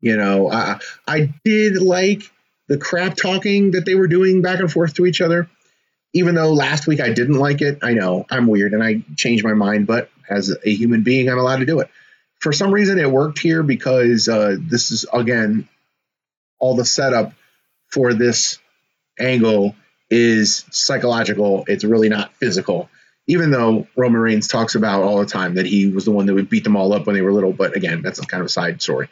you 0.00 0.16
know, 0.16 0.50
I 0.50 0.78
I 1.06 1.32
did 1.44 1.80
like 1.80 2.30
the 2.68 2.78
crap 2.78 3.16
talking 3.16 3.72
that 3.72 3.84
they 3.84 3.94
were 3.94 4.08
doing 4.08 4.42
back 4.42 4.60
and 4.60 4.72
forth 4.72 4.94
to 4.94 5.06
each 5.06 5.20
other. 5.20 5.48
Even 6.14 6.34
though 6.34 6.52
last 6.52 6.86
week 6.86 7.00
I 7.00 7.12
didn't 7.12 7.38
like 7.38 7.62
it, 7.62 7.78
I 7.82 7.94
know 7.94 8.26
I'm 8.30 8.46
weird 8.46 8.74
and 8.74 8.82
I 8.82 9.02
changed 9.16 9.44
my 9.44 9.54
mind, 9.54 9.86
but 9.86 10.10
as 10.28 10.54
a 10.64 10.70
human 10.74 11.02
being, 11.02 11.28
I'm 11.28 11.38
allowed 11.38 11.60
to 11.60 11.66
do 11.66 11.80
it. 11.80 11.88
For 12.38 12.52
some 12.52 12.72
reason, 12.72 12.98
it 12.98 13.10
worked 13.10 13.38
here 13.38 13.62
because 13.62 14.28
uh, 14.28 14.56
this 14.60 14.90
is 14.90 15.06
again 15.12 15.68
all 16.58 16.76
the 16.76 16.84
setup 16.84 17.32
for 17.88 18.14
this 18.14 18.58
angle 19.18 19.74
is 20.10 20.64
psychological. 20.70 21.64
It's 21.66 21.84
really 21.84 22.08
not 22.08 22.34
physical. 22.36 22.90
Even 23.26 23.50
though 23.50 23.86
Roman 23.96 24.20
Reigns 24.20 24.48
talks 24.48 24.74
about 24.74 25.02
all 25.02 25.18
the 25.18 25.26
time 25.26 25.54
that 25.54 25.66
he 25.66 25.88
was 25.88 26.04
the 26.04 26.10
one 26.10 26.26
that 26.26 26.34
would 26.34 26.50
beat 26.50 26.64
them 26.64 26.76
all 26.76 26.92
up 26.92 27.06
when 27.06 27.14
they 27.14 27.22
were 27.22 27.32
little, 27.32 27.52
but 27.52 27.76
again, 27.76 28.02
that's 28.02 28.20
kind 28.20 28.40
of 28.40 28.46
a 28.46 28.50
side 28.50 28.82
story. 28.82 29.08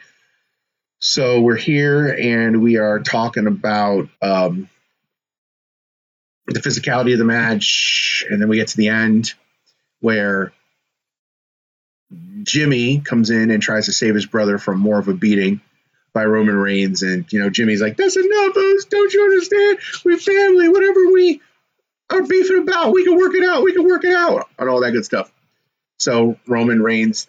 So 0.99 1.41
we're 1.41 1.55
here 1.55 2.07
and 2.07 2.61
we 2.61 2.77
are 2.77 2.99
talking 2.99 3.47
about 3.47 4.09
um, 4.21 4.69
the 6.47 6.59
physicality 6.59 7.13
of 7.13 7.19
the 7.19 7.25
match, 7.25 8.25
and 8.29 8.41
then 8.41 8.49
we 8.49 8.57
get 8.57 8.67
to 8.69 8.77
the 8.77 8.89
end 8.89 9.33
where 9.99 10.53
Jimmy 12.43 12.99
comes 12.99 13.29
in 13.29 13.51
and 13.51 13.61
tries 13.63 13.85
to 13.85 13.93
save 13.93 14.15
his 14.15 14.25
brother 14.25 14.57
from 14.57 14.79
more 14.79 14.99
of 14.99 15.07
a 15.07 15.13
beating 15.13 15.61
by 16.13 16.25
Roman 16.25 16.57
Reigns, 16.57 17.03
and 17.03 17.31
you 17.31 17.39
know 17.39 17.49
Jimmy's 17.49 17.81
like, 17.81 17.97
"That's 17.97 18.17
enough, 18.17 18.53
don't 18.89 19.13
you 19.13 19.23
understand? 19.23 19.79
We're 20.03 20.17
family. 20.17 20.67
Whatever 20.67 21.11
we 21.11 21.41
are 22.13 22.23
beefing 22.23 22.59
about, 22.59 22.93
we 22.93 23.03
can 23.03 23.17
work 23.17 23.35
it 23.35 23.43
out. 23.43 23.63
We 23.63 23.73
can 23.73 23.85
work 23.85 24.03
it 24.03 24.13
out, 24.13 24.47
and 24.57 24.69
all 24.69 24.81
that 24.81 24.91
good 24.91 25.05
stuff." 25.05 25.31
So 25.99 26.37
Roman 26.47 26.81
Reigns 26.81 27.27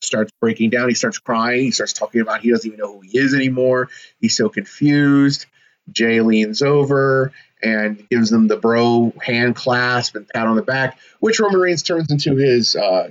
starts 0.00 0.30
breaking 0.40 0.70
down. 0.70 0.88
He 0.88 0.94
starts 0.94 1.18
crying. 1.18 1.64
He 1.64 1.70
starts 1.70 1.92
talking 1.92 2.20
about 2.20 2.40
he 2.40 2.50
doesn't 2.50 2.66
even 2.66 2.78
know 2.78 2.92
who 2.92 3.00
he 3.00 3.18
is 3.18 3.34
anymore. 3.34 3.88
He's 4.20 4.36
so 4.36 4.48
confused. 4.48 5.46
Jey 5.90 6.20
leans 6.20 6.62
over 6.62 7.32
and 7.62 8.08
gives 8.08 8.30
them 8.30 8.48
the 8.48 8.56
bro 8.56 9.12
hand 9.22 9.56
clasp 9.56 10.14
and 10.14 10.28
pat 10.28 10.46
on 10.46 10.56
the 10.56 10.62
back, 10.62 10.98
which 11.20 11.40
Roman 11.40 11.60
Reigns 11.60 11.82
turns 11.82 12.10
into 12.10 12.36
his 12.36 12.76
uh, 12.76 13.10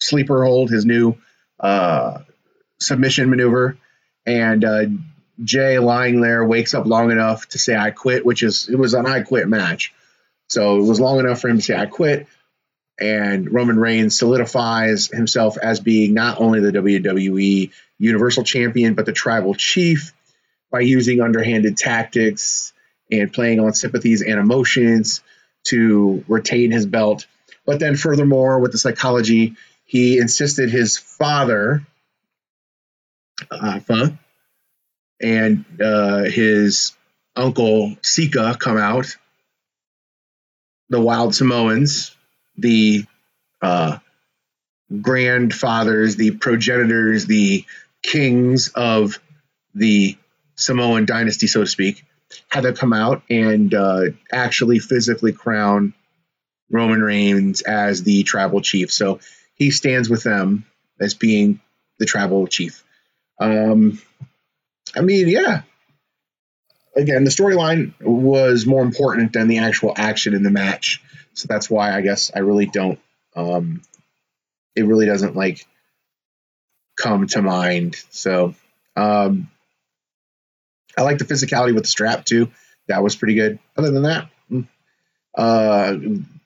sleeper 0.00 0.44
hold, 0.44 0.70
his 0.70 0.84
new 0.84 1.16
uh, 1.60 2.18
submission 2.80 3.30
maneuver. 3.30 3.78
And 4.26 4.64
uh, 4.64 4.84
Jey 5.42 5.78
lying 5.78 6.20
there 6.20 6.44
wakes 6.44 6.74
up 6.74 6.86
long 6.86 7.10
enough 7.10 7.48
to 7.48 7.58
say, 7.58 7.76
I 7.76 7.90
quit, 7.90 8.24
which 8.24 8.42
is, 8.42 8.68
it 8.68 8.76
was 8.76 8.94
an 8.94 9.06
I 9.06 9.22
quit 9.22 9.48
match. 9.48 9.92
So 10.48 10.78
it 10.78 10.86
was 10.86 11.00
long 11.00 11.18
enough 11.18 11.40
for 11.40 11.48
him 11.48 11.56
to 11.56 11.62
say, 11.62 11.76
I 11.76 11.86
quit. 11.86 12.26
And 13.00 13.52
Roman 13.52 13.78
Reigns 13.78 14.18
solidifies 14.18 15.08
himself 15.08 15.56
as 15.56 15.80
being 15.80 16.14
not 16.14 16.40
only 16.40 16.60
the 16.60 16.72
WWE 16.72 17.70
Universal 17.98 18.44
Champion, 18.44 18.94
but 18.94 19.06
the 19.06 19.12
tribal 19.12 19.54
chief 19.54 20.12
by 20.70 20.80
using 20.80 21.20
underhanded 21.20 21.76
tactics 21.76 22.72
and 23.10 23.32
playing 23.32 23.60
on 23.60 23.74
sympathies 23.74 24.22
and 24.22 24.38
emotions 24.38 25.22
to 25.64 26.24
retain 26.28 26.70
his 26.70 26.86
belt. 26.86 27.26
But 27.64 27.78
then, 27.78 27.96
furthermore, 27.96 28.58
with 28.58 28.72
the 28.72 28.78
psychology, 28.78 29.56
he 29.84 30.18
insisted 30.18 30.70
his 30.70 30.98
father, 30.98 31.86
uh, 33.50 33.76
Afa, 33.76 34.18
and 35.22 35.64
uh, 35.80 36.24
his 36.24 36.92
uncle 37.36 37.96
Sika 38.02 38.56
come 38.58 38.76
out, 38.76 39.16
the 40.88 41.00
Wild 41.00 41.34
Samoans, 41.34 42.14
the 42.56 43.04
uh, 43.62 43.98
grandfathers, 45.00 46.16
the 46.16 46.32
progenitors, 46.32 47.26
the 47.26 47.64
kings 48.02 48.68
of 48.74 49.18
the 49.74 50.16
Samoan 50.56 51.06
dynasty, 51.06 51.46
so 51.46 51.60
to 51.60 51.66
speak, 51.66 52.04
had 52.48 52.62
to 52.62 52.72
come 52.72 52.92
out 52.92 53.22
and 53.30 53.72
uh, 53.72 54.02
actually 54.30 54.78
physically 54.78 55.32
crown 55.32 55.94
Roman 56.70 57.02
Reigns 57.02 57.62
as 57.62 58.02
the 58.02 58.22
tribal 58.22 58.60
chief. 58.60 58.92
So 58.92 59.20
he 59.54 59.70
stands 59.70 60.08
with 60.08 60.22
them 60.22 60.66
as 61.00 61.14
being 61.14 61.60
the 61.98 62.06
tribal 62.06 62.46
chief. 62.46 62.82
Um, 63.38 64.00
I 64.94 65.00
mean, 65.00 65.28
yeah. 65.28 65.62
Again, 66.94 67.24
the 67.24 67.30
storyline 67.30 67.94
was 68.00 68.66
more 68.66 68.82
important 68.82 69.32
than 69.32 69.48
the 69.48 69.58
actual 69.58 69.94
action 69.96 70.34
in 70.34 70.42
the 70.42 70.50
match. 70.50 71.02
So 71.34 71.46
that's 71.48 71.70
why 71.70 71.96
I 71.96 72.02
guess 72.02 72.30
I 72.34 72.40
really 72.40 72.66
don't. 72.66 72.98
Um, 73.34 73.82
it 74.76 74.82
really 74.84 75.06
doesn't 75.06 75.34
like 75.34 75.66
come 76.96 77.26
to 77.28 77.42
mind. 77.42 77.96
So 78.10 78.54
um, 78.96 79.50
I 80.96 81.02
like 81.02 81.18
the 81.18 81.24
physicality 81.24 81.74
with 81.74 81.84
the 81.84 81.88
strap 81.88 82.24
too. 82.24 82.50
That 82.88 83.02
was 83.02 83.16
pretty 83.16 83.34
good. 83.34 83.58
Other 83.76 83.90
than 83.90 84.02
that, 84.02 84.28
mm, 84.50 84.68
uh, 85.36 85.94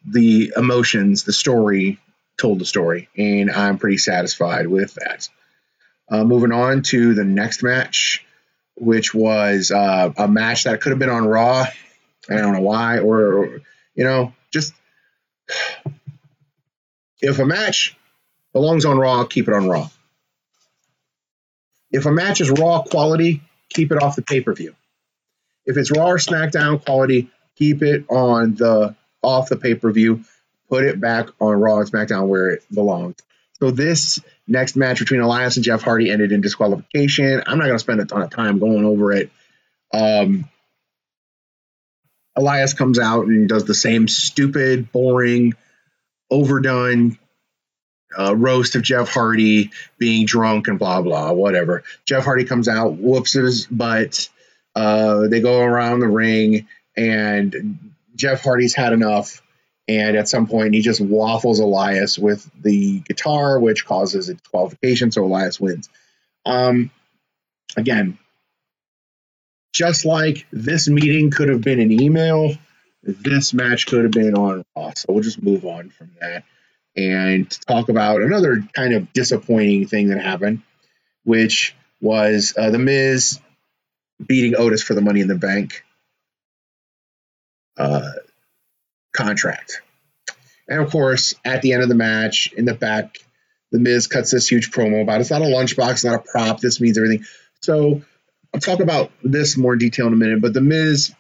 the 0.07 0.53
emotions, 0.57 1.25
the 1.25 1.33
story 1.33 1.99
told 2.39 2.59
the 2.59 2.67
story, 2.67 3.09
and 3.17 3.51
I'm 3.51 3.79
pretty 3.79 3.99
satisfied 3.99 4.67
with 4.67 4.95
that. 4.95 5.29
Uh, 6.09 6.25
moving 6.25 6.53
on 6.53 6.83
to 6.83 7.15
the 7.15 7.25
next 7.25 7.63
match, 7.63 8.25
which 8.77 9.15
was 9.15 9.71
uh, 9.71 10.13
a 10.17 10.29
match 10.29 10.65
that 10.65 10.81
could 10.81 10.91
have 10.91 10.99
been 10.99 11.11
on 11.11 11.27
Raw. 11.27 11.67
I 12.29 12.37
don't 12.37 12.53
know 12.55 12.61
why, 12.61 12.99
or, 12.99 13.33
or 13.35 13.63
you 13.95 14.05
know, 14.05 14.33
just 14.53 14.75
if 17.21 17.39
a 17.39 17.47
match 17.47 17.97
belongs 18.53 18.85
on 18.85 18.99
Raw, 18.99 19.25
keep 19.25 19.49
it 19.49 19.55
on 19.55 19.69
Raw. 19.69 19.89
If 21.91 22.07
a 22.07 22.13
match 22.13 22.41
is 22.41 22.51
Raw 22.51 22.83
quality, 22.83 23.43
keep 23.71 23.93
it 23.93 24.03
off 24.03 24.17
the 24.17 24.23
pay 24.23 24.41
per 24.41 24.53
view. 24.53 24.75
If 25.65 25.77
it's 25.77 25.91
Raw 25.91 26.11
or 26.11 26.19
SmackDown 26.19 26.85
quality, 26.85 27.31
keep 27.57 27.83
it 27.83 28.05
on 28.09 28.55
the 28.55 28.95
off 29.23 29.49
the 29.49 29.57
pay 29.57 29.75
per 29.75 29.91
view. 29.91 30.25
Put 30.69 30.85
it 30.85 31.01
back 31.01 31.29
on 31.41 31.61
Raw 31.61 31.79
and 31.79 31.91
SmackDown 31.91 32.27
where 32.27 32.51
it 32.51 32.65
belongs. 32.73 33.17
So 33.61 33.71
this 33.71 34.21
next 34.47 34.77
match 34.77 34.99
between 34.99 35.21
Elias 35.21 35.57
and 35.57 35.65
Jeff 35.65 35.83
Hardy 35.83 36.11
ended 36.11 36.33
in 36.33 36.41
disqualification. 36.41 37.43
I'm 37.47 37.59
not 37.59 37.65
going 37.65 37.75
to 37.75 37.79
spend 37.79 38.01
a 38.01 38.05
ton 38.05 38.23
of 38.23 38.31
time 38.31 38.59
going 38.59 38.85
over 38.85 39.13
it. 39.13 39.31
Um, 39.93 40.49
Elias 42.37 42.75
comes 42.75 42.99
out 42.99 43.27
and 43.27 43.49
does 43.49 43.65
the 43.65 43.75
same 43.75 44.09
stupid, 44.09 44.93
boring, 44.93 45.55
overdone 46.31 47.19
uh, 48.19 48.35
roast 48.37 48.77
of 48.77 48.83
Jeff 48.83 49.09
Hardy 49.09 49.71
being 49.99 50.27
drunk 50.27 50.69
and 50.69 50.79
blah 50.79 51.03
blah 51.03 51.33
whatever. 51.33 51.83
Jeff 52.05 52.25
Hardy 52.25 52.45
comes 52.45 52.69
out, 52.69 52.97
whoops 52.97 53.33
his 53.33 53.67
butt. 53.67 54.29
Uh, 54.75 55.29
they 55.29 55.41
go 55.41 55.61
around 55.61 56.01
the 56.01 56.09
ring, 56.09 56.69
and 56.97 57.79
Jeff 58.15 58.43
Hardy's 58.43 58.75
had 58.75 58.93
enough. 58.93 59.43
And 59.89 60.17
at 60.17 60.29
some 60.29 60.47
point, 60.49 60.75
he 60.75 60.81
just 60.81 61.01
waffles 61.01 61.61
Elias 61.61 62.19
with 62.19 62.49
the 62.61 63.01
guitar, 63.01 63.61
which 63.61 63.87
causes 63.87 64.29
a 64.29 64.35
disqualification. 64.35 65.13
So 65.13 65.25
Elias 65.25 65.61
wins. 65.61 65.89
Um, 66.45 66.91
again, 67.77 68.19
just 69.73 70.05
like 70.05 70.47
this 70.51 70.89
meeting 70.89 71.31
could 71.31 71.49
have 71.49 71.61
been 71.61 71.81
an 71.81 71.93
email, 71.93 72.55
this 73.03 73.55
match 73.55 73.87
could 73.87 74.03
have 74.03 74.13
been 74.13 74.35
on 74.35 74.65
Raw. 74.77 74.93
So 74.97 75.13
we'll 75.13 75.23
just 75.23 75.43
move 75.43 75.65
on 75.65 75.91
from 75.91 76.11
that 76.21 76.45
and 76.97 77.49
talk 77.69 77.89
about 77.89 78.23
another 78.23 78.67
kind 78.73 78.95
of 78.95 79.13
disappointing 79.13 79.87
thing 79.87 80.09
that 80.09 80.21
happened, 80.21 80.63
which 81.25 81.77
was 82.01 82.55
uh, 82.57 82.71
The 82.71 82.79
Miz 82.79 83.39
beating 84.25 84.57
Otis 84.57 84.83
for 84.83 84.95
the 84.95 85.03
Money 85.03 85.21
in 85.21 85.29
the 85.29 85.35
Bank 85.37 85.85
uh, 87.77 88.13
contract. 89.17 89.83
And 90.69 90.81
of 90.81 90.91
course, 90.91 91.35
at 91.45 91.63
the 91.63 91.73
end 91.73 91.83
of 91.83 91.89
the 91.89 91.95
match, 91.95 92.53
in 92.57 92.65
the 92.65 92.75
back, 92.75 93.19
The 93.73 93.79
Miz 93.79 94.07
cuts 94.07 94.31
this 94.31 94.49
huge 94.49 94.71
promo 94.71 95.03
about 95.03 95.21
it's 95.21 95.31
not 95.31 95.43
a 95.43 95.47
lunchbox, 95.47 96.05
not 96.05 96.15
a 96.15 96.19
prop. 96.19 96.61
This 96.61 96.81
means 96.81 96.99
everything. 96.99 97.25
So 97.61 98.03
I'll 98.55 98.61
talk 98.61 98.81
about 98.81 99.11
this 99.23 99.57
more 99.57 99.75
in 99.75 99.79
detail 99.79 100.07
in 100.07 100.13
a 100.13 100.17
minute, 100.17 100.41
but 100.41 100.55
The 100.55 100.61
Miz 100.61 101.15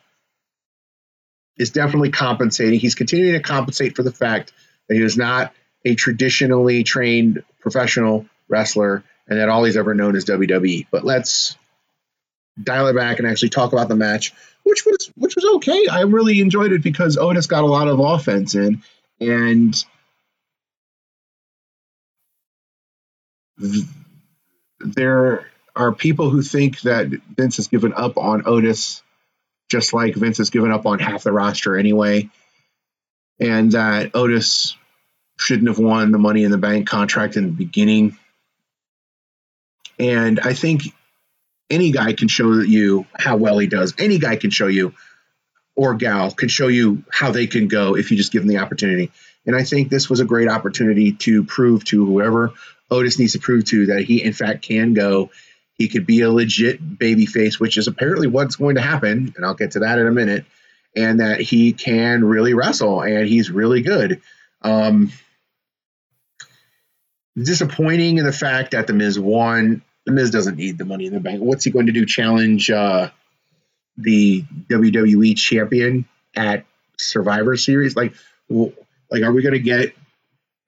is 1.57 1.71
definitely 1.71 2.11
compensating. 2.11 2.79
He's 2.79 2.95
continuing 2.95 3.35
to 3.35 3.41
compensate 3.41 3.97
for 3.97 4.03
the 4.03 4.13
fact 4.13 4.53
that 4.89 4.95
he 4.95 5.03
was 5.03 5.17
not 5.17 5.53
a 5.85 5.95
traditionally 5.95 6.83
trained 6.83 7.43
professional 7.61 8.27
wrestler 8.49 9.05
and 9.29 9.39
that 9.39 9.49
all 9.49 9.65
he's 9.65 9.77
ever 9.77 9.95
known 9.95 10.17
is 10.17 10.25
WWE. 10.25 10.87
But 10.91 11.05
let's 11.05 11.57
dial 12.63 12.89
it 12.89 12.95
back 12.95 13.19
and 13.19 13.29
actually 13.29 13.51
talk 13.51 13.73
about 13.73 13.89
the 13.89 13.97
match, 13.97 14.33
which 14.67 14.85
was 14.85 15.13
which 15.15 15.37
was 15.37 15.45
okay. 15.57 15.87
I 15.87 16.01
really 16.01 16.41
enjoyed 16.41 16.73
it 16.73 16.83
because 16.83 17.17
Otis 17.17 17.47
got 17.47 17.63
a 17.63 17.69
lot 17.69 17.87
of 17.87 18.01
offense 18.01 18.57
in, 18.57 18.83
and 19.21 19.85
there 24.81 25.47
are 25.77 25.93
people 25.93 26.31
who 26.31 26.43
think 26.43 26.81
that 26.81 27.07
Vince 27.37 27.59
has 27.59 27.69
given 27.69 27.95
up 27.95 28.19
on 28.19 28.43
Otis, 28.45 29.05
just 29.71 29.93
like 29.93 30.17
Vince 30.17 30.39
has 30.39 30.51
given 30.51 30.73
up 30.73 30.85
on 30.85 30.99
half 30.99 31.23
the 31.23 31.31
roster 31.31 31.79
anyway, 31.79 32.29
and 33.39 33.71
that 33.71 34.17
Otis 34.17 34.77
shouldn't 35.39 35.69
have 35.69 35.79
won 35.79 36.11
the 36.11 36.19
Money 36.19 36.43
in 36.43 36.51
the 36.51 36.59
Bank 36.59 36.89
contract 36.89 37.37
in 37.37 37.47
the 37.47 37.53
beginning. 37.53 38.19
And 40.01 40.41
I 40.41 40.55
think 40.55 40.83
any 41.71 41.91
guy 41.91 42.13
can 42.13 42.29
show 42.29 42.53
you 42.53 43.07
how 43.19 43.37
well 43.37 43.59
he 43.59 43.67
does. 43.67 43.95
Any 43.99 44.19
guy 44.19 44.37
can 44.37 44.51
show 44.51 44.67
you, 44.67 44.95
or 45.75 45.95
gal 45.95 46.31
can 46.31 46.49
show 46.49 46.69
you 46.69 47.03
how 47.11 47.33
they 47.33 47.47
can 47.47 47.69
go 47.69 47.97
if 47.97 48.11
you 48.11 48.17
just 48.17 48.33
give 48.33 48.43
them 48.43 48.49
the 48.49 48.59
opportunity. 48.59 49.11
And 49.45 49.55
I 49.55 49.63
think 49.63 49.89
this 49.89 50.09
was 50.11 50.21
a 50.21 50.25
great 50.25 50.49
opportunity 50.49 51.13
to 51.13 51.45
prove 51.45 51.85
to 51.87 52.05
whoever 52.05 52.53
Otis 52.91 53.19
needs 53.19 53.33
to 53.33 53.39
prove 53.39 53.65
to 53.67 53.87
that 53.87 54.03
he, 54.03 54.23
in 54.23 54.33
fact, 54.33 54.63
can 54.63 54.95
go. 54.95 55.31
He 55.75 55.89
could 55.89 56.07
be 56.07 56.23
a 56.23 56.31
legit 56.31 56.99
baby 56.99 57.27
face, 57.27 57.61
which 57.61 57.77
is 57.77 57.87
apparently 57.87 58.27
what's 58.27 58.57
going 58.57 58.77
to 58.77 58.81
happen. 58.81 59.35
And 59.37 59.45
I'll 59.45 59.55
get 59.55 59.73
to 59.73 59.81
that 59.81 59.99
in 59.99 60.07
a 60.07 60.13
minute. 60.13 60.45
And 60.97 61.21
that 61.21 61.41
he 61.41 61.73
can 61.73 62.25
really 62.25 62.55
wrestle 62.55 63.03
and 63.03 63.29
he's 63.29 63.51
really 63.51 63.83
good. 63.83 64.23
Um, 64.63 65.13
disappointing 67.37 68.19
in 68.19 68.25
the 68.25 68.33
fact 68.33 68.71
that 68.71 68.87
The 68.87 68.95
Miz 68.95 69.19
won. 69.19 69.83
The 70.07 70.13
Miz 70.13 70.31
doesn't 70.31 70.57
need 70.57 70.79
the 70.79 70.85
money 70.85 71.07
in 71.07 71.13
the 71.13 71.21
bank. 71.21 71.41
What's 71.41 71.65
he 71.65 71.71
going 71.71 71.87
to 71.87 71.93
do? 71.93 72.07
Challenge 72.07 72.71
uh, 72.71 73.11
the 73.97 74.45
WWE 74.69 75.37
champion 75.37 76.07
at 76.35 76.65
Survivor 76.97 77.57
Series? 77.57 77.97
Like, 77.97 78.15
like, 78.49 79.23
are 79.23 79.33
we 79.33 79.43
going 79.43 79.55
to 79.55 79.61
get 79.61 79.95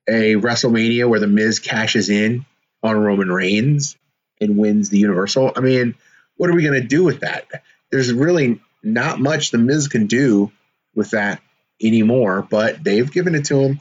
a 0.09 0.35
WrestleMania 0.35 1.09
where 1.09 1.21
the 1.21 1.27
Miz 1.27 1.61
cashes 1.61 2.11
in 2.11 2.45
on 2.83 2.97
Roman 2.97 3.31
Reigns 3.31 3.97
and 4.41 4.59
wins 4.59 4.91
the 4.91 4.99
Universal? 4.99 5.53
I 5.57 5.61
mean, 5.61 5.95
what 6.37 6.51
are 6.51 6.55
we 6.55 6.65
going 6.65 6.81
to 6.81 6.87
do 6.87 7.05
with 7.05 7.21
that? 7.21 7.47
There's 7.91 8.13
really 8.13 8.61
not 8.83 9.21
much 9.21 9.51
the 9.51 9.59
Miz 9.59 9.89
can 9.89 10.07
do 10.07 10.51
with 10.95 11.11
that 11.11 11.41
anymore, 11.83 12.47
but 12.49 12.83
they've 12.83 13.11
given 13.11 13.35
it 13.35 13.47
to 13.47 13.61
him. 13.61 13.81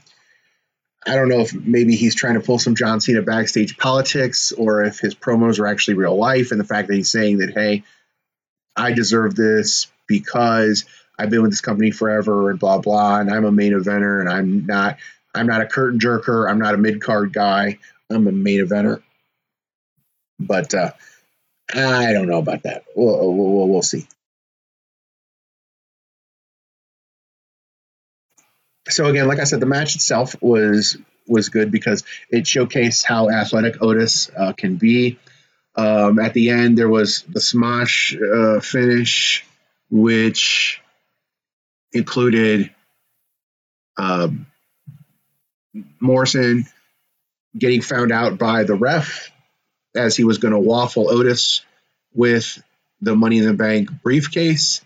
I 1.08 1.16
don't 1.16 1.30
know 1.30 1.40
if 1.40 1.54
maybe 1.54 1.96
he's 1.96 2.16
trying 2.16 2.34
to 2.34 2.42
pull 2.42 2.60
some 2.60 2.76
John 2.76 3.00
Cena 3.00 3.22
backstage 3.22 3.78
politics 3.78 4.52
or 4.52 4.84
if 4.84 5.00
his 5.00 5.16
promos 5.16 5.60
are 5.60 5.68
actually 5.68 5.96
real 5.96 6.18
life 6.18 6.52
and 6.52 6.60
the 6.60 6.66
fact 6.66 6.90
that 6.90 6.96
he's 6.96 7.10
saying 7.10 7.38
that, 7.38 7.52
hey, 7.52 7.84
I 8.76 8.92
deserve 8.92 9.36
this 9.36 9.88
because 10.08 10.86
I've 11.18 11.30
been 11.30 11.42
with 11.42 11.52
this 11.52 11.62
company 11.62 11.92
forever 11.92 12.50
and 12.50 12.60
blah 12.60 12.80
blah 12.80 13.20
and 13.20 13.32
I'm 13.32 13.46
a 13.46 13.52
main 13.52 13.74
eventer 13.74 14.20
and 14.20 14.30
I'm 14.30 14.66
not 14.66 14.98
I'm 15.34 15.48
not 15.48 15.62
a 15.62 15.66
curtain 15.66 16.00
jerker. 16.00 16.50
I'm 16.50 16.60
not 16.60 16.74
a 16.74 16.78
mid 16.78 17.02
card 17.02 17.34
guy. 17.34 17.80
I'm 18.10 18.28
a 18.28 18.32
main 18.32 18.60
eventer. 18.60 19.02
But 20.40 20.74
uh, 20.74 20.92
I 21.74 22.14
don't 22.14 22.28
know 22.28 22.40
about 22.40 22.64
that. 22.64 22.86
We'll, 22.96 23.34
we'll, 23.34 23.68
we'll 23.68 23.82
see. 23.82 24.08
So 28.90 29.06
again, 29.06 29.28
like 29.28 29.40
I 29.40 29.44
said, 29.44 29.60
the 29.60 29.66
match 29.66 29.96
itself 29.96 30.36
was 30.42 30.98
was 31.28 31.50
good 31.50 31.72
because 31.72 32.04
it 32.30 32.46
showcased 32.46 33.04
how 33.04 33.30
athletic 33.30 33.82
Otis 33.82 34.32
uh, 34.36 34.54
can 34.54 34.78
be. 34.78 35.20
Um, 35.76 36.20
at 36.20 36.34
the 36.34 36.50
end, 36.50 36.78
there 36.78 36.90
was 36.90 37.24
the 37.24 37.40
smosh 37.40 38.16
uh, 38.16 38.62
finish, 38.62 39.46
which 39.90 40.82
included 41.92 42.74
um, 43.98 44.48
Morrison 46.00 46.66
getting 47.58 47.82
found 47.82 48.12
out 48.12 48.38
by 48.38 48.64
the 48.64 48.76
ref 48.76 49.32
as 49.96 50.16
he 50.16 50.24
was 50.24 50.38
going 50.38 50.54
to 50.54 50.60
waffle 50.60 51.10
Otis 51.10 51.62
with 52.14 52.62
the 53.02 53.16
Money 53.16 53.40
in 53.40 53.46
the 53.46 53.54
Bank 53.54 53.90
briefcase. 54.02 54.82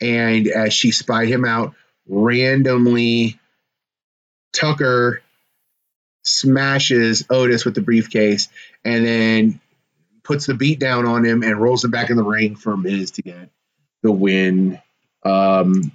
And 0.00 0.46
as 0.48 0.72
she 0.72 0.90
spied 0.90 1.28
him 1.28 1.44
out, 1.44 1.74
randomly 2.08 3.38
Tucker 4.52 5.22
smashes 6.24 7.24
Otis 7.30 7.64
with 7.64 7.74
the 7.74 7.80
briefcase 7.80 8.48
and 8.84 9.06
then 9.06 9.60
puts 10.22 10.46
the 10.46 10.54
beat 10.54 10.80
down 10.80 11.06
on 11.06 11.24
him 11.24 11.42
and 11.42 11.60
rolls 11.60 11.84
him 11.84 11.90
back 11.90 12.10
in 12.10 12.16
the 12.16 12.24
ring 12.24 12.56
for 12.56 12.76
Miz 12.76 13.12
to 13.12 13.22
get 13.22 13.50
the 14.02 14.10
win. 14.10 14.80
Um, 15.24 15.92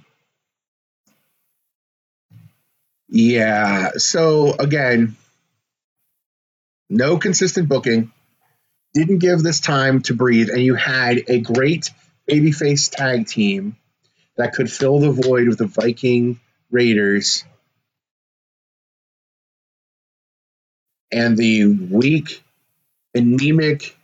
yeah. 3.08 3.90
So 3.96 4.54
again, 4.54 5.16
no 6.88 7.18
consistent 7.18 7.68
booking. 7.68 8.12
Didn't 8.94 9.18
give 9.18 9.42
this 9.42 9.60
time 9.60 10.02
to 10.02 10.14
breathe, 10.14 10.50
and 10.50 10.60
you 10.60 10.74
had 10.74 11.22
a 11.28 11.40
great 11.40 11.90
babyface 12.30 12.90
tag 12.90 13.26
team 13.26 13.76
that 14.42 14.54
could 14.54 14.70
fill 14.70 14.98
the 14.98 15.12
void 15.12 15.46
with 15.46 15.58
the 15.58 15.66
Viking 15.66 16.40
Raiders 16.72 17.44
and 21.12 21.36
the 21.36 21.66
weak, 21.66 22.42
anemic, 23.14 23.96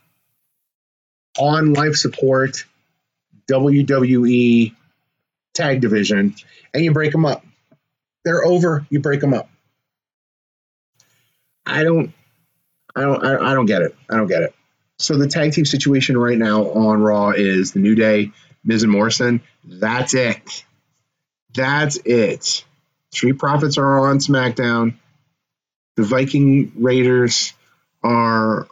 on 1.41 1.73
life 1.73 1.97
support 1.97 2.65
WWE 3.51 4.77
tag 5.55 5.81
division, 5.81 6.37
and 6.73 6.85
you 6.85 6.93
break 6.93 7.11
them 7.11 7.27
up. 7.27 7.45
They're 8.25 8.45
over. 8.45 8.87
You 8.91 9.01
break 9.01 9.21
them 9.21 9.35
up. 9.35 9.51
I 11.67 11.83
don't. 11.83 12.13
I 12.95 13.01
don't. 13.01 13.25
I 13.25 13.55
don't 13.55 13.67
get 13.67 13.83
it. 13.83 13.97
I 14.09 14.17
don't 14.17 14.29
get 14.29 14.43
it. 14.43 14.55
So 15.01 15.17
the 15.17 15.27
tag 15.27 15.53
team 15.53 15.65
situation 15.65 16.17
right 16.17 16.39
now 16.39 16.71
on 16.71 17.01
Raw 17.01 17.31
is 17.31 17.73
the 17.73 17.81
New 17.81 17.97
Day, 17.97 18.31
Miz 18.65 18.83
and 18.83 18.93
Morrison. 18.93 19.43
That's 19.65 20.15
it. 20.15 20.65
That's 21.55 21.97
it. 22.05 22.65
Street 23.11 23.39
Profits 23.39 23.79
are 23.79 24.09
on 24.09 24.19
SmackDown. 24.19 24.95
The 25.97 26.05
Viking 26.05 26.73
Raiders 26.77 27.53
are 28.03 28.69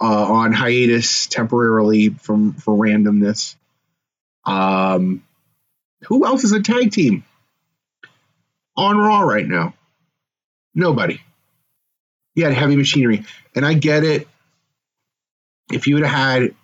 uh, 0.00 0.32
on 0.32 0.52
hiatus 0.52 1.26
temporarily 1.26 2.10
from 2.10 2.52
for 2.52 2.74
randomness. 2.74 3.56
Um, 4.44 5.24
who 6.06 6.26
else 6.26 6.44
is 6.44 6.52
a 6.52 6.62
tag 6.62 6.92
team? 6.92 7.24
on 8.76 8.98
Raw 8.98 9.20
right 9.20 9.46
now? 9.46 9.74
Nobody. 10.74 11.20
You 12.34 12.44
had 12.44 12.54
heavy 12.54 12.76
machinery. 12.76 13.24
And 13.54 13.64
I 13.64 13.74
get 13.74 14.04
it. 14.04 14.28
If 15.70 15.86
you 15.86 15.96
would 15.96 16.04
have 16.04 16.14
had 16.14 16.54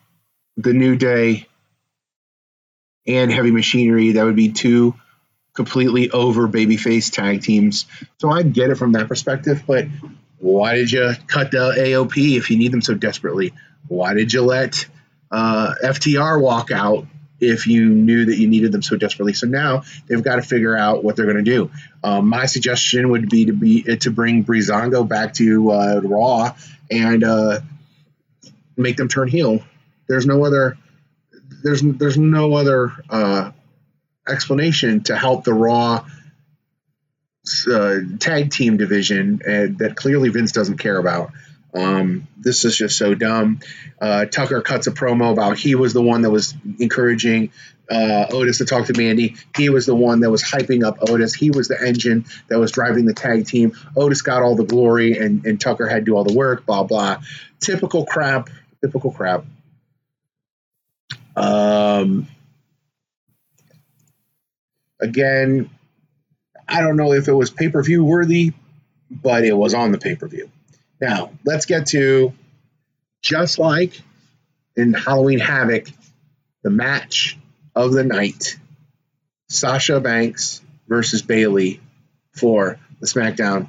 the 0.56 0.72
New 0.72 0.96
Day 0.96 1.46
and 3.08 3.32
heavy 3.32 3.50
machinery, 3.50 4.12
that 4.12 4.24
would 4.24 4.36
be 4.36 4.52
two 4.52 4.94
completely 5.54 6.10
over 6.10 6.46
babyface 6.46 7.12
tag 7.12 7.42
teams. 7.42 7.86
So 8.18 8.30
I 8.30 8.42
get 8.42 8.70
it 8.70 8.76
from 8.76 8.92
that 8.92 9.08
perspective, 9.08 9.64
but 9.66 9.86
why 10.38 10.76
did 10.76 10.92
you 10.92 11.14
cut 11.26 11.50
the 11.50 11.74
AOP 11.76 12.36
if 12.36 12.50
you 12.50 12.58
need 12.58 12.70
them 12.70 12.82
so 12.82 12.94
desperately? 12.94 13.52
Why 13.88 14.14
did 14.14 14.32
you 14.32 14.42
let 14.42 14.86
uh, 15.30 15.74
FTR 15.82 16.40
walk 16.40 16.70
out 16.70 17.06
if 17.40 17.66
you 17.66 17.88
knew 17.88 18.26
that 18.26 18.36
you 18.36 18.48
needed 18.48 18.72
them 18.72 18.82
so 18.82 18.96
desperately. 18.96 19.32
So 19.32 19.46
now 19.46 19.82
they've 20.06 20.22
got 20.22 20.36
to 20.36 20.42
figure 20.42 20.76
out 20.76 21.04
what 21.04 21.16
they're 21.16 21.26
going 21.26 21.44
to 21.44 21.50
do. 21.50 21.70
Um, 22.02 22.28
my 22.28 22.46
suggestion 22.46 23.10
would 23.10 23.28
be 23.28 23.46
to 23.46 23.52
be 23.52 23.82
to 23.82 24.10
bring 24.10 24.44
Breezango 24.44 25.06
back 25.06 25.34
to 25.34 25.70
uh, 25.70 26.00
Raw 26.02 26.54
and 26.90 27.22
uh, 27.24 27.60
make 28.76 28.96
them 28.96 29.08
turn 29.08 29.28
heel. 29.28 29.62
There's 30.08 30.26
no 30.26 30.44
other. 30.44 30.76
There's 31.68 31.82
there's 31.82 32.16
no 32.16 32.54
other 32.54 32.92
uh, 33.10 33.50
explanation 34.26 35.02
to 35.02 35.16
help 35.16 35.44
the 35.44 35.52
Raw 35.52 36.06
uh, 37.70 37.96
tag 38.18 38.50
team 38.50 38.78
division 38.78 39.36
that 39.78 39.92
clearly 39.94 40.30
Vince 40.30 40.52
doesn't 40.52 40.78
care 40.78 40.96
about. 40.96 41.32
Um, 41.74 42.26
this 42.38 42.64
is 42.64 42.74
just 42.74 42.96
so 42.96 43.14
dumb. 43.14 43.60
Uh, 44.00 44.24
Tucker 44.24 44.62
cuts 44.62 44.86
a 44.86 44.92
promo 44.92 45.30
about 45.30 45.58
he 45.58 45.74
was 45.74 45.92
the 45.92 46.00
one 46.00 46.22
that 46.22 46.30
was 46.30 46.54
encouraging 46.78 47.52
uh, 47.90 48.24
Otis 48.30 48.58
to 48.58 48.64
talk 48.64 48.86
to 48.86 48.94
Mandy. 48.96 49.36
He 49.54 49.68
was 49.68 49.84
the 49.84 49.94
one 49.94 50.20
that 50.20 50.30
was 50.30 50.42
hyping 50.42 50.86
up 50.86 50.96
Otis. 51.02 51.34
He 51.34 51.50
was 51.50 51.68
the 51.68 51.78
engine 51.86 52.24
that 52.48 52.58
was 52.58 52.72
driving 52.72 53.04
the 53.04 53.12
tag 53.12 53.44
team. 53.44 53.76
Otis 53.94 54.22
got 54.22 54.42
all 54.42 54.56
the 54.56 54.64
glory, 54.64 55.18
and, 55.18 55.44
and 55.44 55.60
Tucker 55.60 55.86
had 55.86 55.98
to 55.98 56.04
do 56.06 56.16
all 56.16 56.24
the 56.24 56.34
work. 56.34 56.64
Blah 56.64 56.84
blah. 56.84 57.20
Typical 57.60 58.06
crap. 58.06 58.48
Typical 58.82 59.10
crap. 59.10 59.44
Um. 61.38 62.26
Again, 65.00 65.70
I 66.66 66.80
don't 66.80 66.96
know 66.96 67.12
if 67.12 67.28
it 67.28 67.32
was 67.32 67.50
pay 67.50 67.68
per 67.68 67.82
view 67.82 68.04
worthy, 68.04 68.52
but 69.10 69.44
it 69.44 69.56
was 69.56 69.74
on 69.74 69.92
the 69.92 69.98
pay 69.98 70.16
per 70.16 70.26
view. 70.26 70.50
Now, 71.00 71.30
let's 71.44 71.66
get 71.66 71.86
to 71.88 72.32
just 73.22 73.58
like 73.58 74.00
in 74.76 74.92
Halloween 74.92 75.38
Havoc, 75.38 75.88
the 76.62 76.70
match 76.70 77.38
of 77.74 77.92
the 77.92 78.04
night 78.04 78.58
Sasha 79.48 80.00
Banks 80.00 80.60
versus 80.88 81.22
Bayley 81.22 81.80
for 82.32 82.78
the 83.00 83.06
SmackDown 83.06 83.68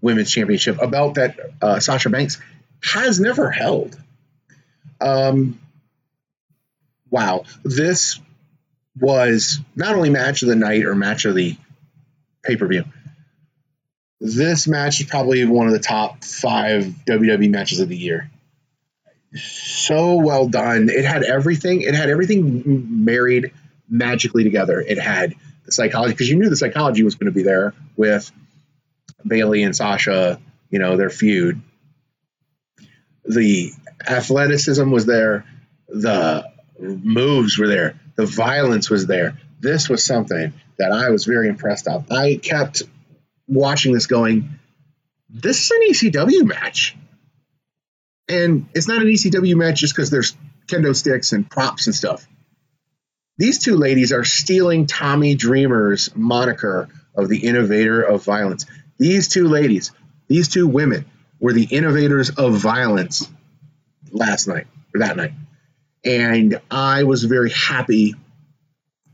Women's 0.00 0.30
Championship, 0.30 0.80
a 0.80 0.86
belt 0.86 1.14
that 1.14 1.38
uh, 1.60 1.80
Sasha 1.80 2.10
Banks 2.10 2.40
has 2.82 3.18
never 3.18 3.50
held. 3.50 4.00
Um, 5.00 5.60
wow, 7.10 7.44
this 7.64 8.20
was 9.00 9.60
not 9.76 9.94
only 9.94 10.10
match 10.10 10.42
of 10.42 10.48
the 10.48 10.56
night 10.56 10.84
or 10.84 10.94
match 10.94 11.24
of 11.24 11.34
the 11.34 11.56
pay 12.42 12.56
per 12.56 12.66
view. 12.66 12.84
This 14.20 14.66
match 14.66 15.00
is 15.00 15.06
probably 15.06 15.44
one 15.44 15.68
of 15.68 15.72
the 15.72 15.78
top 15.78 16.24
five 16.24 16.84
WWE 17.06 17.50
matches 17.50 17.78
of 17.78 17.88
the 17.88 17.96
year. 17.96 18.30
So 19.34 20.16
well 20.16 20.48
done. 20.48 20.88
It 20.90 21.04
had 21.04 21.22
everything. 21.22 21.82
It 21.82 21.94
had 21.94 22.10
everything 22.10 23.04
married 23.04 23.52
magically 23.88 24.42
together. 24.42 24.80
It 24.80 24.98
had 24.98 25.34
the 25.64 25.72
psychology 25.72 26.14
because 26.14 26.28
you 26.28 26.36
knew 26.36 26.50
the 26.50 26.56
psychology 26.56 27.02
was 27.02 27.14
going 27.14 27.26
to 27.26 27.32
be 27.32 27.42
there 27.42 27.74
with 27.96 28.30
Bayley 29.26 29.62
and 29.62 29.76
Sasha. 29.76 30.40
You 30.70 30.78
know 30.78 30.96
their 30.96 31.10
feud. 31.10 31.60
The 33.24 33.72
athleticism 34.06 34.90
was 34.90 35.06
there. 35.06 35.44
The 35.88 36.50
moves 36.78 37.58
were 37.58 37.68
there. 37.68 37.98
The 38.16 38.26
violence 38.26 38.90
was 38.90 39.06
there. 39.06 39.38
This 39.60 39.88
was 39.88 40.04
something 40.04 40.52
that 40.78 40.92
I 40.92 41.10
was 41.10 41.24
very 41.24 41.48
impressed 41.48 41.88
of. 41.88 42.10
I 42.10 42.36
kept 42.36 42.82
watching 43.46 43.92
this 43.92 44.06
going, 44.06 44.58
this 45.28 45.64
is 45.64 45.70
an 45.70 46.10
ECW 46.12 46.44
match. 46.44 46.96
And 48.28 48.68
it's 48.74 48.88
not 48.88 49.02
an 49.02 49.08
ECW 49.08 49.56
match 49.56 49.80
just 49.80 49.94
because 49.94 50.10
there's 50.10 50.36
kendo 50.66 50.94
sticks 50.94 51.32
and 51.32 51.50
props 51.50 51.86
and 51.86 51.94
stuff. 51.94 52.26
These 53.38 53.60
two 53.60 53.76
ladies 53.76 54.12
are 54.12 54.24
stealing 54.24 54.86
Tommy 54.86 55.34
Dreamer's 55.34 56.14
moniker 56.14 56.88
of 57.14 57.28
the 57.28 57.38
innovator 57.38 58.02
of 58.02 58.24
violence. 58.24 58.66
These 58.98 59.28
two 59.28 59.48
ladies, 59.48 59.92
these 60.26 60.48
two 60.48 60.66
women, 60.66 61.06
were 61.40 61.52
the 61.52 61.64
innovators 61.64 62.30
of 62.30 62.54
violence 62.54 63.30
last 64.10 64.48
night 64.48 64.66
or 64.94 65.00
that 65.00 65.16
night. 65.16 65.32
And 66.08 66.58
I 66.70 67.04
was 67.04 67.24
very 67.24 67.50
happy 67.50 68.14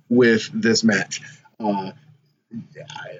with 0.09 0.49
this 0.55 0.84
match. 0.84 1.22
Uh, 1.59 1.90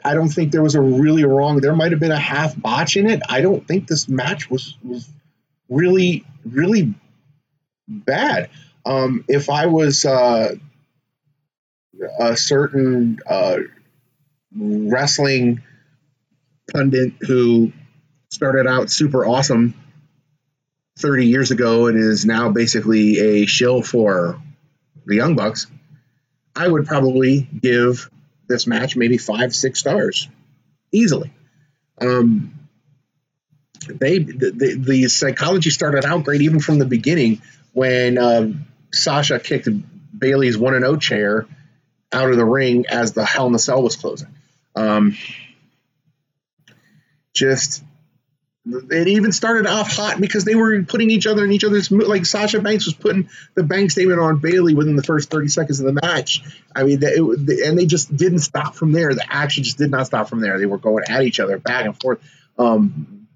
I 0.05 0.15
don't 0.15 0.29
think 0.29 0.53
there 0.53 0.63
was 0.63 0.77
a 0.77 0.81
really 0.81 1.25
wrong. 1.25 1.61
There 1.61 1.75
might 1.75 1.91
have 1.91 1.99
been 1.99 2.13
a 2.13 2.19
half 2.19 2.57
botch 2.57 2.97
in 2.97 3.11
it. 3.11 3.21
I 3.29 3.41
don't 3.41 3.67
think 3.67 3.89
this 3.89 4.09
match 4.09 4.49
was 4.49 4.77
was 4.85 5.09
really 5.69 6.25
really 6.45 6.95
bad. 7.89 8.51
Um, 8.87 9.25
if 9.27 9.51
I 9.51 9.67
was 9.67 10.05
uh, 10.05 10.55
a 12.21 12.37
certain 12.37 13.19
uh, 13.27 13.57
wrestling 14.57 15.63
pundit 16.73 17.15
who 17.21 17.73
started 18.31 18.69
out 18.69 18.89
super 18.89 19.27
awesome 19.27 19.75
30 20.99 21.27
years 21.27 21.51
ago 21.51 21.87
and 21.87 21.99
is 21.99 22.25
now 22.25 22.51
basically 22.51 23.19
a 23.19 23.47
shill 23.47 23.83
for 23.83 24.41
the 25.07 25.17
Young 25.17 25.35
Bucks, 25.35 25.67
I 26.55 26.67
would 26.67 26.87
probably 26.87 27.41
give 27.41 28.11
this 28.47 28.67
match 28.67 28.97
maybe 28.97 29.19
five, 29.19 29.55
six 29.55 29.81
stars 29.81 30.29
easily. 30.93 31.33
Um, 32.01 32.69
they 33.87 34.19
the, 34.19 34.77
the, 34.79 35.09
psychology 35.09 35.71
started 35.71 36.05
out 36.05 36.25
great 36.25 36.41
even 36.41 36.61
from 36.61 36.79
the 36.79 36.87
beginning 36.87 37.43
when 37.73 38.19
uh, 38.19 38.53
Sasha 38.93 39.39
kicked 39.39 39.69
Bayley's 40.17 40.57
one 40.57 40.75
and 40.75 40.85
zero 40.85 40.95
oh 40.95 40.97
chair 40.97 41.47
out 42.13 42.31
of 42.31 42.37
the 42.37 42.45
ring 42.45 42.87
as 42.89 43.13
the 43.13 43.25
Hell 43.25 43.47
in 43.47 43.53
the 43.53 43.59
Cell 43.59 43.83
was 43.83 43.97
closing. 43.97 44.29
Um, 44.75 45.17
just 47.35 47.83
it 48.67 49.09
even 49.09 49.31
started 49.31 49.67
off 49.67 49.95
hot 49.95 50.19
because 50.19 50.45
they 50.45 50.55
were 50.55 50.83
putting 50.85 51.11
each 51.11 51.27
other 51.27 51.45
in 51.45 51.53
each 51.53 51.65
other's 51.65 51.91
like 51.91 52.25
Sasha 52.25 52.61
Banks 52.61 52.87
was 52.87 52.95
putting 52.95 53.29
the 53.55 53.63
bank 53.63 53.91
statement 53.91 54.21
on 54.21 54.39
Bayley 54.39 54.75
within 54.75 54.97
the 54.97 55.03
first 55.03 55.31
30 55.31 55.49
seconds 55.49 55.81
of 55.81 55.87
the 55.87 56.01
match. 56.01 56.43
I 56.75 56.85
mean, 56.85 56.99
it, 57.03 57.67
and 57.67 57.79
they 57.79 57.85
just 57.85 58.17
didn't 58.17 58.39
stop 58.39 58.75
from 58.75 58.93
there. 58.93 59.15
The 59.15 59.27
action 59.29 59.65
just 59.65 59.77
did 59.77 59.91
not 59.91 60.07
stop 60.07 60.29
from 60.29 60.41
there. 60.41 60.59
They 60.59 60.67
were 60.67 60.79
going 60.79 61.05
at 61.09 61.23
each 61.23 61.41
other 61.41 61.59
back 61.59 61.85
and 61.85 62.01
forth. 62.01 62.21
Um, 62.59 63.29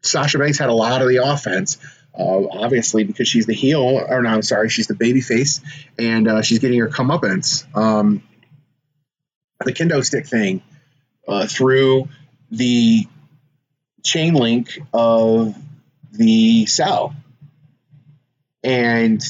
Sasha 0.00 0.38
Banks 0.38 0.58
had 0.58 0.70
a 0.70 0.74
lot 0.74 1.02
of 1.02 1.08
the 1.08 1.18
offense. 1.18 1.78
Uh, 2.18 2.46
obviously, 2.50 3.04
because 3.04 3.26
she's 3.26 3.46
the 3.46 3.54
heel, 3.54 3.80
or 3.80 4.22
no, 4.22 4.28
I'm 4.28 4.42
sorry, 4.42 4.68
she's 4.68 4.86
the 4.86 4.94
baby 4.94 5.22
face, 5.22 5.62
and 5.98 6.28
uh, 6.28 6.42
she's 6.42 6.58
getting 6.58 6.78
her 6.80 6.88
comeuppance. 6.88 7.64
Um, 7.74 8.22
the 9.64 9.72
kendo 9.72 10.04
stick 10.04 10.26
thing 10.26 10.62
uh, 11.26 11.46
through 11.46 12.08
the 12.50 13.06
chain 14.02 14.34
link 14.34 14.78
of 14.92 15.54
the 16.12 16.66
cell 16.66 17.14
and 18.62 19.22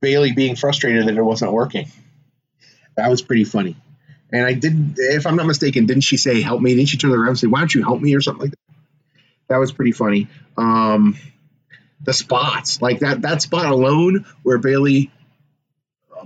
Bayley 0.00 0.32
being 0.32 0.56
frustrated 0.56 1.06
that 1.06 1.16
it 1.16 1.22
wasn't 1.22 1.52
working. 1.52 1.88
That 2.96 3.10
was 3.10 3.22
pretty 3.22 3.44
funny. 3.44 3.76
And 4.32 4.44
I 4.44 4.54
did, 4.54 4.96
if 4.98 5.26
I'm 5.26 5.36
not 5.36 5.46
mistaken, 5.46 5.86
didn't 5.86 6.02
she 6.02 6.16
say, 6.16 6.42
help 6.42 6.60
me? 6.60 6.74
Didn't 6.74 6.88
she 6.88 6.96
turn 6.96 7.12
around 7.12 7.28
and 7.28 7.38
say, 7.38 7.46
why 7.46 7.60
don't 7.60 7.74
you 7.74 7.82
help 7.82 8.00
me 8.00 8.14
or 8.14 8.20
something 8.20 8.42
like 8.42 8.50
that? 8.50 8.58
That 9.48 9.58
was 9.58 9.72
pretty 9.72 9.92
funny. 9.92 10.28
Um, 10.56 11.16
the 12.02 12.12
spots, 12.12 12.82
like 12.82 13.00
that, 13.00 13.22
that 13.22 13.42
spot 13.42 13.66
alone 13.66 14.26
where 14.42 14.58
Bayley 14.58 15.10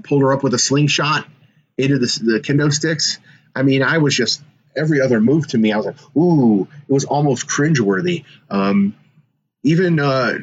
pulled 0.05 0.23
her 0.23 0.33
up 0.33 0.43
with 0.43 0.55
a 0.55 0.59
slingshot 0.59 1.27
into 1.77 1.99
the, 1.99 2.21
the 2.23 2.41
kendo 2.41 2.73
sticks. 2.73 3.19
I 3.55 3.63
mean, 3.63 3.83
I 3.83 3.99
was 3.99 4.15
just 4.15 4.43
every 4.77 5.01
other 5.01 5.21
move 5.21 5.49
to 5.49 5.59
me, 5.59 5.73
I 5.73 5.77
was 5.77 5.87
like, 5.87 6.17
ooh, 6.17 6.63
it 6.63 6.93
was 6.93 7.05
almost 7.05 7.47
cringeworthy. 7.47 8.25
Um, 8.49 8.95
even 9.63 10.01
uh, 10.01 10.39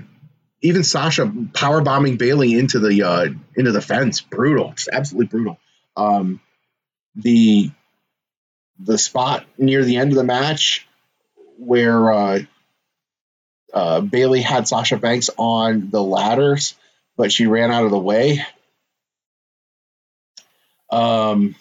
even 0.62 0.84
Sasha 0.84 1.32
power 1.54 1.82
bombing 1.82 2.18
Bayley 2.18 2.58
into 2.58 2.80
the 2.80 3.04
uh, 3.04 3.28
into 3.56 3.72
the 3.72 3.82
fence, 3.82 4.22
brutal, 4.22 4.74
just 4.76 4.90
absolutely 4.92 5.28
brutal. 5.28 5.60
Um, 5.96 6.40
the 7.16 7.72
the 8.80 8.98
spot 8.98 9.46
near 9.58 9.84
the 9.84 9.98
end 9.98 10.12
of 10.12 10.18
the 10.18 10.24
match 10.24 10.88
where 11.58 12.12
uh, 12.12 12.40
uh, 13.74 14.02
Bayley 14.02 14.42
had 14.42 14.68
Sasha 14.68 14.98
Banks 14.98 15.30
on 15.38 15.90
the 15.90 16.02
ladders, 16.02 16.76
but 17.16 17.32
she 17.32 17.48
ran 17.48 17.72
out 17.72 17.86
of 17.86 17.92
the 17.92 18.00
way. 18.00 18.46
Um, 20.90 21.56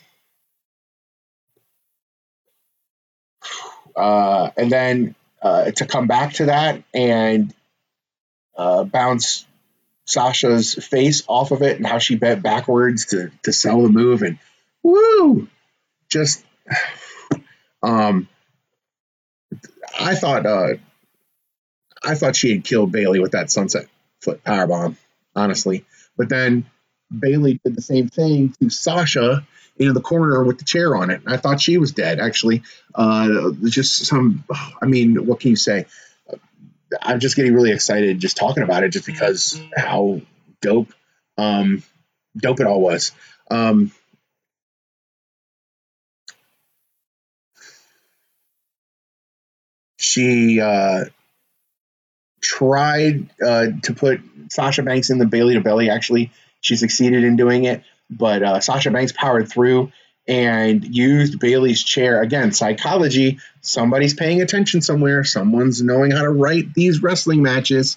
Uh, 3.97 4.51
and 4.57 4.71
then 4.71 5.15
uh, 5.43 5.71
to 5.71 5.87
come 5.87 6.07
back 6.07 6.35
to 6.35 6.47
that 6.47 6.83
and 6.93 7.55
uh, 8.57 8.85
bounce 8.85 9.47
Sasha's 10.05 10.75
face 10.75 11.25
off 11.27 11.51
of 11.51 11.63
it 11.63 11.77
and 11.79 11.87
how 11.87 11.99
she 11.99 12.17
bent 12.17 12.43
backwards 12.43 13.07
to, 13.07 13.31
to 13.43 13.53
sell 13.53 13.83
the 13.83 13.89
move 13.89 14.23
and 14.23 14.39
woo, 14.83 15.49
just 16.09 16.45
um, 17.83 18.29
I 19.99 20.15
thought 20.15 20.47
uh, 20.47 20.75
I 22.05 22.15
thought 22.15 22.37
she 22.37 22.53
had 22.53 22.65
killed 22.65 22.93
Bayley 22.93 23.21
with 23.21 23.33
that 23.33 23.51
sunset 23.51 23.87
foot 24.21 24.45
power 24.45 24.67
bomb, 24.67 24.97
honestly. 25.35 25.85
But 26.17 26.29
then 26.29 26.67
Bayley 27.17 27.61
did 27.65 27.77
the 27.77 27.83
same 27.83 28.09
thing 28.09 28.55
to 28.61 28.71
Sasha 28.71 29.47
into 29.79 29.93
the 29.93 30.01
corner 30.01 30.43
with 30.43 30.59
the 30.59 30.65
chair 30.65 30.97
on 30.97 31.11
it. 31.11 31.23
I 31.27 31.37
thought 31.37 31.61
she 31.61 31.79
was 31.79 31.93
dead, 31.93 32.19
actually. 32.21 32.63
Uh, 32.95 33.53
just 33.65 34.07
some, 34.07 34.45
I 34.81 34.87
mean, 34.87 35.27
what 35.27 35.41
can 35.41 35.51
you 35.51 35.57
say? 35.57 35.87
I'm 37.03 37.21
just 37.21 37.37
getting 37.37 37.55
really 37.55 37.73
excited 37.73 38.21
just 38.21 38.37
talking 38.37 38.63
about 38.63 38.85
it, 38.85 38.91
just 38.91 39.07
because 39.07 39.61
how 39.77 40.21
dope, 40.63 40.93
um, 41.37 41.83
dope 42.37 42.61
it 42.61 42.67
all 42.67 42.81
was. 42.81 43.13
Um, 43.51 43.93
she 49.97 50.61
uh, 50.61 51.07
tried 52.41 53.29
uh, 53.45 53.67
to 53.83 53.95
put 53.95 54.21
Sasha 54.49 54.83
Banks 54.83 55.11
in 55.11 55.19
the 55.19 55.27
Bayley 55.27 55.55
to 55.55 55.61
belly. 55.61 55.91
Actually, 55.91 56.31
she 56.61 56.77
succeeded 56.77 57.25
in 57.25 57.37
doing 57.37 57.65
it. 57.65 57.83
But 58.11 58.43
uh, 58.43 58.61
Sasha 58.61 58.91
Banks 58.91 59.13
powered 59.13 59.49
through 59.49 59.93
and 60.29 60.85
used 60.85 61.39
Bayley's 61.39 61.83
chair. 61.83 62.21
Again, 62.21 62.53
psychology. 62.53 63.39
Somebody's 63.61 64.15
paying 64.15 64.43
attention 64.43 64.81
somewhere. 64.81 65.25
Someone's 65.25 65.83
knowing 65.83 66.11
how 66.11 66.23
to 66.23 66.31
write 66.31 66.75
these 66.75 67.03
wrestling 67.03 67.43
matches 67.43 67.97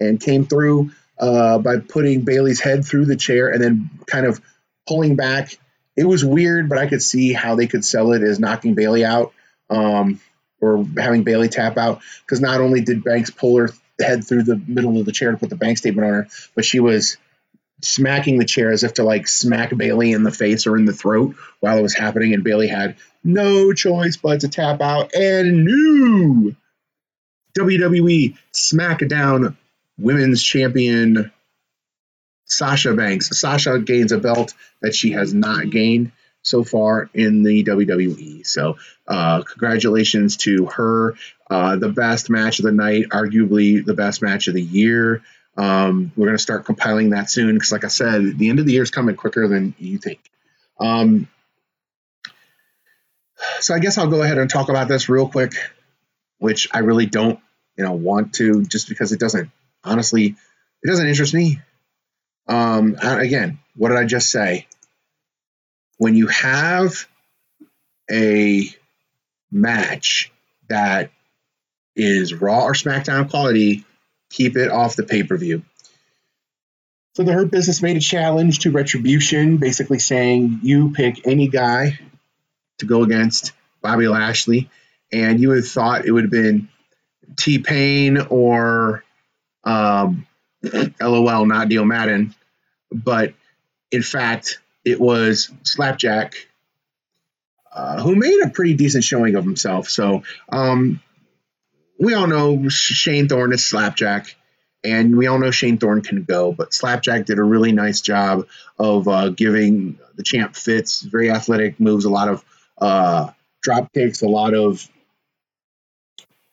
and 0.00 0.20
came 0.20 0.46
through 0.46 0.90
uh, 1.18 1.58
by 1.58 1.78
putting 1.78 2.22
Bayley's 2.22 2.60
head 2.60 2.84
through 2.84 3.06
the 3.06 3.16
chair 3.16 3.48
and 3.48 3.62
then 3.62 3.90
kind 4.06 4.26
of 4.26 4.40
pulling 4.86 5.16
back. 5.16 5.58
It 5.96 6.04
was 6.04 6.24
weird, 6.24 6.68
but 6.68 6.78
I 6.78 6.86
could 6.86 7.02
see 7.02 7.32
how 7.32 7.56
they 7.56 7.66
could 7.66 7.84
sell 7.84 8.12
it 8.12 8.22
as 8.22 8.38
knocking 8.38 8.74
Bayley 8.74 9.04
out 9.04 9.32
um, 9.68 10.20
or 10.60 10.84
having 10.96 11.24
Bayley 11.24 11.48
tap 11.48 11.76
out. 11.76 12.00
Because 12.24 12.40
not 12.40 12.60
only 12.60 12.80
did 12.80 13.04
Banks 13.04 13.30
pull 13.30 13.56
her 13.58 13.70
head 14.00 14.24
through 14.24 14.44
the 14.44 14.56
middle 14.56 14.98
of 14.98 15.06
the 15.06 15.12
chair 15.12 15.32
to 15.32 15.36
put 15.36 15.50
the 15.50 15.56
bank 15.56 15.78
statement 15.78 16.06
on 16.06 16.14
her, 16.14 16.28
but 16.54 16.64
she 16.64 16.78
was 16.78 17.16
smacking 17.80 18.38
the 18.38 18.44
chair 18.44 18.72
as 18.72 18.82
if 18.82 18.94
to 18.94 19.04
like 19.04 19.28
smack 19.28 19.76
Bayley 19.76 20.12
in 20.12 20.22
the 20.22 20.30
face 20.30 20.66
or 20.66 20.76
in 20.76 20.84
the 20.84 20.92
throat 20.92 21.36
while 21.60 21.78
it 21.78 21.82
was 21.82 21.94
happening, 21.94 22.34
and 22.34 22.44
Bayley 22.44 22.68
had 22.68 22.96
no 23.22 23.72
choice 23.72 24.16
but 24.16 24.40
to 24.40 24.48
tap 24.48 24.80
out 24.80 25.14
and 25.14 25.64
new 25.64 26.56
WWE 27.58 28.36
SmackDown 28.52 29.56
Women's 29.98 30.42
Champion 30.42 31.32
Sasha 32.44 32.94
Banks. 32.94 33.38
Sasha 33.38 33.78
gains 33.78 34.12
a 34.12 34.18
belt 34.18 34.54
that 34.80 34.94
she 34.94 35.12
has 35.12 35.34
not 35.34 35.70
gained 35.70 36.12
so 36.42 36.64
far 36.64 37.10
in 37.12 37.42
the 37.42 37.64
WWE. 37.64 38.46
So, 38.46 38.78
uh, 39.06 39.42
congratulations 39.42 40.36
to 40.38 40.66
her. 40.66 41.14
Uh, 41.50 41.76
the 41.76 41.88
best 41.88 42.30
match 42.30 42.58
of 42.58 42.64
the 42.64 42.72
night, 42.72 43.06
arguably 43.10 43.84
the 43.84 43.94
best 43.94 44.22
match 44.22 44.48
of 44.48 44.54
the 44.54 44.62
year. 44.62 45.22
Um, 45.58 46.12
we're 46.16 46.26
going 46.26 46.36
to 46.36 46.42
start 46.42 46.64
compiling 46.64 47.10
that 47.10 47.28
soon 47.28 47.54
because, 47.54 47.72
like 47.72 47.84
I 47.84 47.88
said, 47.88 48.38
the 48.38 48.48
end 48.48 48.60
of 48.60 48.66
the 48.66 48.72
year 48.72 48.82
is 48.82 48.92
coming 48.92 49.16
quicker 49.16 49.48
than 49.48 49.74
you 49.78 49.98
think. 49.98 50.20
Um, 50.78 51.26
so 53.58 53.74
I 53.74 53.80
guess 53.80 53.98
I'll 53.98 54.06
go 54.06 54.22
ahead 54.22 54.38
and 54.38 54.48
talk 54.48 54.68
about 54.68 54.86
this 54.86 55.08
real 55.08 55.28
quick, 55.28 55.54
which 56.38 56.68
I 56.72 56.78
really 56.78 57.06
don't, 57.06 57.40
you 57.76 57.84
know, 57.84 57.92
want 57.92 58.34
to, 58.34 58.64
just 58.64 58.88
because 58.88 59.10
it 59.10 59.18
doesn't. 59.18 59.50
Honestly, 59.82 60.36
it 60.82 60.86
doesn't 60.86 61.08
interest 61.08 61.34
me. 61.34 61.60
Um, 62.46 62.96
again, 63.02 63.58
what 63.74 63.88
did 63.88 63.98
I 63.98 64.04
just 64.04 64.30
say? 64.30 64.68
When 65.96 66.14
you 66.14 66.28
have 66.28 67.08
a 68.08 68.68
match 69.50 70.32
that 70.68 71.10
is 71.96 72.32
Raw 72.32 72.64
or 72.64 72.74
SmackDown 72.74 73.28
quality, 73.28 73.84
keep 74.30 74.56
it 74.56 74.70
off 74.70 74.96
the 74.96 75.02
pay 75.02 75.22
per 75.22 75.36
view. 75.36 75.62
So 77.14 77.24
the 77.24 77.32
Hurt 77.32 77.50
Business 77.50 77.82
made 77.82 77.96
a 77.96 78.00
challenge 78.00 78.60
to 78.60 78.70
Retribution, 78.70 79.56
basically 79.56 79.98
saying 79.98 80.60
you 80.62 80.92
pick 80.92 81.26
any 81.26 81.48
guy 81.48 81.98
to 82.78 82.86
go 82.86 83.02
against 83.02 83.52
Bobby 83.82 84.06
Lashley, 84.06 84.70
and 85.12 85.40
you 85.40 85.48
would 85.48 85.58
have 85.58 85.68
thought 85.68 86.06
it 86.06 86.12
would 86.12 86.24
have 86.24 86.30
been 86.30 86.68
T 87.36 87.58
Pain 87.58 88.18
or 88.18 89.02
um, 89.64 90.26
LOL, 91.00 91.46
not 91.46 91.68
Dio 91.68 91.84
Maddin, 91.84 92.34
but 92.92 93.34
in 93.90 94.02
fact, 94.02 94.60
it 94.84 95.00
was 95.00 95.50
Slapjack, 95.64 96.34
uh, 97.72 98.00
who 98.00 98.16
made 98.16 98.40
a 98.44 98.50
pretty 98.50 98.74
decent 98.74 99.04
showing 99.04 99.34
of 99.34 99.44
himself. 99.44 99.88
So 99.88 100.22
um, 100.50 101.00
we 101.98 102.14
all 102.14 102.26
know 102.26 102.68
Shane 102.68 103.28
Thorne 103.28 103.52
is 103.52 103.66
Slapjack, 103.66 104.36
and 104.84 105.16
we 105.16 105.26
all 105.26 105.38
know 105.38 105.50
Shane 105.50 105.78
Thorne 105.78 106.02
can 106.02 106.22
go, 106.22 106.52
but 106.52 106.72
Slapjack 106.72 107.26
did 107.26 107.38
a 107.38 107.42
really 107.42 107.72
nice 107.72 108.00
job 108.00 108.46
of 108.78 109.08
uh, 109.08 109.30
giving 109.30 109.98
the 110.14 110.22
champ 110.22 110.54
fits, 110.54 111.02
very 111.02 111.30
athletic 111.30 111.80
moves, 111.80 112.04
a 112.04 112.10
lot 112.10 112.28
of 112.28 112.44
uh, 112.80 113.30
drop 113.62 113.92
kicks, 113.92 114.22
a 114.22 114.28
lot 114.28 114.54
of 114.54 114.88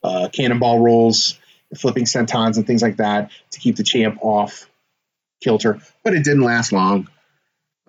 uh, 0.03 0.29
cannonball 0.31 0.79
rolls, 0.79 1.39
flipping 1.77 2.05
sentons, 2.05 2.57
and 2.57 2.65
things 2.65 2.81
like 2.81 2.97
that 2.97 3.29
to 3.51 3.59
keep 3.59 3.75
the 3.75 3.83
champ 3.83 4.17
off 4.21 4.67
kilter, 5.41 5.79
but 6.03 6.13
it 6.13 6.23
didn't 6.23 6.43
last 6.43 6.71
long. 6.71 7.07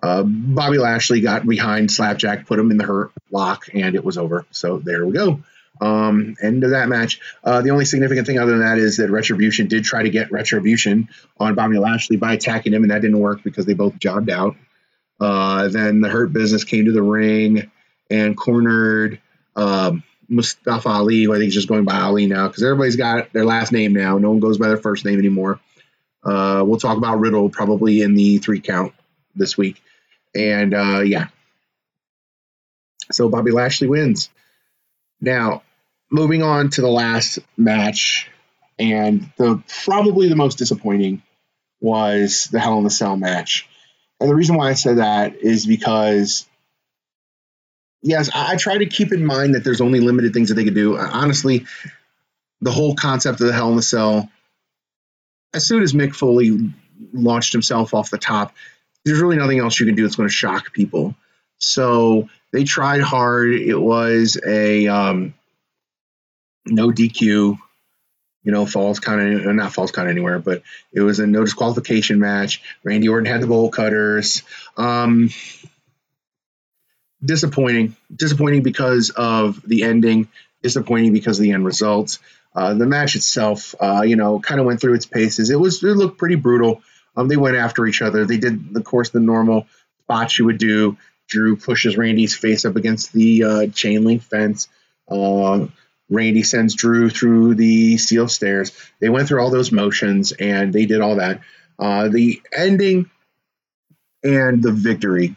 Uh, 0.01 0.21
Bobby 0.23 0.77
Lashley 0.77 1.21
got 1.21 1.47
behind 1.47 1.91
Slapjack, 1.91 2.45
put 2.45 2.59
him 2.59 2.69
in 2.69 2.77
the 2.77 2.83
hurt 2.83 3.11
lock, 3.31 3.69
and 3.73 3.95
it 3.95 4.03
was 4.03 4.19
over. 4.19 4.45
So 4.51 4.77
there 4.77 5.03
we 5.05 5.13
go. 5.13 5.41
Um, 5.79 6.35
end 6.41 6.63
of 6.63 6.71
that 6.71 6.89
match. 6.89 7.19
Uh, 7.43 7.61
the 7.61 7.69
only 7.71 7.85
significant 7.85 8.27
thing 8.27 8.39
other 8.39 8.51
than 8.51 8.61
that 8.61 8.77
is 8.77 8.97
that 8.97 9.09
Retribution 9.09 9.67
did 9.67 9.83
try 9.83 10.03
to 10.03 10.09
get 10.09 10.31
Retribution 10.31 11.09
on 11.39 11.55
Bobby 11.55 11.77
Lashley 11.77 12.17
by 12.17 12.33
attacking 12.33 12.73
him, 12.73 12.83
and 12.83 12.91
that 12.91 13.01
didn't 13.01 13.19
work 13.19 13.43
because 13.43 13.65
they 13.65 13.73
both 13.73 13.97
jobbed 13.99 14.29
out. 14.29 14.55
Uh, 15.19 15.67
then 15.67 16.01
the 16.01 16.09
Hurt 16.09 16.31
Business 16.33 16.63
came 16.63 16.85
to 16.85 16.91
the 16.91 17.01
ring 17.01 17.71
and 18.09 18.37
cornered 18.37 19.19
um, 19.55 20.03
Mustafa 20.29 20.89
Ali, 20.89 21.23
who 21.23 21.33
I 21.33 21.37
think 21.37 21.45
he's 21.45 21.53
just 21.53 21.67
going 21.67 21.85
by 21.85 21.99
Ali 21.99 22.27
now 22.27 22.47
because 22.47 22.63
everybody's 22.63 22.95
got 22.95 23.33
their 23.33 23.45
last 23.45 23.71
name 23.71 23.93
now. 23.93 24.17
No 24.17 24.29
one 24.31 24.39
goes 24.39 24.57
by 24.57 24.67
their 24.67 24.77
first 24.77 25.05
name 25.05 25.19
anymore. 25.19 25.59
Uh, 26.23 26.63
we'll 26.65 26.79
talk 26.79 26.97
about 26.97 27.19
Riddle 27.19 27.49
probably 27.49 28.01
in 28.01 28.15
the 28.15 28.37
three 28.39 28.59
count 28.59 28.93
this 29.35 29.57
week. 29.57 29.81
And 30.35 30.73
uh, 30.73 31.01
yeah. 31.05 31.27
So 33.11 33.29
Bobby 33.29 33.51
Lashley 33.51 33.87
wins. 33.87 34.29
Now, 35.21 35.63
moving 36.09 36.43
on 36.43 36.69
to 36.71 36.81
the 36.81 36.89
last 36.89 37.39
match, 37.55 38.29
and 38.79 39.31
the 39.37 39.61
probably 39.85 40.29
the 40.29 40.35
most 40.35 40.57
disappointing 40.57 41.21
was 41.79 42.45
the 42.45 42.59
Hell 42.59 42.77
in 42.77 42.83
the 42.83 42.89
Cell 42.89 43.17
match. 43.17 43.67
And 44.19 44.29
the 44.29 44.35
reason 44.35 44.55
why 44.55 44.69
I 44.69 44.73
said 44.73 44.97
that 44.97 45.35
is 45.35 45.65
because, 45.65 46.47
yes, 48.01 48.29
I, 48.33 48.53
I 48.53 48.55
try 48.55 48.77
to 48.77 48.85
keep 48.85 49.13
in 49.13 49.25
mind 49.25 49.55
that 49.55 49.63
there's 49.63 49.81
only 49.81 49.99
limited 49.99 50.33
things 50.33 50.49
that 50.49 50.55
they 50.55 50.63
could 50.63 50.73
do. 50.73 50.97
Honestly, 50.97 51.65
the 52.61 52.71
whole 52.71 52.95
concept 52.95 53.41
of 53.41 53.47
the 53.47 53.53
Hell 53.53 53.69
in 53.69 53.75
the 53.75 53.81
Cell, 53.81 54.29
as 55.53 55.65
soon 55.65 55.83
as 55.83 55.93
Mick 55.93 56.15
Foley 56.15 56.73
launched 57.13 57.53
himself 57.53 57.93
off 57.93 58.09
the 58.09 58.17
top, 58.17 58.55
there's 59.05 59.19
really 59.19 59.37
nothing 59.37 59.59
else 59.59 59.79
you 59.79 59.85
can 59.85 59.95
do 59.95 60.03
that's 60.03 60.15
going 60.15 60.27
to 60.27 60.33
shock 60.33 60.73
people. 60.73 61.15
So 61.59 62.29
they 62.51 62.63
tried 62.63 63.01
hard. 63.01 63.53
It 63.53 63.79
was 63.79 64.39
a 64.45 64.87
um, 64.87 65.33
no 66.67 66.89
DQ, 66.89 67.57
you 68.43 68.51
know, 68.51 68.65
falls 68.65 68.99
kind 68.99 69.45
of 69.45 69.55
not 69.55 69.73
falls 69.73 69.91
of 69.91 70.07
anywhere, 70.07 70.39
but 70.39 70.63
it 70.93 71.01
was 71.01 71.19
a 71.19 71.27
no 71.27 71.43
disqualification 71.43 72.19
match. 72.19 72.61
Randy 72.83 73.09
Orton 73.09 73.25
had 73.25 73.41
the 73.41 73.47
bowl 73.47 73.69
cutters. 73.69 74.43
Um, 74.77 75.31
disappointing, 77.23 77.95
disappointing 78.13 78.63
because 78.63 79.09
of 79.09 79.61
the 79.67 79.83
ending. 79.83 80.29
Disappointing 80.63 81.13
because 81.13 81.39
of 81.39 81.43
the 81.43 81.51
end 81.51 81.65
results. 81.65 82.19
Uh, 82.55 82.73
the 82.73 82.87
match 82.87 83.15
itself, 83.15 83.75
uh, 83.79 84.01
you 84.01 84.15
know, 84.15 84.39
kind 84.39 84.59
of 84.59 84.65
went 84.65 84.81
through 84.81 84.95
its 84.95 85.05
paces. 85.05 85.49
It 85.49 85.59
was 85.59 85.83
it 85.83 85.95
looked 85.95 86.17
pretty 86.17 86.35
brutal. 86.35 86.81
Um, 87.15 87.27
they 87.27 87.37
went 87.37 87.57
after 87.57 87.85
each 87.85 88.01
other. 88.01 88.25
They 88.25 88.37
did, 88.37 88.75
of 88.75 88.83
course, 88.83 89.09
the 89.09 89.19
normal 89.19 89.67
spots 90.03 90.39
you 90.39 90.45
would 90.45 90.57
do. 90.57 90.97
Drew 91.27 91.57
pushes 91.57 91.97
Randy's 91.97 92.35
face 92.35 92.65
up 92.65 92.75
against 92.75 93.11
the 93.11 93.43
uh, 93.43 93.67
chain 93.67 94.05
link 94.05 94.23
fence. 94.23 94.69
Uh, 95.09 95.67
Randy 96.09 96.43
sends 96.43 96.75
Drew 96.75 97.09
through 97.09 97.55
the 97.55 97.97
steel 97.97 98.27
stairs. 98.27 98.71
They 98.99 99.09
went 99.09 99.27
through 99.27 99.41
all 99.41 99.49
those 99.49 99.71
motions 99.71 100.31
and 100.31 100.71
they 100.71 100.85
did 100.85 101.01
all 101.01 101.17
that. 101.17 101.41
Uh, 101.77 102.07
the 102.07 102.41
ending 102.55 103.09
and 104.23 104.63
the 104.63 104.71
victory, 104.71 105.35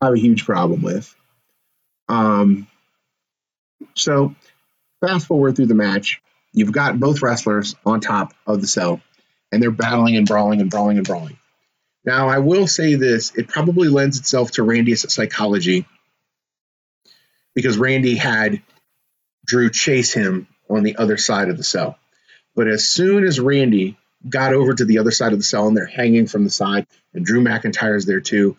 I 0.00 0.06
have 0.06 0.14
a 0.14 0.18
huge 0.18 0.44
problem 0.44 0.82
with. 0.82 1.14
Um, 2.08 2.66
so, 3.94 4.34
fast 5.00 5.26
forward 5.26 5.56
through 5.56 5.66
the 5.66 5.74
match, 5.74 6.20
you've 6.52 6.72
got 6.72 6.98
both 6.98 7.22
wrestlers 7.22 7.76
on 7.86 8.00
top 8.00 8.34
of 8.46 8.60
the 8.60 8.66
cell, 8.66 9.00
and 9.52 9.62
they're 9.62 9.70
battling 9.70 10.16
and 10.16 10.26
brawling 10.26 10.60
and 10.60 10.70
brawling 10.70 10.98
and 10.98 11.06
brawling. 11.06 11.38
Now, 12.04 12.28
I 12.28 12.38
will 12.38 12.66
say 12.66 12.96
this 12.96 13.34
it 13.34 13.48
probably 13.48 13.88
lends 13.88 14.18
itself 14.18 14.52
to 14.52 14.62
Randy's 14.62 15.10
psychology 15.12 15.86
because 17.54 17.78
Randy 17.78 18.16
had 18.16 18.62
Drew 19.44 19.70
chase 19.70 20.12
him 20.12 20.48
on 20.68 20.82
the 20.82 20.96
other 20.96 21.16
side 21.16 21.48
of 21.48 21.56
the 21.56 21.64
cell. 21.64 21.98
But 22.54 22.68
as 22.68 22.88
soon 22.88 23.24
as 23.24 23.40
Randy 23.40 23.96
got 24.28 24.54
over 24.54 24.74
to 24.74 24.84
the 24.84 24.98
other 24.98 25.10
side 25.10 25.32
of 25.32 25.38
the 25.38 25.44
cell 25.44 25.66
and 25.66 25.76
they're 25.76 25.86
hanging 25.86 26.26
from 26.26 26.44
the 26.44 26.50
side, 26.50 26.86
and 27.12 27.24
Drew 27.24 27.42
McIntyre's 27.42 28.06
there 28.06 28.20
too, 28.20 28.56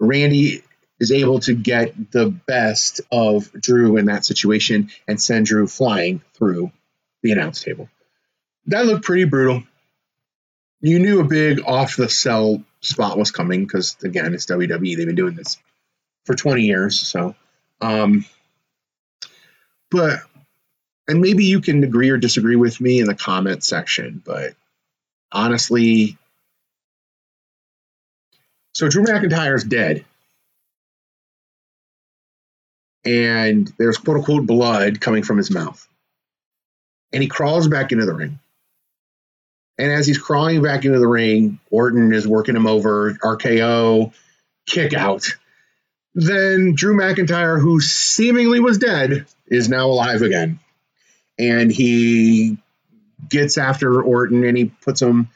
Randy 0.00 0.62
is 1.00 1.12
able 1.12 1.40
to 1.40 1.54
get 1.54 2.10
the 2.10 2.26
best 2.30 3.00
of 3.12 3.52
Drew 3.52 3.96
in 3.96 4.06
that 4.06 4.24
situation 4.24 4.90
and 5.06 5.20
send 5.20 5.46
Drew 5.46 5.66
flying 5.66 6.22
through 6.34 6.72
the 7.22 7.32
announce 7.32 7.62
table. 7.62 7.88
That 8.66 8.86
looked 8.86 9.04
pretty 9.04 9.24
brutal 9.24 9.62
you 10.80 10.98
knew 10.98 11.20
a 11.20 11.24
big 11.24 11.60
off 11.66 11.96
the 11.96 12.08
cell 12.08 12.62
spot 12.80 13.18
was 13.18 13.30
coming 13.30 13.64
because 13.64 13.96
again, 14.02 14.34
it's 14.34 14.46
WWE. 14.46 14.96
They've 14.96 15.06
been 15.06 15.14
doing 15.14 15.34
this 15.34 15.58
for 16.24 16.34
20 16.34 16.62
years. 16.62 16.98
So, 17.00 17.34
um, 17.80 18.24
but 19.90 20.20
and 21.08 21.20
maybe 21.20 21.46
you 21.46 21.60
can 21.60 21.82
agree 21.84 22.10
or 22.10 22.18
disagree 22.18 22.56
with 22.56 22.80
me 22.80 23.00
in 23.00 23.06
the 23.06 23.14
comment 23.14 23.64
section, 23.64 24.22
but 24.24 24.54
honestly, 25.32 26.18
so 28.74 28.88
Drew 28.88 29.04
McIntyre 29.04 29.56
is 29.56 29.64
dead. 29.64 30.04
And 33.04 33.72
there's 33.78 33.96
quote 33.96 34.18
unquote 34.18 34.46
blood 34.46 35.00
coming 35.00 35.22
from 35.22 35.38
his 35.38 35.50
mouth. 35.50 35.88
And 37.12 37.22
he 37.22 37.28
crawls 37.28 37.68
back 37.68 37.90
into 37.90 38.04
the 38.04 38.14
ring. 38.14 38.38
And 39.78 39.90
as 39.90 40.06
he's 40.06 40.18
crawling 40.18 40.62
back 40.62 40.84
into 40.84 40.98
the 40.98 41.08
ring, 41.08 41.58
Orton 41.70 42.12
is 42.12 42.28
working 42.28 42.54
him 42.54 42.66
over, 42.66 43.14
RKO, 43.14 44.12
kick 44.66 44.92
out. 44.92 45.36
Then 46.20 46.74
Drew 46.74 46.96
McIntyre, 46.96 47.60
who 47.60 47.80
seemingly 47.80 48.58
was 48.58 48.78
dead, 48.78 49.24
is 49.46 49.68
now 49.68 49.86
alive 49.86 50.22
again. 50.22 50.58
And 51.38 51.70
he 51.70 52.58
gets 53.28 53.56
after 53.56 54.02
Orton 54.02 54.42
and 54.42 54.58
he 54.58 54.64
puts 54.64 55.00
him, 55.00 55.28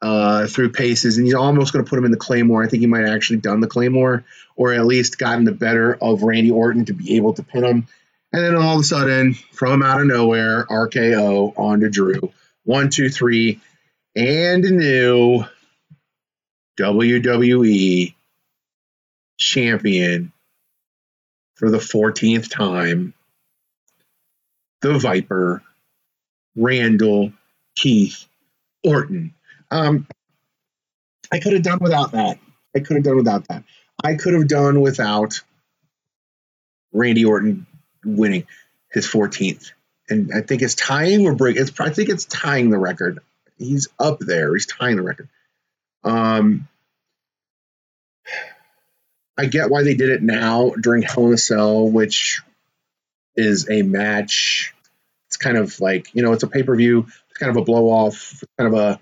uh, 0.00 0.46
through 0.46 0.72
paces, 0.72 1.18
and 1.18 1.26
he's 1.26 1.34
almost 1.34 1.74
going 1.74 1.84
to 1.84 1.88
put 1.88 1.98
him 1.98 2.06
in 2.06 2.12
the 2.12 2.16
Claymore. 2.16 2.64
I 2.64 2.66
think 2.66 2.80
he 2.80 2.86
might 2.86 3.04
have 3.04 3.14
actually 3.14 3.40
done 3.40 3.60
the 3.60 3.66
Claymore, 3.66 4.24
or 4.56 4.72
at 4.72 4.86
least 4.86 5.18
gotten 5.18 5.44
the 5.44 5.52
better 5.52 5.98
of 6.00 6.22
Randy 6.22 6.50
Orton 6.50 6.86
to 6.86 6.94
be 6.94 7.16
able 7.16 7.34
to 7.34 7.42
pin 7.42 7.64
him. 7.64 7.88
And 8.32 8.42
then 8.42 8.56
all 8.56 8.76
of 8.76 8.80
a 8.80 8.84
sudden, 8.84 9.34
from 9.34 9.82
out 9.82 10.00
of 10.00 10.06
nowhere, 10.06 10.64
RKO 10.64 11.58
onto 11.58 11.90
Drew. 11.90 12.32
One, 12.64 12.88
two, 12.88 13.10
three, 13.10 13.60
and 14.16 14.62
new 14.62 15.44
WWE 16.78 18.15
champion 19.36 20.32
for 21.54 21.70
the 21.70 21.78
14th 21.78 22.50
time. 22.50 23.14
The 24.82 24.98
Viper, 24.98 25.62
Randall 26.54 27.32
Keith 27.74 28.26
Orton. 28.84 29.34
Um, 29.70 30.06
I 31.32 31.38
could 31.40 31.54
have 31.54 31.62
done 31.62 31.78
without 31.80 32.12
that. 32.12 32.38
I 32.74 32.80
could 32.80 32.96
have 32.96 33.04
done 33.04 33.16
without 33.16 33.48
that. 33.48 33.64
I 34.04 34.14
could 34.14 34.34
have 34.34 34.48
done 34.48 34.80
without 34.80 35.40
Randy 36.92 37.24
Orton 37.24 37.66
winning 38.04 38.46
his 38.92 39.06
14th, 39.06 39.72
and 40.08 40.30
I 40.34 40.42
think 40.42 40.62
it's 40.62 40.74
tying 40.74 41.26
or 41.26 41.34
break. 41.34 41.56
It's 41.56 41.72
I 41.80 41.90
think 41.90 42.08
it's 42.08 42.26
tying 42.26 42.70
the 42.70 42.78
record. 42.78 43.18
He's 43.58 43.88
up 43.98 44.18
there. 44.20 44.54
He's 44.54 44.66
tying 44.66 44.96
the 44.96 45.02
record. 45.02 45.28
Um, 46.04 46.68
I 49.38 49.46
get 49.46 49.70
why 49.70 49.82
they 49.82 49.94
did 49.94 50.10
it 50.10 50.22
now 50.22 50.70
during 50.80 51.02
Hell 51.02 51.26
in 51.26 51.34
a 51.34 51.38
Cell, 51.38 51.88
which 51.88 52.40
is 53.34 53.68
a 53.68 53.82
match. 53.82 54.74
It's 55.28 55.36
kind 55.36 55.56
of 55.56 55.78
like 55.80 56.14
you 56.14 56.22
know, 56.22 56.32
it's 56.32 56.42
a 56.42 56.48
pay 56.48 56.62
per 56.62 56.74
view. 56.74 57.06
It's 57.30 57.38
kind 57.38 57.50
of 57.50 57.56
a 57.56 57.64
blow 57.64 57.86
off, 57.86 58.42
kind 58.58 58.72
of 58.72 58.78
a 58.78 59.00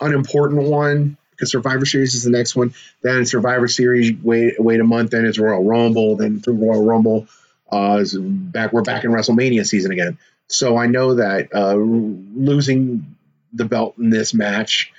unimportant 0.00 0.62
one 0.62 1.16
because 1.30 1.52
Survivor 1.52 1.86
Series 1.86 2.14
is 2.14 2.24
the 2.24 2.30
next 2.30 2.56
one. 2.56 2.74
Then 3.02 3.24
Survivor 3.26 3.68
Series, 3.68 4.12
wait 4.22 4.54
wait 4.58 4.80
a 4.80 4.84
month. 4.84 5.12
Then 5.12 5.24
it's 5.24 5.38
Royal 5.38 5.64
Rumble. 5.64 6.16
Then 6.16 6.40
through 6.40 6.54
Royal 6.54 6.84
Rumble, 6.84 7.28
uh, 7.70 8.04
back 8.18 8.72
we're 8.72 8.82
back 8.82 9.04
in 9.04 9.12
WrestleMania 9.12 9.66
season 9.66 9.92
again. 9.92 10.18
So 10.48 10.76
I 10.76 10.86
know 10.86 11.16
that 11.16 11.54
uh, 11.54 11.74
losing 11.74 13.16
the 13.52 13.66
belt 13.66 13.94
in 13.98 14.10
this 14.10 14.34
match 14.34 14.92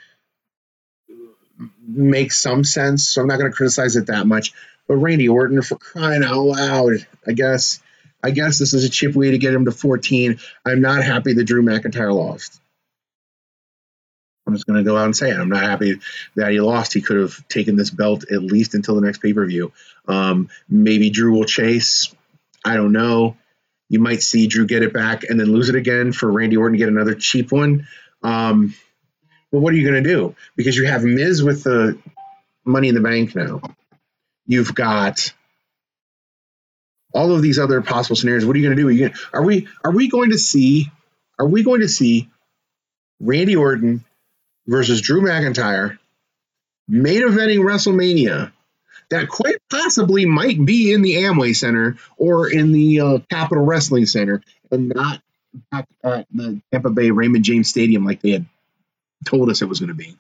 makes 1.90 2.38
some 2.38 2.64
sense. 2.64 3.08
So 3.08 3.22
I'm 3.22 3.28
not 3.28 3.40
going 3.40 3.52
to 3.52 3.56
criticize 3.56 3.96
it 3.96 4.08
that 4.08 4.28
much. 4.28 4.54
But 4.88 4.98
Randy 4.98 5.30
Orton, 5.30 5.62
for 5.62 5.78
crying 5.78 6.24
out 6.24 6.42
loud, 6.42 7.06
I 7.28 7.34
guess 7.34 7.80
I 8.24 8.32
guess 8.32 8.60
this 8.60 8.74
is 8.74 8.84
a 8.84 8.90
cheap 8.90 9.16
way 9.16 9.32
to 9.32 9.38
get 9.38 9.54
him 9.54 9.66
to 9.66 9.72
14. 9.72 10.40
I'm 10.66 10.82
not 10.82 11.04
happy 11.04 11.34
that 11.34 11.44
Drew 11.46 11.62
McIntyre 11.62 12.14
lost. 12.14 12.60
I'm 14.46 14.56
just 14.56 14.66
going 14.66 14.84
to 14.84 14.90
go 14.90 14.98
out 14.98 15.06
and 15.06 15.16
say 15.16 15.30
it. 15.30 15.38
I'm 15.38 15.50
not 15.50 15.62
happy 15.62 16.00
that 16.36 16.52
he 16.52 16.60
lost. 16.60 16.94
He 16.94 17.02
could 17.02 17.18
have 17.18 17.48
taken 17.48 17.76
this 17.76 17.92
belt 17.92 18.26
at 18.32 18.42
least 18.42 18.74
until 18.74 18.96
the 18.96 19.02
next 19.02 19.20
pay 19.20 19.32
per 19.32 19.46
view. 19.46 19.72
Um, 20.08 20.50
maybe 20.68 21.12
Drew 21.12 21.34
will 21.34 21.46
chase. 21.46 22.14
I 22.66 22.76
don't 22.76 22.92
know. 22.92 23.38
You 23.90 24.00
might 24.00 24.22
see 24.22 24.48
Drew 24.48 24.66
get 24.66 24.84
it 24.84 24.92
back 24.92 25.24
and 25.24 25.40
then 25.40 25.52
lose 25.52 25.70
it 25.70 25.76
again 25.76 26.12
for 26.12 26.32
Randy 26.32 26.58
Orton 26.58 26.74
to 26.74 26.78
get 26.78 26.90
another 26.90 27.16
cheap 27.16 27.52
one. 27.52 27.88
Um, 28.24 28.76
but 29.52 29.60
what 29.60 29.74
are 29.74 29.78
you 29.78 29.89
going 29.89 30.04
to 30.04 30.10
do? 30.10 30.36
Because 30.56 30.78
you 30.78 30.88
have 30.88 31.04
Miz 31.04 31.43
with 31.43 31.64
the 31.64 31.97
Money 32.66 32.89
in 32.89 32.95
the 32.95 33.02
Bank 33.02 33.36
now. 33.36 33.62
You've 34.45 34.76
got 34.76 35.34
all 37.14 37.34
of 37.34 37.41
these 37.41 37.60
other 37.60 37.82
possible 37.82 38.16
scenarios. 38.16 38.45
What 38.45 38.56
are 38.56 38.60
you 38.60 38.68
going 38.68 38.78
to 38.78 38.84
do? 38.84 38.89
Are, 38.89 39.10
gonna, 39.10 39.20
are 39.34 39.43
we 39.43 39.68
are 39.84 39.91
we 39.91 40.10
going 40.10 40.32
to 40.32 40.38
see 40.38 40.91
are 41.38 41.47
we 41.47 41.64
going 41.64 41.82
to 41.82 41.88
see 41.88 42.30
Randy 43.20 43.56
Orton 43.56 44.04
versus 44.68 45.02
Drew 45.02 45.22
McIntyre, 45.22 45.97
main 46.88 47.22
eventing 47.22 47.60
WrestleMania, 47.60 48.52
that 49.10 49.28
quite 49.28 49.58
possibly 49.70 50.26
might 50.26 50.64
be 50.64 50.93
in 50.93 51.02
the 51.02 51.16
Amway 51.16 51.56
Center 51.56 51.97
or 52.18 52.52
in 52.52 52.72
the 52.72 53.00
uh, 53.02 53.18
Capitol 53.30 53.66
Wrestling 53.66 54.06
Center 54.06 54.43
and 54.72 54.89
not 54.89 55.22
at 55.72 55.88
the 56.32 56.62
Tampa 56.72 56.91
Bay 56.91 57.10
Raymond 57.10 57.43
James 57.43 57.70
Stadium 57.70 58.06
like 58.06 58.22
they 58.22 58.32
had 58.32 58.45
told 59.26 59.50
us 59.50 59.62
it 59.62 59.70
was 59.70 59.80
going 59.80 59.90
to 59.90 59.96
be. 59.96 60.18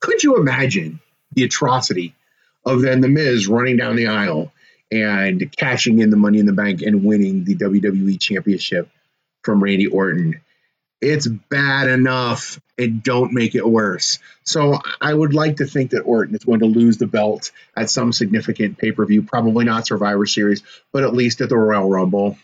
Could 0.00 0.22
you 0.22 0.36
imagine 0.36 1.00
the 1.32 1.44
atrocity 1.44 2.14
of 2.64 2.82
then 2.82 3.00
The 3.00 3.08
Miz 3.08 3.48
running 3.48 3.76
down 3.76 3.96
the 3.96 4.08
aisle 4.08 4.52
and 4.90 5.54
cashing 5.56 6.00
in 6.00 6.10
the 6.10 6.16
money 6.16 6.38
in 6.38 6.46
the 6.46 6.52
bank 6.52 6.82
and 6.82 7.04
winning 7.04 7.44
the 7.44 7.56
WWE 7.56 8.20
Championship 8.20 8.88
from 9.42 9.62
Randy 9.62 9.86
Orton? 9.86 10.40
it's 11.02 11.26
bad 11.26 11.88
enough 11.88 12.60
and 12.78 13.02
don't 13.02 13.32
make 13.32 13.56
it 13.56 13.68
worse. 13.68 14.20
So 14.44 14.78
I 15.00 15.12
would 15.12 15.34
like 15.34 15.56
to 15.56 15.66
think 15.66 15.90
that 15.90 16.02
Orton 16.02 16.36
is 16.36 16.44
going 16.44 16.60
to 16.60 16.66
lose 16.66 16.96
the 16.96 17.08
belt 17.08 17.50
at 17.76 17.90
some 17.90 18.12
significant 18.12 18.78
pay 18.78 18.92
per 18.92 19.04
view, 19.04 19.22
probably 19.22 19.64
not 19.64 19.86
Survivor 19.86 20.26
Series, 20.26 20.62
but 20.92 21.02
at 21.02 21.12
least 21.12 21.40
at 21.40 21.48
the 21.48 21.56
Royal 21.56 21.90
Rumble. 21.90 22.38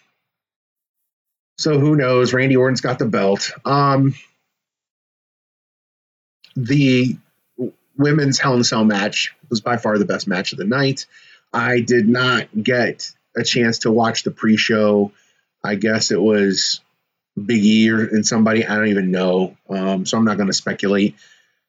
So 1.57 1.79
who 1.79 1.95
knows? 1.95 2.35
Randy 2.35 2.57
Orton's 2.57 2.81
got 2.81 2.99
the 2.99 3.07
belt. 3.07 3.53
Um, 3.65 4.15
the 6.59 7.17
women's 7.97 8.39
Hell 8.39 8.55
in 8.55 8.65
Cell 8.65 8.85
match 8.85 9.35
was 9.49 9.61
by 9.61 9.77
far 9.77 9.99
the 9.99 10.05
best 10.05 10.27
match 10.27 10.53
of 10.53 10.59
the 10.59 10.65
night. 10.65 11.07
I 11.53 11.81
did 11.81 12.09
not 12.09 12.49
get 12.61 13.11
a 13.37 13.45
chance 13.45 13.81
to 13.81 13.93
watch 13.93 14.25
the 14.25 14.31
pre 14.31 14.57
show. 14.57 15.13
I 15.65 15.77
guess 15.77 16.11
it 16.11 16.21
was 16.21 16.81
Big 17.37 17.65
E 17.65 17.91
or 17.91 18.01
and 18.01 18.27
somebody 18.27 18.67
I 18.67 18.75
don't 18.75 18.89
even 18.89 19.11
know. 19.11 19.57
Um, 19.69 20.05
so 20.05 20.19
I'm 20.19 20.25
not 20.25 20.37
going 20.37 20.49
to 20.49 20.53
speculate. 20.53 21.15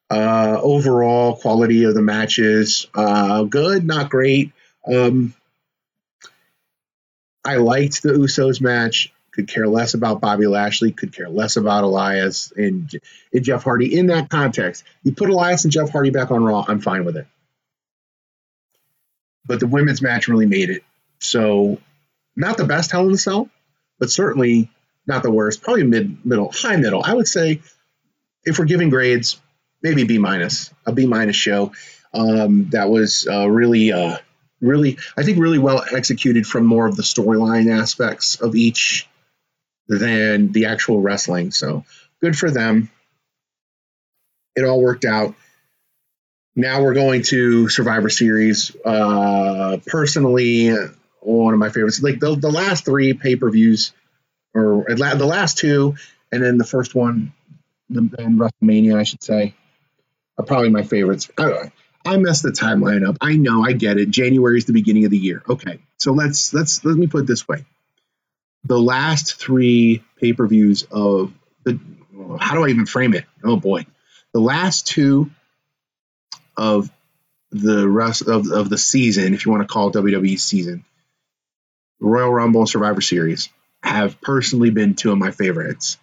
Uh, 0.09 0.59
overall 0.59 1.35
quality 1.35 1.83
of 1.83 1.93
the 1.93 2.01
matches, 2.01 2.87
uh, 2.95 3.43
good, 3.43 3.85
not 3.85 4.09
great. 4.09 4.51
Um, 4.91 5.35
I 7.45 7.57
liked 7.57 8.01
the 8.01 8.13
Usos 8.13 8.59
match. 8.59 9.13
Could 9.31 9.47
care 9.47 9.67
less 9.67 9.93
about 9.93 10.21
Bobby 10.21 10.47
Lashley. 10.47 10.91
Could 10.91 11.13
care 11.13 11.29
less 11.29 11.57
about 11.57 11.83
Elias 11.83 12.51
and, 12.55 12.91
and 13.33 13.43
Jeff 13.43 13.63
Hardy. 13.63 13.97
In 13.97 14.07
that 14.07 14.29
context, 14.29 14.83
you 15.03 15.13
put 15.13 15.29
Elias 15.29 15.63
and 15.63 15.71
Jeff 15.71 15.89
Hardy 15.89 16.09
back 16.09 16.31
on 16.31 16.43
Raw. 16.43 16.65
I'm 16.67 16.81
fine 16.81 17.05
with 17.05 17.17
it. 17.17 17.27
But 19.45 19.59
the 19.59 19.67
women's 19.67 20.01
match 20.01 20.27
really 20.27 20.45
made 20.45 20.69
it. 20.69 20.83
So, 21.19 21.79
not 22.35 22.57
the 22.57 22.65
best 22.65 22.91
Hell 22.91 23.07
in 23.07 23.13
a 23.13 23.17
Cell, 23.17 23.49
but 23.99 24.09
certainly 24.09 24.69
not 25.05 25.23
the 25.23 25.31
worst, 25.31 25.61
probably 25.61 25.83
mid, 25.83 26.25
middle, 26.25 26.51
high 26.51 26.77
middle. 26.77 27.03
I 27.03 27.13
would 27.13 27.27
say 27.27 27.61
if 28.45 28.59
we're 28.59 28.65
giving 28.65 28.89
grades, 28.89 29.39
maybe 29.81 30.03
B 30.03 30.17
minus, 30.17 30.71
a 30.85 30.91
B 30.91 31.05
minus 31.05 31.35
show. 31.35 31.73
Um, 32.13 32.69
that 32.71 32.89
was 32.89 33.27
uh, 33.27 33.49
really, 33.49 33.91
uh, 33.91 34.17
really, 34.61 34.97
I 35.17 35.23
think, 35.23 35.39
really 35.39 35.59
well 35.59 35.83
executed 35.91 36.47
from 36.47 36.65
more 36.65 36.87
of 36.87 36.95
the 36.95 37.03
storyline 37.03 37.71
aspects 37.71 38.39
of 38.41 38.55
each 38.55 39.07
than 39.89 40.51
the 40.51 40.65
actual 40.67 41.01
wrestling. 41.01 41.51
So 41.51 41.83
good 42.21 42.37
for 42.37 42.49
them. 42.49 42.89
It 44.55 44.63
all 44.63 44.81
worked 44.81 45.05
out. 45.05 45.35
Now 46.55 46.81
we're 46.83 46.93
going 46.93 47.23
to 47.23 47.69
Survivor 47.69 48.09
Series. 48.09 48.75
Uh, 48.85 49.77
personally, 49.87 50.73
one 51.21 51.53
of 51.53 51.59
my 51.59 51.69
favorites. 51.69 52.01
Like 52.01 52.19
the, 52.19 52.35
the 52.35 52.51
last 52.51 52.85
three 52.85 53.13
pay 53.13 53.35
per 53.35 53.49
views 53.49 53.93
or 54.53 54.85
the 54.87 55.25
last 55.25 55.57
two, 55.57 55.95
and 56.31 56.43
then 56.43 56.57
the 56.57 56.65
first 56.65 56.95
one, 56.95 57.33
the 57.89 58.01
WrestleMania, 58.01 58.97
I 58.97 59.03
should 59.03 59.23
say, 59.23 59.53
are 60.37 60.45
probably 60.45 60.69
my 60.69 60.83
favorites. 60.83 61.29
I, 61.37 61.71
I 62.05 62.17
messed 62.17 62.43
the 62.43 62.51
timeline 62.51 63.07
up. 63.07 63.17
I 63.21 63.35
know, 63.35 63.63
I 63.63 63.73
get 63.73 63.97
it. 63.97 64.09
January 64.09 64.57
is 64.57 64.65
the 64.65 64.73
beginning 64.73 65.05
of 65.05 65.11
the 65.11 65.17
year. 65.17 65.43
Okay, 65.47 65.79
so 65.97 66.13
let's 66.13 66.53
let's 66.53 66.83
let 66.83 66.97
me 66.97 67.07
put 67.07 67.21
it 67.21 67.27
this 67.27 67.47
way: 67.47 67.65
the 68.63 68.79
last 68.79 69.35
three 69.35 70.03
pay 70.17 70.33
per 70.33 70.47
views 70.47 70.83
of 70.91 71.33
the 71.63 71.79
how 72.39 72.55
do 72.55 72.65
I 72.65 72.69
even 72.69 72.85
frame 72.85 73.13
it? 73.13 73.25
Oh 73.43 73.57
boy, 73.57 73.85
the 74.33 74.39
last 74.39 74.87
two 74.87 75.31
of 76.57 76.91
the 77.51 77.87
rest 77.87 78.27
of, 78.27 78.51
of 78.51 78.69
the 78.69 78.77
season, 78.77 79.33
if 79.33 79.45
you 79.45 79.51
want 79.51 79.67
to 79.67 79.71
call 79.71 79.91
WWE 79.91 80.39
season, 80.39 80.85
Royal 81.99 82.31
Rumble 82.31 82.61
and 82.61 82.69
Survivor 82.69 83.01
Series 83.01 83.49
have 83.81 84.19
personally 84.21 84.69
been 84.69 84.95
two 84.95 85.11
of 85.11 85.17
my 85.17 85.31
favorites. 85.31 85.97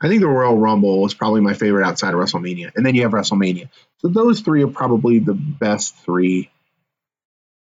I 0.00 0.08
think 0.08 0.20
the 0.20 0.28
Royal 0.28 0.56
Rumble 0.56 1.00
was 1.02 1.14
probably 1.14 1.40
my 1.40 1.54
favorite 1.54 1.86
outside 1.86 2.14
of 2.14 2.20
WrestleMania. 2.20 2.72
And 2.74 2.86
then 2.86 2.94
you 2.94 3.02
have 3.02 3.12
WrestleMania. 3.12 3.68
So 3.98 4.08
those 4.08 4.40
three 4.40 4.62
are 4.62 4.68
probably 4.68 5.18
the 5.18 5.34
best 5.34 5.94
three 5.96 6.50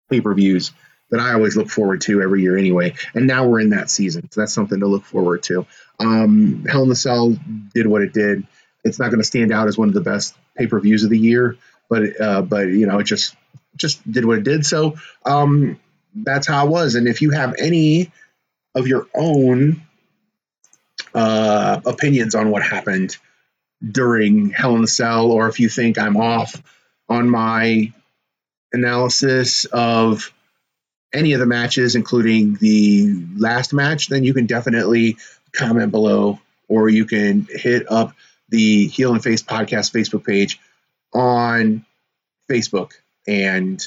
pay 0.09 0.21
per 0.21 0.33
views 0.33 0.71
that 1.11 1.19
I 1.19 1.33
always 1.33 1.55
look 1.55 1.69
forward 1.69 2.01
to 2.01 2.21
every 2.21 2.41
year 2.41 2.57
anyway. 2.57 2.95
And 3.13 3.27
now 3.27 3.45
we're 3.45 3.59
in 3.59 3.69
that 3.69 3.89
season. 3.89 4.29
So 4.31 4.41
that's 4.41 4.53
something 4.53 4.79
to 4.79 4.87
look 4.87 5.03
forward 5.03 5.43
to. 5.43 5.65
Um, 5.99 6.65
Hell 6.65 6.83
in 6.83 6.91
a 6.91 6.95
Cell 6.95 7.37
did 7.73 7.85
what 7.85 8.01
it 8.01 8.13
did. 8.13 8.47
It's 8.83 8.97
not 8.97 9.09
going 9.09 9.19
to 9.19 9.25
stand 9.25 9.51
out 9.51 9.67
as 9.67 9.77
one 9.77 9.89
of 9.89 9.93
the 9.93 10.01
best 10.01 10.35
pay 10.57 10.67
per 10.67 10.79
views 10.79 11.03
of 11.03 11.09
the 11.09 11.19
year, 11.19 11.57
but 11.89 12.19
uh, 12.19 12.41
but 12.41 12.67
you 12.67 12.87
know 12.87 12.99
it 12.99 13.03
just 13.03 13.35
just 13.75 14.09
did 14.11 14.25
what 14.25 14.39
it 14.39 14.43
did. 14.43 14.65
So 14.65 14.95
um, 15.25 15.79
that's 16.15 16.47
how 16.47 16.65
it 16.65 16.69
was. 16.69 16.95
And 16.95 17.07
if 17.07 17.21
you 17.21 17.29
have 17.31 17.55
any 17.59 18.11
of 18.73 18.87
your 18.87 19.07
own 19.13 19.83
uh, 21.13 21.81
opinions 21.85 22.33
on 22.33 22.49
what 22.49 22.63
happened, 22.63 23.17
during 23.89 24.51
Hell 24.51 24.75
in 24.75 24.81
the 24.81 24.87
Cell, 24.87 25.31
or 25.31 25.47
if 25.47 25.59
you 25.59 25.69
think 25.69 25.97
I'm 25.97 26.17
off 26.17 26.61
on 27.09 27.29
my 27.29 27.91
analysis 28.71 29.65
of 29.65 30.31
any 31.13 31.33
of 31.33 31.39
the 31.39 31.45
matches, 31.45 31.95
including 31.95 32.55
the 32.55 33.25
last 33.37 33.73
match, 33.73 34.07
then 34.07 34.23
you 34.23 34.33
can 34.33 34.45
definitely 34.45 35.17
comment 35.51 35.91
below, 35.91 36.39
or 36.67 36.89
you 36.89 37.05
can 37.05 37.47
hit 37.49 37.91
up 37.91 38.13
the 38.49 38.87
Heel 38.87 39.13
and 39.13 39.23
Face 39.23 39.43
podcast 39.43 39.93
Facebook 39.93 40.25
page 40.25 40.59
on 41.13 41.85
Facebook, 42.49 42.91
and 43.27 43.81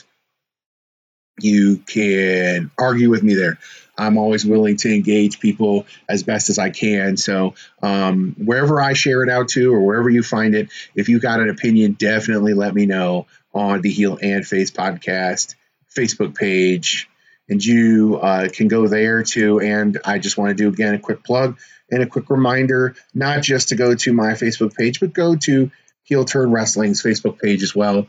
you 1.40 1.78
can 1.78 2.70
argue 2.78 3.10
with 3.10 3.22
me 3.22 3.34
there. 3.34 3.58
I'm 3.96 4.18
always 4.18 4.44
willing 4.44 4.76
to 4.78 4.92
engage 4.92 5.40
people 5.40 5.86
as 6.08 6.22
best 6.22 6.50
as 6.50 6.58
I 6.58 6.70
can. 6.70 7.16
So 7.16 7.54
um, 7.82 8.34
wherever 8.38 8.80
I 8.80 8.92
share 8.92 9.22
it 9.22 9.30
out 9.30 9.48
to, 9.50 9.72
or 9.72 9.80
wherever 9.80 10.10
you 10.10 10.22
find 10.22 10.54
it, 10.54 10.68
if 10.94 11.08
you 11.08 11.20
got 11.20 11.40
an 11.40 11.48
opinion, 11.48 11.92
definitely 11.92 12.54
let 12.54 12.74
me 12.74 12.86
know 12.86 13.26
on 13.52 13.82
the 13.82 13.90
Heel 13.90 14.18
and 14.20 14.46
Face 14.46 14.70
podcast 14.70 15.54
Facebook 15.96 16.34
page, 16.34 17.08
and 17.48 17.64
you 17.64 18.18
uh, 18.20 18.48
can 18.52 18.68
go 18.68 18.88
there 18.88 19.22
too. 19.22 19.60
And 19.60 19.98
I 20.04 20.18
just 20.18 20.38
want 20.38 20.50
to 20.50 20.54
do 20.54 20.68
again 20.68 20.94
a 20.94 20.98
quick 20.98 21.22
plug 21.22 21.58
and 21.90 22.02
a 22.02 22.06
quick 22.06 22.30
reminder, 22.30 22.96
not 23.14 23.42
just 23.42 23.68
to 23.68 23.76
go 23.76 23.94
to 23.94 24.12
my 24.12 24.32
Facebook 24.32 24.74
page, 24.74 25.00
but 25.00 25.12
go 25.12 25.36
to 25.36 25.70
Heel 26.02 26.24
Turn 26.24 26.50
Wrestling's 26.50 27.02
Facebook 27.02 27.38
page 27.38 27.62
as 27.62 27.74
well. 27.74 28.06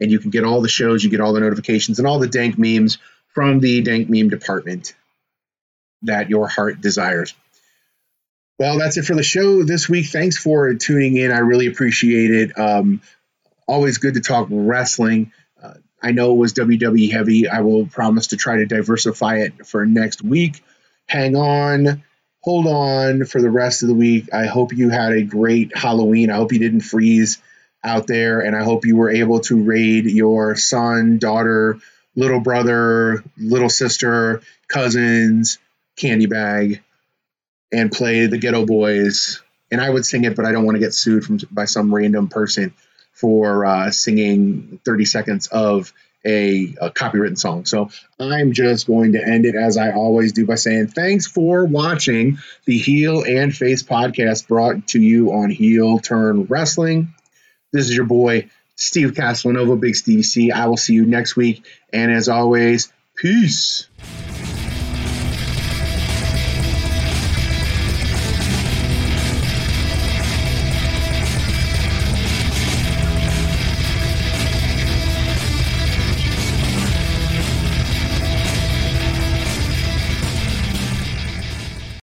And 0.00 0.10
you 0.10 0.18
can 0.18 0.30
get 0.30 0.44
all 0.44 0.60
the 0.60 0.68
shows, 0.68 1.02
you 1.02 1.10
get 1.10 1.20
all 1.20 1.32
the 1.32 1.40
notifications, 1.40 1.98
and 1.98 2.06
all 2.06 2.18
the 2.18 2.28
dank 2.28 2.56
memes 2.58 2.98
from 3.34 3.60
the 3.60 3.82
dank 3.82 4.08
meme 4.08 4.28
department 4.28 4.94
that 6.02 6.30
your 6.30 6.48
heart 6.48 6.80
desires. 6.80 7.34
Well, 8.58 8.78
that's 8.78 8.96
it 8.96 9.04
for 9.04 9.14
the 9.14 9.22
show 9.22 9.62
this 9.62 9.88
week. 9.88 10.06
Thanks 10.06 10.36
for 10.36 10.74
tuning 10.74 11.16
in. 11.16 11.30
I 11.30 11.38
really 11.38 11.66
appreciate 11.66 12.30
it. 12.30 12.58
Um, 12.58 13.02
always 13.66 13.98
good 13.98 14.14
to 14.14 14.20
talk 14.20 14.48
wrestling. 14.50 15.32
I 16.02 16.12
know 16.12 16.32
it 16.32 16.38
was 16.38 16.54
WWE 16.54 17.10
heavy. 17.10 17.48
I 17.48 17.60
will 17.60 17.86
promise 17.86 18.28
to 18.28 18.36
try 18.36 18.56
to 18.56 18.66
diversify 18.66 19.38
it 19.38 19.66
for 19.66 19.84
next 19.84 20.22
week. 20.22 20.62
Hang 21.06 21.36
on, 21.36 22.04
hold 22.40 22.66
on 22.66 23.24
for 23.24 23.40
the 23.40 23.50
rest 23.50 23.82
of 23.82 23.88
the 23.88 23.94
week. 23.94 24.32
I 24.32 24.46
hope 24.46 24.72
you 24.72 24.90
had 24.90 25.12
a 25.12 25.22
great 25.22 25.76
Halloween. 25.76 26.30
I 26.30 26.36
hope 26.36 26.52
you 26.52 26.58
didn't 26.58 26.82
freeze 26.82 27.42
out 27.82 28.06
there, 28.06 28.40
and 28.40 28.54
I 28.54 28.62
hope 28.62 28.84
you 28.84 28.96
were 28.96 29.10
able 29.10 29.40
to 29.40 29.62
raid 29.62 30.04
your 30.06 30.56
son, 30.56 31.18
daughter, 31.18 31.78
little 32.14 32.40
brother, 32.40 33.24
little 33.36 33.70
sister, 33.70 34.42
cousins, 34.68 35.58
candy 35.96 36.26
bag, 36.26 36.82
and 37.72 37.90
play 37.90 38.26
the 38.26 38.38
Geto 38.38 38.66
Boys. 38.66 39.42
And 39.70 39.80
I 39.80 39.90
would 39.90 40.04
sing 40.04 40.24
it, 40.24 40.34
but 40.34 40.44
I 40.44 40.52
don't 40.52 40.64
want 40.64 40.76
to 40.76 40.80
get 40.80 40.94
sued 40.94 41.24
from 41.24 41.38
by 41.50 41.66
some 41.66 41.94
random 41.94 42.28
person 42.28 42.72
for 43.18 43.66
uh, 43.66 43.90
singing 43.90 44.80
30 44.84 45.04
seconds 45.04 45.48
of 45.48 45.92
a, 46.24 46.74
a, 46.80 46.90
copywritten 46.90 47.38
song. 47.38 47.64
So 47.64 47.90
I'm 48.18 48.52
just 48.52 48.86
going 48.86 49.12
to 49.12 49.24
end 49.24 49.44
it 49.44 49.54
as 49.54 49.76
I 49.76 49.92
always 49.92 50.32
do 50.32 50.46
by 50.46 50.54
saying 50.56 50.88
thanks 50.88 51.26
for 51.26 51.64
watching 51.64 52.38
the 52.64 52.78
Heel 52.78 53.24
and 53.24 53.54
Face 53.54 53.82
podcast 53.82 54.46
brought 54.46 54.88
to 54.88 55.00
you 55.00 55.32
on 55.32 55.50
Heel 55.50 55.98
Turn 55.98 56.44
Wrestling. 56.44 57.14
This 57.72 57.88
is 57.88 57.96
your 57.96 58.06
boy, 58.06 58.50
Steve 58.76 59.12
Castellanova, 59.12 59.80
Big 59.80 59.96
Stevie 59.96 60.22
C. 60.22 60.52
I 60.52 60.66
will 60.66 60.76
see 60.76 60.94
you 60.94 61.06
next 61.06 61.34
week. 61.34 61.64
And 61.92 62.12
as 62.12 62.28
always, 62.28 62.92
peace. 63.16 63.88